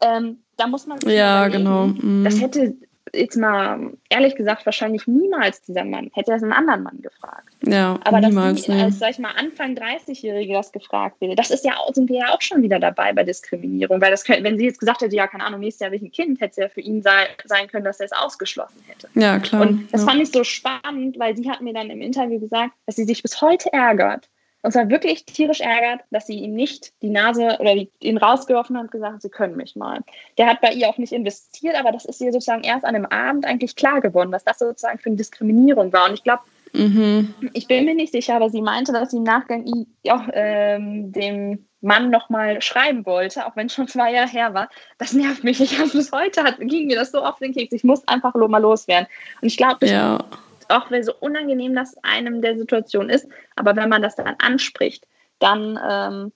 Ähm, 0.00 0.38
da 0.56 0.66
muss 0.66 0.86
man 0.86 1.00
sich 1.00 1.12
Ja, 1.12 1.48
genau. 1.48 1.86
Mhm. 1.86 2.24
Das 2.24 2.40
hätte 2.40 2.76
jetzt 3.14 3.36
mal 3.36 3.92
ehrlich 4.08 4.36
gesagt 4.36 4.66
wahrscheinlich 4.66 5.06
niemals 5.06 5.62
dieser 5.62 5.84
Mann, 5.84 6.10
hätte 6.14 6.32
er 6.32 6.36
einen 6.36 6.52
anderen 6.52 6.82
Mann 6.82 7.02
gefragt. 7.02 7.48
Ja, 7.66 7.98
aber 8.04 8.20
niemals, 8.20 8.62
dass 8.62 8.76
die, 8.76 8.82
als, 8.82 8.98
sag 8.98 9.10
ich 9.10 9.18
mal, 9.18 9.32
Anfang 9.36 9.74
30-Jährige 9.74 10.54
das 10.54 10.72
gefragt 10.72 11.20
wird, 11.20 11.38
das 11.38 11.50
ist 11.50 11.64
ja 11.64 11.76
auch, 11.76 11.94
sind 11.94 12.08
wir 12.08 12.18
ja 12.18 12.34
auch 12.34 12.40
schon 12.40 12.62
wieder 12.62 12.78
dabei 12.78 13.12
bei 13.12 13.24
Diskriminierung, 13.24 14.00
weil 14.00 14.10
das 14.10 14.24
können, 14.24 14.44
wenn 14.44 14.58
sie 14.58 14.66
jetzt 14.66 14.80
gesagt 14.80 15.00
hätte, 15.00 15.14
ja, 15.14 15.26
keine 15.26 15.44
Ahnung, 15.44 15.60
nächstes 15.60 15.80
Jahr 15.80 15.90
will 15.90 15.98
ich 15.98 16.04
ein 16.04 16.12
Kind, 16.12 16.40
hätte 16.40 16.50
es 16.50 16.56
ja 16.56 16.68
für 16.68 16.80
ihn 16.80 17.02
sei, 17.02 17.28
sein 17.44 17.68
können, 17.68 17.84
dass 17.84 18.00
er 18.00 18.06
es 18.06 18.12
ausgeschlossen 18.12 18.82
hätte. 18.86 19.08
Ja, 19.14 19.38
klar. 19.38 19.62
Und 19.62 19.92
das 19.92 20.02
ja. 20.02 20.08
fand 20.08 20.22
ich 20.22 20.30
so 20.30 20.44
spannend, 20.44 21.18
weil 21.18 21.36
sie 21.36 21.50
hat 21.50 21.60
mir 21.60 21.74
dann 21.74 21.90
im 21.90 22.00
Interview 22.00 22.38
gesagt, 22.38 22.72
dass 22.86 22.96
sie 22.96 23.04
sich 23.04 23.22
bis 23.22 23.40
heute 23.40 23.72
ärgert, 23.72 24.28
und 24.62 24.72
zwar 24.72 24.90
wirklich 24.90 25.24
tierisch 25.24 25.60
ärgert, 25.60 26.00
dass 26.10 26.26
sie 26.26 26.38
ihm 26.38 26.54
nicht 26.54 26.92
die 27.02 27.10
Nase 27.10 27.56
oder 27.60 27.74
die, 27.74 27.90
ihn 28.00 28.18
rausgeworfen 28.18 28.76
hat 28.76 28.84
und 28.84 28.90
gesagt, 28.90 29.22
sie 29.22 29.30
können 29.30 29.56
mich 29.56 29.76
mal. 29.76 30.00
Der 30.36 30.46
hat 30.46 30.60
bei 30.60 30.72
ihr 30.72 30.88
auch 30.88 30.98
nicht 30.98 31.12
investiert, 31.12 31.76
aber 31.76 31.92
das 31.92 32.04
ist 32.04 32.20
ihr 32.20 32.32
sozusagen 32.32 32.64
erst 32.64 32.84
an 32.84 32.94
dem 32.94 33.06
Abend 33.06 33.46
eigentlich 33.46 33.76
klar 33.76 34.00
geworden, 34.00 34.32
was 34.32 34.44
das 34.44 34.58
sozusagen 34.58 34.98
für 34.98 35.10
eine 35.10 35.16
Diskriminierung 35.16 35.92
war. 35.92 36.08
Und 36.08 36.14
ich 36.14 36.24
glaube, 36.24 36.42
Mhm. 36.72 37.34
Ich 37.54 37.66
bin 37.66 37.84
mir 37.84 37.94
nicht 37.94 38.12
sicher, 38.12 38.36
aber 38.36 38.50
sie 38.50 38.62
meinte, 38.62 38.92
dass 38.92 39.10
sie 39.10 39.18
im 39.18 39.22
Nachgang 39.22 39.64
auch 40.10 40.28
ähm, 40.32 41.12
dem 41.12 41.66
Mann 41.80 42.10
nochmal 42.10 42.60
schreiben 42.60 43.06
wollte, 43.06 43.46
auch 43.46 43.56
wenn 43.56 43.68
schon 43.68 43.88
zwei 43.88 44.12
Jahre 44.12 44.28
her 44.28 44.54
war. 44.54 44.68
Das 44.98 45.12
nervt 45.12 45.44
mich. 45.44 45.60
Ich 45.60 45.78
habe 45.78 45.90
bis 45.90 46.12
heute 46.12 46.42
hat, 46.42 46.58
ging 46.58 46.86
mir 46.86 46.96
das 46.96 47.12
so 47.12 47.20
auf 47.20 47.38
den 47.38 47.52
Keks. 47.52 47.72
Ich 47.72 47.84
muss 47.84 48.06
einfach 48.06 48.34
mal 48.34 48.58
loswerden. 48.58 49.08
Und 49.40 49.48
ich 49.48 49.56
glaube, 49.56 49.86
ja. 49.86 50.24
Auch 50.68 50.90
wenn 50.90 51.02
so 51.02 51.12
unangenehm 51.20 51.74
das 51.74 51.96
einem 52.02 52.42
der 52.42 52.56
Situation 52.56 53.10
ist, 53.10 53.26
aber 53.56 53.76
wenn 53.76 53.88
man 53.88 54.02
das 54.02 54.16
dann 54.16 54.34
anspricht, 54.38 55.06
dann 55.38 55.78
ähm, 55.88 56.32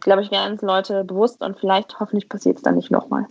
glaube 0.00 0.22
ich, 0.22 0.30
werden 0.30 0.54
es 0.54 0.62
Leute 0.62 1.04
bewusst 1.04 1.42
und 1.42 1.58
vielleicht 1.58 2.00
hoffentlich 2.00 2.28
passiert 2.28 2.56
es 2.56 2.62
dann 2.62 2.76
nicht 2.76 2.90
nochmal. 2.90 3.26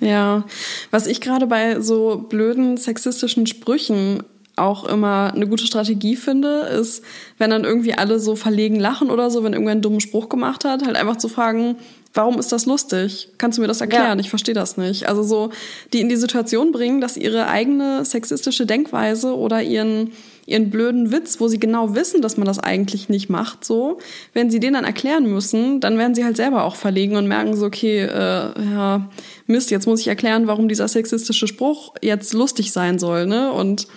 Ja, 0.00 0.44
was 0.90 1.06
ich 1.06 1.20
gerade 1.20 1.46
bei 1.46 1.80
so 1.80 2.18
blöden 2.28 2.76
sexistischen 2.76 3.46
Sprüchen 3.46 4.22
auch 4.56 4.84
immer 4.84 5.32
eine 5.34 5.46
gute 5.46 5.66
Strategie 5.66 6.16
finde, 6.16 6.60
ist, 6.60 7.04
wenn 7.38 7.50
dann 7.50 7.64
irgendwie 7.64 7.94
alle 7.94 8.18
so 8.18 8.36
verlegen 8.36 8.76
lachen 8.76 9.10
oder 9.10 9.30
so, 9.30 9.44
wenn 9.44 9.52
irgendwer 9.52 9.72
einen 9.72 9.82
dummen 9.82 10.00
Spruch 10.00 10.28
gemacht 10.28 10.64
hat, 10.64 10.84
halt 10.84 10.96
einfach 10.96 11.16
zu 11.16 11.28
fragen, 11.28 11.76
warum 12.16 12.38
ist 12.38 12.52
das 12.52 12.66
lustig? 12.66 13.28
Kannst 13.38 13.58
du 13.58 13.62
mir 13.62 13.68
das 13.68 13.80
erklären? 13.80 14.18
Ja. 14.18 14.24
Ich 14.24 14.30
verstehe 14.30 14.54
das 14.54 14.76
nicht. 14.76 15.08
Also 15.08 15.22
so, 15.22 15.50
die 15.92 16.00
in 16.00 16.08
die 16.08 16.16
Situation 16.16 16.72
bringen, 16.72 17.00
dass 17.00 17.16
ihre 17.16 17.48
eigene 17.48 18.04
sexistische 18.04 18.66
Denkweise 18.66 19.36
oder 19.36 19.62
ihren 19.62 20.12
ihren 20.46 20.70
blöden 20.70 21.10
Witz, 21.10 21.40
wo 21.40 21.48
sie 21.48 21.58
genau 21.58 21.94
wissen, 21.96 22.22
dass 22.22 22.36
man 22.36 22.46
das 22.46 22.60
eigentlich 22.60 23.08
nicht 23.08 23.28
macht, 23.28 23.64
so, 23.64 23.98
wenn 24.32 24.48
sie 24.48 24.60
den 24.60 24.74
dann 24.74 24.84
erklären 24.84 25.26
müssen, 25.26 25.80
dann 25.80 25.98
werden 25.98 26.14
sie 26.14 26.24
halt 26.24 26.36
selber 26.36 26.62
auch 26.62 26.76
verlegen 26.76 27.16
und 27.16 27.26
merken 27.26 27.56
so, 27.56 27.66
okay, 27.66 28.02
äh, 28.02 28.52
ja, 28.72 29.10
Mist, 29.48 29.72
jetzt 29.72 29.86
muss 29.86 30.00
ich 30.00 30.06
erklären, 30.06 30.46
warum 30.46 30.68
dieser 30.68 30.86
sexistische 30.86 31.48
Spruch 31.48 31.94
jetzt 32.00 32.32
lustig 32.32 32.70
sein 32.70 33.00
soll, 33.00 33.26
ne? 33.26 33.52
Und 33.52 33.88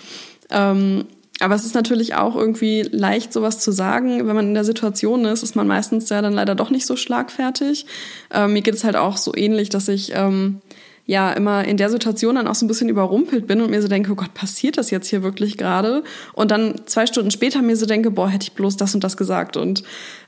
ähm, 0.49 1.05
aber 1.39 1.55
es 1.55 1.65
ist 1.65 1.75
natürlich 1.75 2.15
auch 2.15 2.35
irgendwie 2.35 2.81
leicht, 2.81 3.31
sowas 3.31 3.59
zu 3.59 3.71
sagen. 3.71 4.27
Wenn 4.27 4.35
man 4.35 4.47
in 4.47 4.53
der 4.53 4.65
Situation 4.65 5.25
ist, 5.25 5.43
ist 5.43 5.55
man 5.55 5.67
meistens 5.67 6.09
ja 6.09 6.21
dann 6.21 6.33
leider 6.33 6.55
doch 6.55 6.69
nicht 6.69 6.85
so 6.85 6.95
schlagfertig. 6.95 7.85
Ähm, 8.31 8.53
mir 8.53 8.61
geht 8.61 8.75
es 8.75 8.83
halt 8.83 8.95
auch 8.95 9.17
so 9.17 9.33
ähnlich, 9.35 9.69
dass 9.69 9.87
ich 9.87 10.11
ähm, 10.13 10.61
ja 11.09 11.31
immer 11.31 11.65
in 11.65 11.75
der 11.77 11.89
Situation 11.89 12.35
dann 12.35 12.47
auch 12.47 12.53
so 12.53 12.63
ein 12.63 12.67
bisschen 12.67 12.87
überrumpelt 12.87 13.47
bin 13.47 13.61
und 13.61 13.71
mir 13.71 13.81
so 13.81 13.87
denke, 13.87 14.11
oh 14.11 14.15
Gott, 14.15 14.35
passiert 14.35 14.77
das 14.77 14.91
jetzt 14.91 15.07
hier 15.07 15.23
wirklich 15.23 15.57
gerade? 15.57 16.03
Und 16.33 16.51
dann 16.51 16.81
zwei 16.85 17.07
Stunden 17.07 17.31
später 17.31 17.63
mir 17.63 17.75
so 17.75 17.87
denke, 17.87 18.11
boah, 18.11 18.29
hätte 18.29 18.43
ich 18.43 18.51
bloß 18.51 18.77
das 18.77 18.93
und 18.93 19.03
das 19.03 19.17
gesagt. 19.17 19.57
Und 19.57 19.81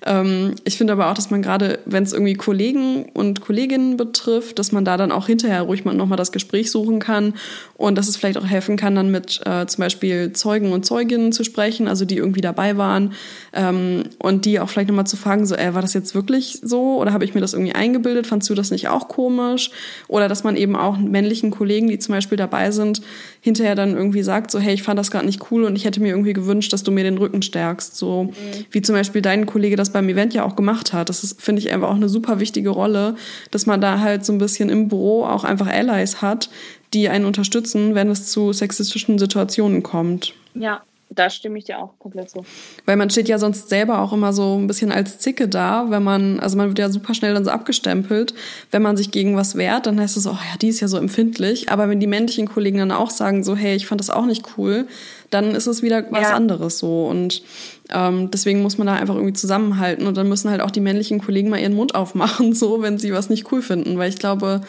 ähm, 0.04 0.56
ich 0.64 0.80
finde 0.80 0.94
aber 0.94 1.12
auch, 1.12 1.14
dass 1.14 1.30
man 1.30 1.44
gerade, 1.44 1.78
wenn 1.86 2.02
es 2.02 2.14
irgendwie 2.14 2.34
Kollegen 2.34 3.06
und 3.14 3.42
Kolleginnen 3.42 3.96
betrifft, 3.96 4.58
dass 4.58 4.72
man 4.72 4.84
da 4.84 4.98
dann 4.98 5.12
auch 5.12 5.28
hinterher 5.28 5.62
ruhig 5.62 5.86
mal 5.86 5.94
nochmal 5.94 6.18
das 6.18 6.32
Gespräch 6.32 6.72
suchen 6.72 6.98
kann 6.98 7.36
und 7.76 7.96
dass 7.96 8.08
es 8.08 8.18
vielleicht 8.18 8.40
auch 8.40 8.48
helfen 8.48 8.76
kann, 8.76 8.96
dann 8.96 9.12
mit 9.12 9.40
äh, 9.46 9.68
zum 9.68 9.84
Beispiel 9.84 10.34
Zeugen 10.34 10.74
und 10.74 10.84
Zeuginnen 10.84 11.32
zu 11.32 11.44
sprechen, 11.44 11.88
also 11.88 12.06
die 12.06 12.18
irgendwie 12.18 12.42
dabei 12.42 12.78
waren 12.78 13.14
ähm, 13.54 14.06
und 14.18 14.46
die 14.46 14.60
auch 14.60 14.70
vielleicht 14.70 14.90
nochmal 14.90 15.06
zu 15.06 15.16
fragen, 15.16 15.46
so, 15.46 15.54
ey, 15.54 15.76
war 15.76 15.84
das 15.84 15.94
jetzt 15.94 16.16
wirklich 16.16 16.60
so 16.64 17.00
oder 17.00 17.14
habe 17.14 17.24
ich 17.24 17.36
mir 17.36 17.42
das 17.42 17.54
irgendwie 17.54 17.74
eingebildet? 17.74 18.26
Fandst 18.26 18.50
du 18.50 18.56
das 18.56 18.72
nicht 18.72 18.88
auch 18.88 19.08
komisch? 19.08 19.70
Oder 20.08 20.28
dass 20.28 20.44
man 20.44 20.56
eben 20.56 20.71
eben 20.72 20.76
auch 20.76 20.98
männlichen 20.98 21.52
Kollegen, 21.52 21.88
die 21.88 22.00
zum 22.00 22.16
Beispiel 22.16 22.38
dabei 22.38 22.72
sind, 22.72 23.02
hinterher 23.42 23.76
dann 23.76 23.96
irgendwie 23.96 24.24
sagt, 24.24 24.52
so, 24.52 24.60
hey, 24.60 24.74
ich 24.74 24.84
fand 24.84 24.98
das 24.98 25.12
gerade 25.12 25.26
nicht 25.26 25.52
cool 25.52 25.64
und 25.64 25.76
ich 25.76 25.86
hätte 25.86 26.00
mir 26.00 26.10
irgendwie 26.10 26.34
gewünscht, 26.34 26.72
dass 26.74 26.84
du 26.84 26.92
mir 26.92 27.04
den 27.04 27.18
Rücken 27.18 27.42
stärkst. 27.42 27.96
So 27.96 28.26
mhm. 28.26 28.32
wie 28.72 28.82
zum 28.82 28.96
Beispiel 28.96 29.22
dein 29.22 29.46
Kollege 29.46 29.76
das 29.76 29.92
beim 29.92 30.08
Event 30.10 30.34
ja 30.34 30.46
auch 30.46 30.56
gemacht 30.56 30.94
hat. 30.94 31.10
Das 31.10 31.24
ist, 31.24 31.42
finde 31.42 31.62
ich, 31.62 31.72
einfach 31.72 31.90
auch 31.90 31.96
eine 31.96 32.10
super 32.10 32.40
wichtige 32.40 32.70
Rolle, 32.70 33.16
dass 33.52 33.66
man 33.66 33.82
da 33.82 34.00
halt 34.00 34.26
so 34.26 34.34
ein 34.34 34.38
bisschen 34.38 34.70
im 34.70 34.88
Büro 34.88 35.26
auch 35.26 35.44
einfach 35.44 35.68
Allies 35.68 36.22
hat, 36.22 36.50
die 36.94 37.10
einen 37.10 37.26
unterstützen, 37.26 37.96
wenn 37.96 38.10
es 38.10 38.32
zu 38.32 38.54
sexistischen 38.54 39.20
Situationen 39.20 39.84
kommt. 39.84 40.34
Ja, 40.54 40.82
da 41.14 41.30
stimme 41.30 41.58
ich 41.58 41.66
dir 41.66 41.80
auch 41.80 42.00
komplett 42.00 42.30
so. 42.30 42.44
Weil 42.86 42.96
man 42.96 43.10
steht 43.10 43.28
ja 43.28 43.38
sonst 43.38 43.68
selber 43.68 44.00
auch 44.00 44.14
immer 44.14 44.32
so 44.32 44.58
ein 44.58 44.68
bisschen 44.68 44.92
als 44.92 45.20
Zicke 45.20 45.50
da, 45.50 45.88
wenn 45.90 46.04
man, 46.04 46.40
also 46.40 46.56
man 46.58 46.70
wird 46.70 46.80
ja 46.80 46.90
super 46.90 47.14
schnell 47.14 47.34
dann 47.34 47.44
so 47.44 47.52
abgestempelt. 47.52 48.34
Wenn 48.72 48.82
man 48.82 48.96
sich 48.96 49.12
gegen 49.12 49.36
was 49.36 49.56
wehrt, 49.56 49.88
dann 49.88 50.00
heißt 50.00 50.16
es, 50.16 50.26
oh 50.26 50.32
ja, 50.32 50.58
die 50.62 50.70
ist 50.70 50.80
ja 50.80 50.88
so 50.88 50.98
empfindlich. 50.98 51.70
Aber 51.70 51.90
wenn 51.90 52.00
die 52.00 52.08
männlichen 52.08 52.48
Kollegen 52.48 52.78
dann 52.78 52.92
auch 52.94 53.10
sagen, 53.10 53.44
so, 53.44 53.56
hey, 53.58 53.76
ich 53.76 53.88
fand 53.88 54.00
das 54.00 54.10
auch 54.10 54.26
nicht 54.26 54.58
cool, 54.58 54.88
dann 55.30 55.54
ist 55.54 55.68
es 55.68 55.84
wieder 55.84 56.06
was 56.12 56.30
ja. 56.30 56.34
anderes 56.34 56.80
so. 56.80 57.08
Und 57.08 57.44
ähm, 57.90 58.32
deswegen 58.32 58.62
muss 58.62 58.78
man 58.78 58.88
da 58.88 58.94
einfach 58.94 59.16
irgendwie 59.16 59.34
zusammenhalten. 59.34 60.08
Und 60.08 60.16
dann 60.16 60.30
müssen 60.30 60.50
halt 60.50 60.62
auch 60.62 60.72
die 60.72 60.80
männlichen 60.80 61.20
Kollegen 61.20 61.50
mal 61.50 61.60
ihren 61.60 61.76
Mund 61.76 61.94
aufmachen, 61.94 62.54
so, 62.54 62.82
wenn 62.82 62.98
sie 62.98 63.12
was 63.12 63.30
nicht 63.30 63.52
cool 63.52 63.62
finden. 63.62 63.98
Weil 63.98 64.10
ich 64.10 64.18
glaube, 64.18 64.62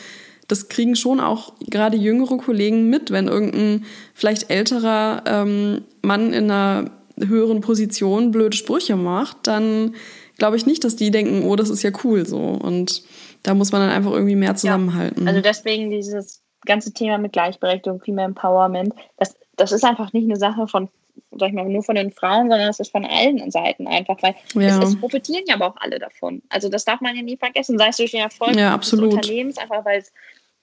das 0.52 0.68
kriegen 0.68 0.96
schon 0.96 1.18
auch 1.18 1.54
gerade 1.70 1.96
jüngere 1.96 2.36
Kollegen 2.36 2.90
mit, 2.90 3.10
wenn 3.10 3.26
irgendein 3.26 3.86
vielleicht 4.12 4.50
älterer 4.50 5.22
ähm, 5.24 5.82
Mann 6.02 6.34
in 6.34 6.50
einer 6.50 6.90
höheren 7.18 7.62
Position 7.62 8.32
blöde 8.32 8.54
Sprüche 8.54 8.96
macht, 8.96 9.38
dann 9.46 9.94
glaube 10.36 10.58
ich 10.58 10.66
nicht, 10.66 10.84
dass 10.84 10.94
die 10.94 11.10
denken, 11.10 11.44
oh, 11.44 11.56
das 11.56 11.70
ist 11.70 11.82
ja 11.82 11.90
cool 12.04 12.26
so. 12.26 12.36
Und 12.36 13.02
da 13.42 13.54
muss 13.54 13.72
man 13.72 13.80
dann 13.80 13.90
einfach 13.90 14.12
irgendwie 14.12 14.36
mehr 14.36 14.54
zusammenhalten. 14.54 15.22
Ja, 15.22 15.30
also 15.30 15.40
deswegen 15.40 15.88
dieses 15.88 16.42
ganze 16.66 16.92
Thema 16.92 17.16
mit 17.16 17.32
Gleichberechtigung, 17.32 18.02
Female 18.02 18.28
Empowerment, 18.28 18.92
das, 19.16 19.34
das 19.56 19.72
ist 19.72 19.84
einfach 19.86 20.12
nicht 20.12 20.24
eine 20.24 20.36
Sache 20.36 20.68
von, 20.68 20.90
sag 21.30 21.48
ich 21.48 21.54
mal, 21.54 21.64
nur 21.64 21.82
von 21.82 21.94
den 21.94 22.12
Frauen, 22.12 22.50
sondern 22.50 22.66
das 22.66 22.78
ist 22.78 22.92
von 22.92 23.06
allen 23.06 23.50
Seiten 23.50 23.86
einfach, 23.86 24.18
weil 24.20 24.34
ja. 24.52 24.82
es, 24.82 24.90
es, 24.90 25.00
profitieren 25.00 25.44
ja 25.46 25.54
aber 25.54 25.68
auch 25.68 25.76
alle 25.78 25.98
davon. 25.98 26.42
Also 26.50 26.68
das 26.68 26.84
darf 26.84 27.00
man 27.00 27.16
ja 27.16 27.22
nie 27.22 27.38
vergessen, 27.38 27.78
sei 27.78 27.88
es 27.88 27.96
durch 27.96 28.10
den 28.10 28.20
Erfolg 28.20 28.54
ja, 28.54 28.76
des 28.76 28.92
Unternehmens, 28.92 29.56
einfach 29.56 29.82
weil 29.86 30.00
es 30.00 30.12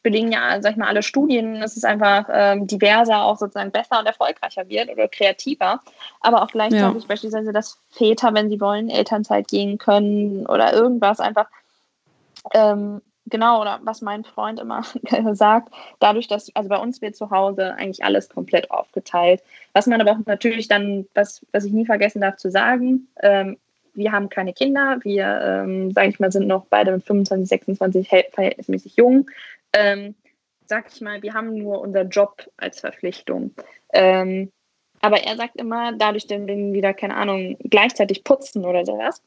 belegen 0.02 0.32
ja, 0.32 0.62
sag 0.62 0.72
ich 0.72 0.78
mal, 0.78 0.88
alle 0.88 1.04
Studien, 1.04 1.60
dass 1.60 1.76
es 1.76 1.84
einfach 1.84 2.26
ähm, 2.32 2.68
diverser, 2.68 3.24
auch 3.24 3.38
sozusagen 3.38 3.72
besser 3.72 4.00
und 4.00 4.06
erfolgreicher 4.06 4.68
wird 4.70 4.90
oder 4.90 5.08
kreativer. 5.08 5.82
Aber 6.22 6.42
auch 6.42 6.48
gleichzeitig 6.48 7.04
ja. 7.04 7.08
beispielsweise, 7.08 7.52
dass 7.52 7.78
Väter, 7.90 8.34
wenn 8.34 8.50
sie 8.50 8.62
wollen, 8.62 8.90
Elternzeit 8.90 9.48
gehen 9.48 9.78
können 9.78 10.46
oder 10.46 10.74
irgendwas 10.74 11.20
einfach. 11.20 11.48
Ähm, 12.54 13.02
genau, 13.26 13.62
oder 13.62 13.80
was 13.84 14.02
mein 14.02 14.24
Freund 14.24 14.60
immer 14.60 14.84
sagt, 15.34 15.74
dadurch, 16.00 16.28
dass, 16.28 16.56
also 16.56 16.70
bei 16.70 16.78
uns 16.78 17.02
wird 17.02 17.18
zu 17.18 17.30
Hause 17.30 17.76
eigentlich 17.76 18.04
alles 18.04 18.30
komplett 18.30 18.72
aufgeteilt. 18.72 19.44
Was 19.74 19.88
man 19.88 20.00
aber 20.00 20.12
auch 20.12 20.26
natürlich 20.26 20.70
dann, 20.70 21.08
was, 21.14 21.46
was 21.52 21.66
ich 21.66 21.74
nie 21.74 21.86
vergessen 21.86 22.22
darf 22.22 22.38
zu 22.38 22.50
sagen, 22.50 23.10
ähm, 23.22 23.58
wir 23.96 24.14
haben 24.14 24.30
keine 24.30 24.54
Kinder, 24.54 25.00
wir, 25.02 25.42
ähm, 25.42 25.92
sage 25.92 26.08
ich 26.08 26.20
mal, 26.20 26.32
sind 26.32 26.48
noch 26.48 26.66
beide 26.70 26.94
mit 26.94 27.04
25, 27.04 27.50
26 27.50 28.08
verhältnismäßig 28.08 28.96
jung 28.96 29.30
ähm, 29.74 30.16
sag 30.70 30.86
ich 30.94 31.02
mal, 31.02 31.22
wir 31.22 31.34
haben 31.34 31.56
nur 31.56 31.82
unser 31.82 32.04
Job 32.04 32.50
als 32.58 32.80
Verpflichtung. 32.80 33.54
Ähm, 33.92 34.52
aber 35.02 35.24
er 35.24 35.36
sagt 35.36 35.56
immer, 35.56 35.94
dadurch, 35.94 36.28
dass 36.28 36.46
wir 36.46 36.74
wieder, 36.74 36.94
keine 36.94 37.16
Ahnung, 37.16 37.58
gleichzeitig 37.64 38.24
putzen 38.24 38.66
oder 38.66 38.86
sowas, 38.86 39.22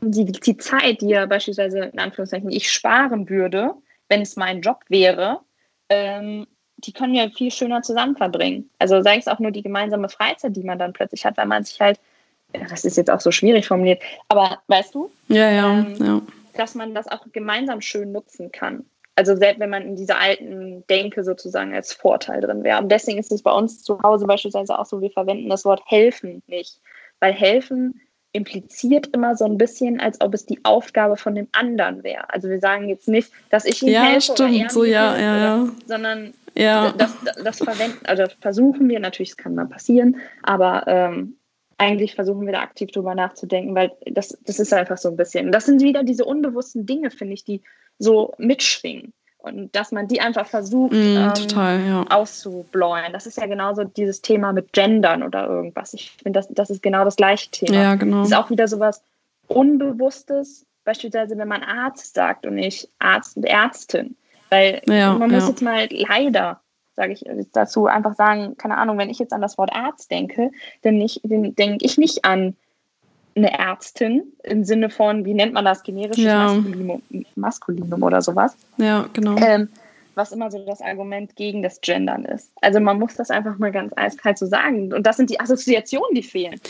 die, 0.00 0.24
die 0.24 0.56
Zeit, 0.56 1.00
die 1.00 1.12
er 1.12 1.26
beispielsweise 1.26 1.80
in 1.80 1.98
Anführungszeichen 1.98 2.50
ich 2.50 2.70
sparen 2.70 3.28
würde, 3.28 3.74
wenn 4.08 4.22
es 4.22 4.36
mein 4.36 4.62
Job 4.62 4.80
wäre, 4.88 5.40
ähm, 5.88 6.46
die 6.78 6.92
können 6.92 7.12
wir 7.12 7.30
viel 7.30 7.50
schöner 7.50 7.82
zusammen 7.82 8.16
verbringen. 8.16 8.70
Also 8.78 9.02
sei 9.02 9.16
es 9.16 9.28
auch 9.28 9.38
nur 9.38 9.52
die 9.52 9.62
gemeinsame 9.62 10.08
Freizeit, 10.08 10.56
die 10.56 10.64
man 10.64 10.78
dann 10.78 10.92
plötzlich 10.92 11.24
hat, 11.24 11.36
weil 11.36 11.46
man 11.46 11.64
sich 11.64 11.80
halt, 11.80 12.00
das 12.52 12.84
ist 12.84 12.96
jetzt 12.96 13.10
auch 13.10 13.20
so 13.20 13.30
schwierig 13.30 13.66
formuliert, 13.66 14.02
aber 14.28 14.58
weißt 14.66 14.94
du, 14.94 15.10
ja, 15.28 15.50
ja, 15.50 15.78
ähm, 15.78 15.94
ja. 16.00 16.22
dass 16.54 16.74
man 16.74 16.94
das 16.94 17.06
auch 17.06 17.24
gemeinsam 17.32 17.80
schön 17.80 18.10
nutzen 18.10 18.50
kann 18.50 18.84
also 19.16 19.36
selbst 19.36 19.60
wenn 19.60 19.70
man 19.70 19.82
in 19.82 19.96
dieser 19.96 20.18
alten 20.20 20.84
Denke 20.88 21.24
sozusagen 21.24 21.74
als 21.74 21.92
Vorteil 21.92 22.40
drin 22.40 22.64
wäre. 22.64 22.78
Und 22.80 22.90
deswegen 22.90 23.18
ist 23.18 23.32
es 23.32 23.42
bei 23.42 23.52
uns 23.52 23.82
zu 23.82 24.02
Hause 24.02 24.26
beispielsweise 24.26 24.78
auch 24.78 24.86
so, 24.86 25.00
wir 25.00 25.10
verwenden 25.10 25.48
das 25.48 25.64
Wort 25.64 25.82
helfen 25.86 26.42
nicht, 26.46 26.80
weil 27.20 27.32
helfen 27.32 28.00
impliziert 28.32 29.08
immer 29.08 29.36
so 29.36 29.44
ein 29.44 29.58
bisschen, 29.58 30.00
als 30.00 30.20
ob 30.22 30.32
es 30.32 30.46
die 30.46 30.60
Aufgabe 30.64 31.16
von 31.16 31.34
dem 31.34 31.48
anderen 31.52 32.02
wäre. 32.02 32.32
Also 32.32 32.48
wir 32.48 32.60
sagen 32.60 32.88
jetzt 32.88 33.06
nicht, 33.06 33.30
dass 33.50 33.66
ich 33.66 33.82
ihm 33.82 33.90
ja, 33.90 34.04
helfe 34.04 34.32
stimmt, 34.32 34.58
oder 34.58 34.70
so 34.70 34.84
ja, 34.84 35.18
ja, 35.18 35.36
ja. 35.36 35.68
sondern 35.86 36.32
ja. 36.54 36.94
das, 36.96 37.14
das, 37.44 37.58
verwenden, 37.58 37.98
also 38.04 38.22
das 38.22 38.32
versuchen 38.40 38.88
wir 38.88 39.00
natürlich, 39.00 39.30
es 39.30 39.36
kann 39.36 39.54
mal 39.54 39.66
passieren, 39.66 40.16
aber 40.42 40.84
ähm, 40.86 41.36
eigentlich 41.76 42.14
versuchen 42.14 42.46
wir 42.46 42.52
da 42.52 42.60
aktiv 42.60 42.90
drüber 42.90 43.14
nachzudenken, 43.14 43.74
weil 43.74 43.92
das, 44.06 44.38
das 44.46 44.60
ist 44.60 44.72
einfach 44.72 44.98
so 44.98 45.08
ein 45.08 45.16
bisschen. 45.16 45.52
Das 45.52 45.66
sind 45.66 45.82
wieder 45.82 46.02
diese 46.02 46.24
unbewussten 46.24 46.86
Dinge, 46.86 47.10
finde 47.10 47.34
ich, 47.34 47.44
die 47.44 47.60
so 47.98 48.34
mitschwingen. 48.38 49.12
Und 49.42 49.74
dass 49.74 49.90
man 49.90 50.06
die 50.06 50.20
einfach 50.20 50.46
versucht 50.46 50.92
mm, 50.92 51.16
ähm, 51.16 51.34
total, 51.34 51.84
ja. 51.84 52.04
auszubläuen. 52.10 53.12
Das 53.12 53.26
ist 53.26 53.38
ja 53.38 53.46
genauso 53.46 53.82
dieses 53.82 54.22
Thema 54.22 54.52
mit 54.52 54.72
Gendern 54.72 55.24
oder 55.24 55.48
irgendwas. 55.48 55.94
Ich 55.94 56.12
finde, 56.12 56.38
das, 56.38 56.48
das 56.48 56.70
ist 56.70 56.80
genau 56.80 57.04
das 57.04 57.16
gleiche 57.16 57.50
Thema. 57.50 57.74
Ja, 57.74 57.94
genau. 57.96 58.18
Das 58.18 58.28
ist 58.28 58.36
auch 58.36 58.50
wieder 58.50 58.68
so 58.68 58.78
was 58.78 59.02
Unbewusstes, 59.48 60.64
beispielsweise 60.84 61.36
wenn 61.38 61.48
man 61.48 61.64
Arzt 61.64 62.14
sagt 62.14 62.46
und 62.46 62.54
nicht 62.54 62.88
Arzt 63.00 63.36
und 63.36 63.44
Ärztin. 63.44 64.16
Weil 64.48 64.80
ja, 64.86 65.14
man 65.14 65.30
muss 65.30 65.42
ja. 65.42 65.48
jetzt 65.48 65.62
mal 65.62 65.88
leider, 65.90 66.60
sage 66.94 67.14
ich 67.14 67.24
dazu, 67.52 67.86
einfach 67.86 68.14
sagen, 68.14 68.56
keine 68.56 68.76
Ahnung, 68.76 68.96
wenn 68.96 69.10
ich 69.10 69.18
jetzt 69.18 69.32
an 69.32 69.40
das 69.40 69.58
Wort 69.58 69.72
Arzt 69.72 70.10
denke, 70.10 70.52
dann 70.82 71.00
denke 71.00 71.84
ich 71.84 71.98
nicht 71.98 72.24
an 72.24 72.56
eine 73.34 73.58
Ärztin 73.58 74.24
im 74.42 74.64
Sinne 74.64 74.90
von, 74.90 75.24
wie 75.24 75.34
nennt 75.34 75.52
man 75.52 75.64
das, 75.64 75.82
generisches 75.82 76.24
ja. 76.24 76.52
Maskulinum, 76.52 77.02
Maskulinum, 77.34 78.02
oder 78.02 78.20
sowas. 78.20 78.56
Ja, 78.76 79.08
genau. 79.12 79.36
Ähm, 79.36 79.68
was 80.14 80.32
immer 80.32 80.50
so 80.50 80.58
das 80.66 80.82
Argument 80.82 81.34
gegen 81.36 81.62
das 81.62 81.80
Gendern 81.80 82.24
ist. 82.24 82.50
Also 82.60 82.80
man 82.80 82.98
muss 82.98 83.14
das 83.14 83.30
einfach 83.30 83.58
mal 83.58 83.72
ganz 83.72 83.92
eiskalt 83.96 84.38
so 84.38 84.46
sagen. 84.46 84.92
Und 84.92 85.06
das 85.06 85.16
sind 85.16 85.30
die 85.30 85.40
Assoziationen, 85.40 86.14
die 86.14 86.22
fehlen. 86.22 86.60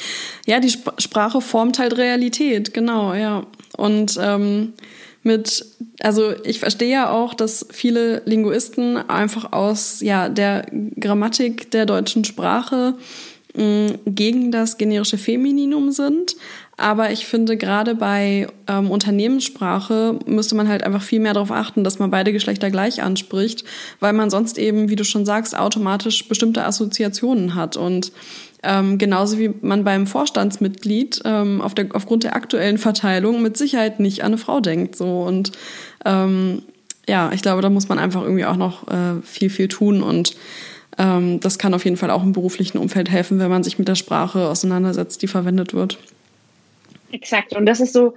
Ja, 0.47 0.61
die 0.61 0.69
Sp 0.71 0.95
Sprache 0.99 1.41
formt 1.41 1.79
halt 1.79 1.97
Realität, 1.97 2.73
genau, 2.73 3.15
ja. 3.15 3.45
Und 3.77 4.19
ähm, 4.23 4.75
mit, 5.23 5.65
also 6.01 6.35
ich 6.45 6.61
verstehe 6.61 6.91
ja 6.91 7.11
auch, 7.11 7.35
dass 7.35 7.67
viele 7.71 8.23
Linguisten 8.25 8.97
einfach 8.97 9.53
aus 9.53 10.01
ja, 10.01 10.29
der 10.29 10.67
Grammatik 10.99 11.71
der 11.71 11.87
deutschen 11.87 12.25
Sprache 12.25 12.95
gegen 13.55 14.51
das 14.51 14.79
generische 14.79 15.19
Femininum 15.19 15.91
sind. 15.91 16.37
Aber 16.79 17.13
ich 17.13 17.27
finde, 17.27 17.57
gerade 17.57 17.95
bei 17.95 18.49
ähm, 18.67 18.91
Unternehmenssprache 18.91 20.19
müsste 20.27 20.55
man 20.55 20.69
halt 20.69 20.83
einfach 20.83 21.03
viel 21.03 21.21
mehr 21.21 21.35
darauf 21.35 21.51
achten, 21.51 21.85
dass 21.85 21.99
man 21.99 22.11
beide 22.11 22.33
Geschlechter 22.33 22.71
gleich 22.71 23.03
anspricht, 23.03 23.65
weil 24.01 24.15
man 24.15 24.31
sonst 24.31 24.59
eben, 24.59 24.89
wie 24.89 24.97
du 24.97 25.05
schon 25.05 25.27
sagst, 25.27 25.57
automatisch 25.57 26.27
bestimmte 26.29 26.65
Assoziationen 26.65 27.55
hat. 27.55 27.77
Und 27.77 28.13
ähm, 28.63 28.97
genauso 28.97 29.39
wie 29.39 29.53
man 29.61 29.85
beim 29.85 30.07
Vorstandsmitglied 30.07 31.21
ähm, 31.25 31.61
auf 31.61 31.75
der, 31.75 31.89
aufgrund 31.93 32.25
der 32.25 32.35
aktuellen 32.35 32.79
Verteilung 32.79 33.43
mit 33.43 33.57
Sicherheit 33.59 34.01
nicht 34.01 34.23
an 34.23 34.29
eine 34.29 34.39
Frau 34.39 34.61
denkt. 34.61 34.97
So. 34.97 35.23
Und 35.23 35.53
ähm, 36.07 36.63
ja, 37.07 37.33
ich 37.35 37.43
glaube, 37.43 37.61
da 37.61 37.69
muss 37.69 37.89
man 37.89 37.99
einfach 37.99 38.23
irgendwie 38.23 38.47
auch 38.47 38.57
noch 38.57 38.89
äh, 38.89 39.21
viel, 39.23 39.51
viel 39.51 39.69
tun. 39.69 40.03
Und 40.03 40.37
das 40.97 41.59
kann 41.59 41.75
auf 41.75 41.85
jeden 41.85 41.97
Fall 41.97 42.11
auch 42.11 42.23
im 42.23 42.33
beruflichen 42.33 42.79
Umfeld 42.79 43.11
helfen, 43.11 43.39
wenn 43.39 43.51
man 43.51 43.63
sich 43.63 43.79
mit 43.79 43.89
der 43.89 43.95
Sprache 43.95 44.49
auseinandersetzt, 44.49 45.23
die 45.23 45.27
verwendet 45.27 45.73
wird. 45.75 45.99
Exakt. 47.13 47.55
Und 47.55 47.67
das 47.67 47.81
ist 47.81 47.93
so 47.93 48.15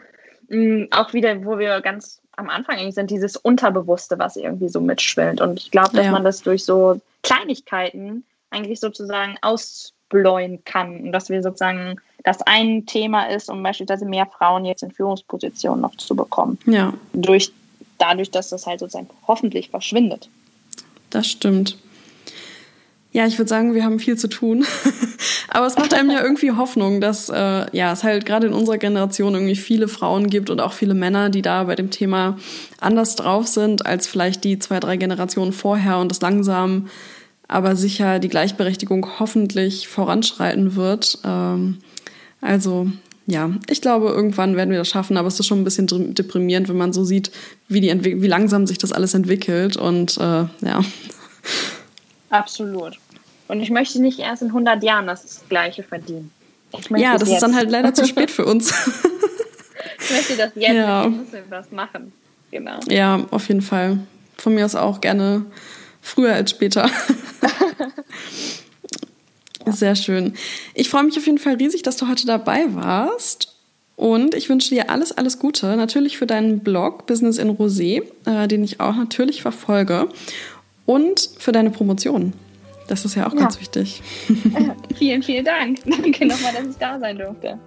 mh, 0.50 0.58
mm, 0.58 0.88
auch 0.92 1.14
wieder, 1.14 1.46
wo 1.46 1.58
wir 1.58 1.82
ganz 1.82 2.22
am 2.38 2.50
Anfang 2.50 2.78
eigentlich 2.78 2.96
sind, 2.96 3.12
dieses 3.12 3.38
Unterbewusste, 3.38 4.20
was 4.20 4.36
irgendwie 4.36 4.68
so 4.68 4.82
mitschwillt. 4.82 5.40
Und 5.42 5.60
ich 5.60 5.72
glaube, 5.72 5.96
dass 5.96 6.06
ja. 6.06 6.12
man 6.12 6.24
das 6.24 6.42
durch 6.42 6.66
so 6.66 7.00
Kleinigkeiten 7.24 8.24
eigentlich 8.50 8.80
sozusagen 8.80 9.38
ausbläuen 9.42 10.64
kann. 10.66 11.02
Und 11.02 11.12
dass 11.12 11.30
wir 11.30 11.42
sozusagen 11.42 11.96
das 12.24 12.42
ein 12.42 12.86
Thema 12.86 13.30
ist, 13.30 13.50
um 13.50 13.62
beispielsweise 13.64 14.06
mehr 14.06 14.26
Frauen 14.26 14.66
jetzt 14.66 14.84
in 14.84 14.92
Führungspositionen 14.92 15.82
noch 15.82 15.96
zu 15.96 16.16
bekommen. 16.16 16.58
Ja. 16.66 16.94
Durch, 17.14 17.52
dadurch, 18.00 18.32
dass 18.32 18.50
das 18.50 18.66
halt 18.66 18.80
sozusagen 18.80 19.10
hoffentlich 19.28 19.70
verschwindet. 19.70 20.30
Das 21.10 21.28
stimmt. 21.28 21.78
Ja, 23.16 23.26
ich 23.26 23.38
würde 23.38 23.48
sagen, 23.48 23.74
wir 23.74 23.86
haben 23.86 23.98
viel 23.98 24.18
zu 24.18 24.28
tun. 24.28 24.66
Aber 25.48 25.66
es 25.66 25.78
macht 25.78 25.94
einem 25.94 26.12
ja 26.12 26.22
irgendwie 26.22 26.52
Hoffnung, 26.52 27.00
dass 27.00 27.30
äh, 27.30 27.66
ja, 27.72 27.94
es 27.94 28.04
halt 28.04 28.26
gerade 28.26 28.48
in 28.48 28.52
unserer 28.54 28.78
Generation 28.78 29.36
irgendwie 29.36 29.56
viele 29.56 29.88
Frauen 29.88 30.30
gibt 30.30 30.50
und 30.50 30.60
auch 30.60 30.74
viele 30.74 30.96
Männer, 30.96 31.30
die 31.30 31.42
da 31.42 31.64
bei 31.64 31.76
dem 31.76 31.92
Thema 31.92 32.38
anders 32.82 33.16
drauf 33.16 33.48
sind 33.48 33.86
als 33.86 34.06
vielleicht 34.06 34.44
die 34.44 34.60
zwei, 34.60 34.82
drei 34.82 34.98
Generationen 34.98 35.54
vorher 35.54 36.00
und 36.00 36.12
das 36.12 36.20
langsam 36.20 36.90
aber 37.48 37.78
sicher 37.78 38.20
die 38.20 38.28
Gleichberechtigung 38.28 39.08
hoffentlich 39.18 39.88
voranschreiten 39.88 40.76
wird. 40.76 41.20
Ähm, 41.24 41.78
also 42.42 42.92
ja, 43.28 43.50
ich 43.70 43.80
glaube, 43.80 44.10
irgendwann 44.10 44.58
werden 44.58 44.72
wir 44.72 44.80
das 44.80 44.90
schaffen, 44.90 45.16
aber 45.16 45.30
es 45.30 45.40
ist 45.40 45.46
schon 45.46 45.62
ein 45.62 45.64
bisschen 45.64 45.88
deprimierend, 46.16 46.68
wenn 46.68 46.76
man 46.76 46.92
so 46.92 47.06
sieht, 47.06 47.32
wie, 47.70 47.80
die 47.80 48.22
wie 48.22 48.28
langsam 48.28 48.68
sich 48.68 48.78
das 48.78 48.92
alles 48.92 49.14
entwickelt 49.14 49.78
und 49.78 50.18
äh, 50.18 50.48
ja. 50.66 50.82
Absolut. 52.30 53.00
Und 53.48 53.62
ich 53.62 53.70
möchte 53.70 54.02
nicht 54.02 54.20
erst 54.20 54.42
in 54.42 54.50
100 54.50 54.84
Jahren 54.84 55.08
das 55.08 55.44
Gleiche 55.50 55.84
verdienen. 55.84 56.32
Ja, 56.90 57.18
das 57.18 57.30
jetzt. 57.30 57.36
ist 57.36 57.44
dann 57.44 57.56
halt 57.56 57.70
leider 57.70 57.94
zu 57.94 58.06
spät 58.06 58.32
für 58.32 58.46
uns. 58.46 58.72
ich 60.00 60.12
möchte 60.12 60.36
das 60.36 60.52
jetzt, 60.56 60.74
ja. 60.74 61.06
ich 61.06 61.12
muss 61.12 61.28
was 61.50 61.72
machen. 61.72 62.12
Genau. 62.52 62.80
Ja, 62.90 63.26
auf 63.32 63.48
jeden 63.48 63.62
Fall. 63.62 64.00
Von 64.38 64.56
mir 64.56 64.66
aus 64.66 64.76
auch 64.76 65.02
gerne 65.02 65.46
früher 66.02 66.34
als 66.34 66.52
später. 66.52 66.90
Sehr 69.66 69.96
schön. 69.96 70.34
Ich 70.74 70.90
freue 70.90 71.04
mich 71.04 71.18
auf 71.18 71.26
jeden 71.26 71.40
Fall 71.40 71.56
riesig, 71.56 71.82
dass 71.82 71.98
du 71.98 72.08
heute 72.08 72.26
dabei 72.26 72.66
warst. 72.70 73.56
Und 73.96 74.36
ich 74.36 74.50
wünsche 74.50 74.70
dir 74.70 74.90
alles, 74.90 75.12
alles 75.12 75.40
Gute. 75.40 75.76
Natürlich 75.76 76.18
für 76.18 76.28
deinen 76.28 76.60
Blog 76.60 77.08
Business 77.08 77.38
in 77.38 77.50
Rosé, 77.50 78.04
äh, 78.26 78.48
den 78.48 78.64
ich 78.64 78.80
auch 78.80 78.96
natürlich 78.96 79.42
verfolge. 79.42 80.10
Und 80.86 81.32
für 81.40 81.52
deine 81.52 81.72
Promotion. 81.72 82.34
Das 82.88 83.06
ist 83.06 83.16
ja 83.16 83.28
auch 83.28 83.34
ja. 83.34 83.40
ganz 83.40 83.60
wichtig. 83.60 84.02
vielen, 84.96 85.24
vielen 85.24 85.46
Dank. 85.46 85.80
Danke 85.86 86.26
nochmal, 86.26 86.54
dass 86.54 86.68
ich 86.68 86.78
da 86.78 87.00
sein 87.00 87.18
durfte. 87.18 87.60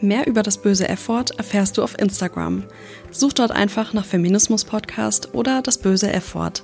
Mehr 0.00 0.28
über 0.28 0.44
das 0.44 0.58
böse 0.58 0.88
F-Wort 0.88 1.32
erfährst 1.38 1.76
du 1.76 1.82
auf 1.82 1.98
Instagram. 1.98 2.64
Such 3.10 3.32
dort 3.32 3.50
einfach 3.50 3.92
nach 3.92 4.04
Feminismus 4.04 4.64
Podcast 4.64 5.34
oder 5.34 5.60
das 5.60 5.78
böse 5.78 6.12
F-Wort. 6.12 6.62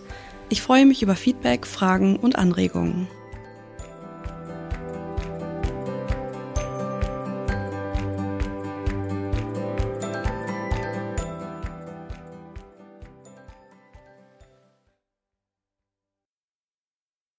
Ich 0.50 0.62
freue 0.62 0.86
mich 0.86 1.02
über 1.02 1.16
Feedback, 1.16 1.66
Fragen 1.66 2.16
und 2.16 2.36
Anregungen. 2.36 3.08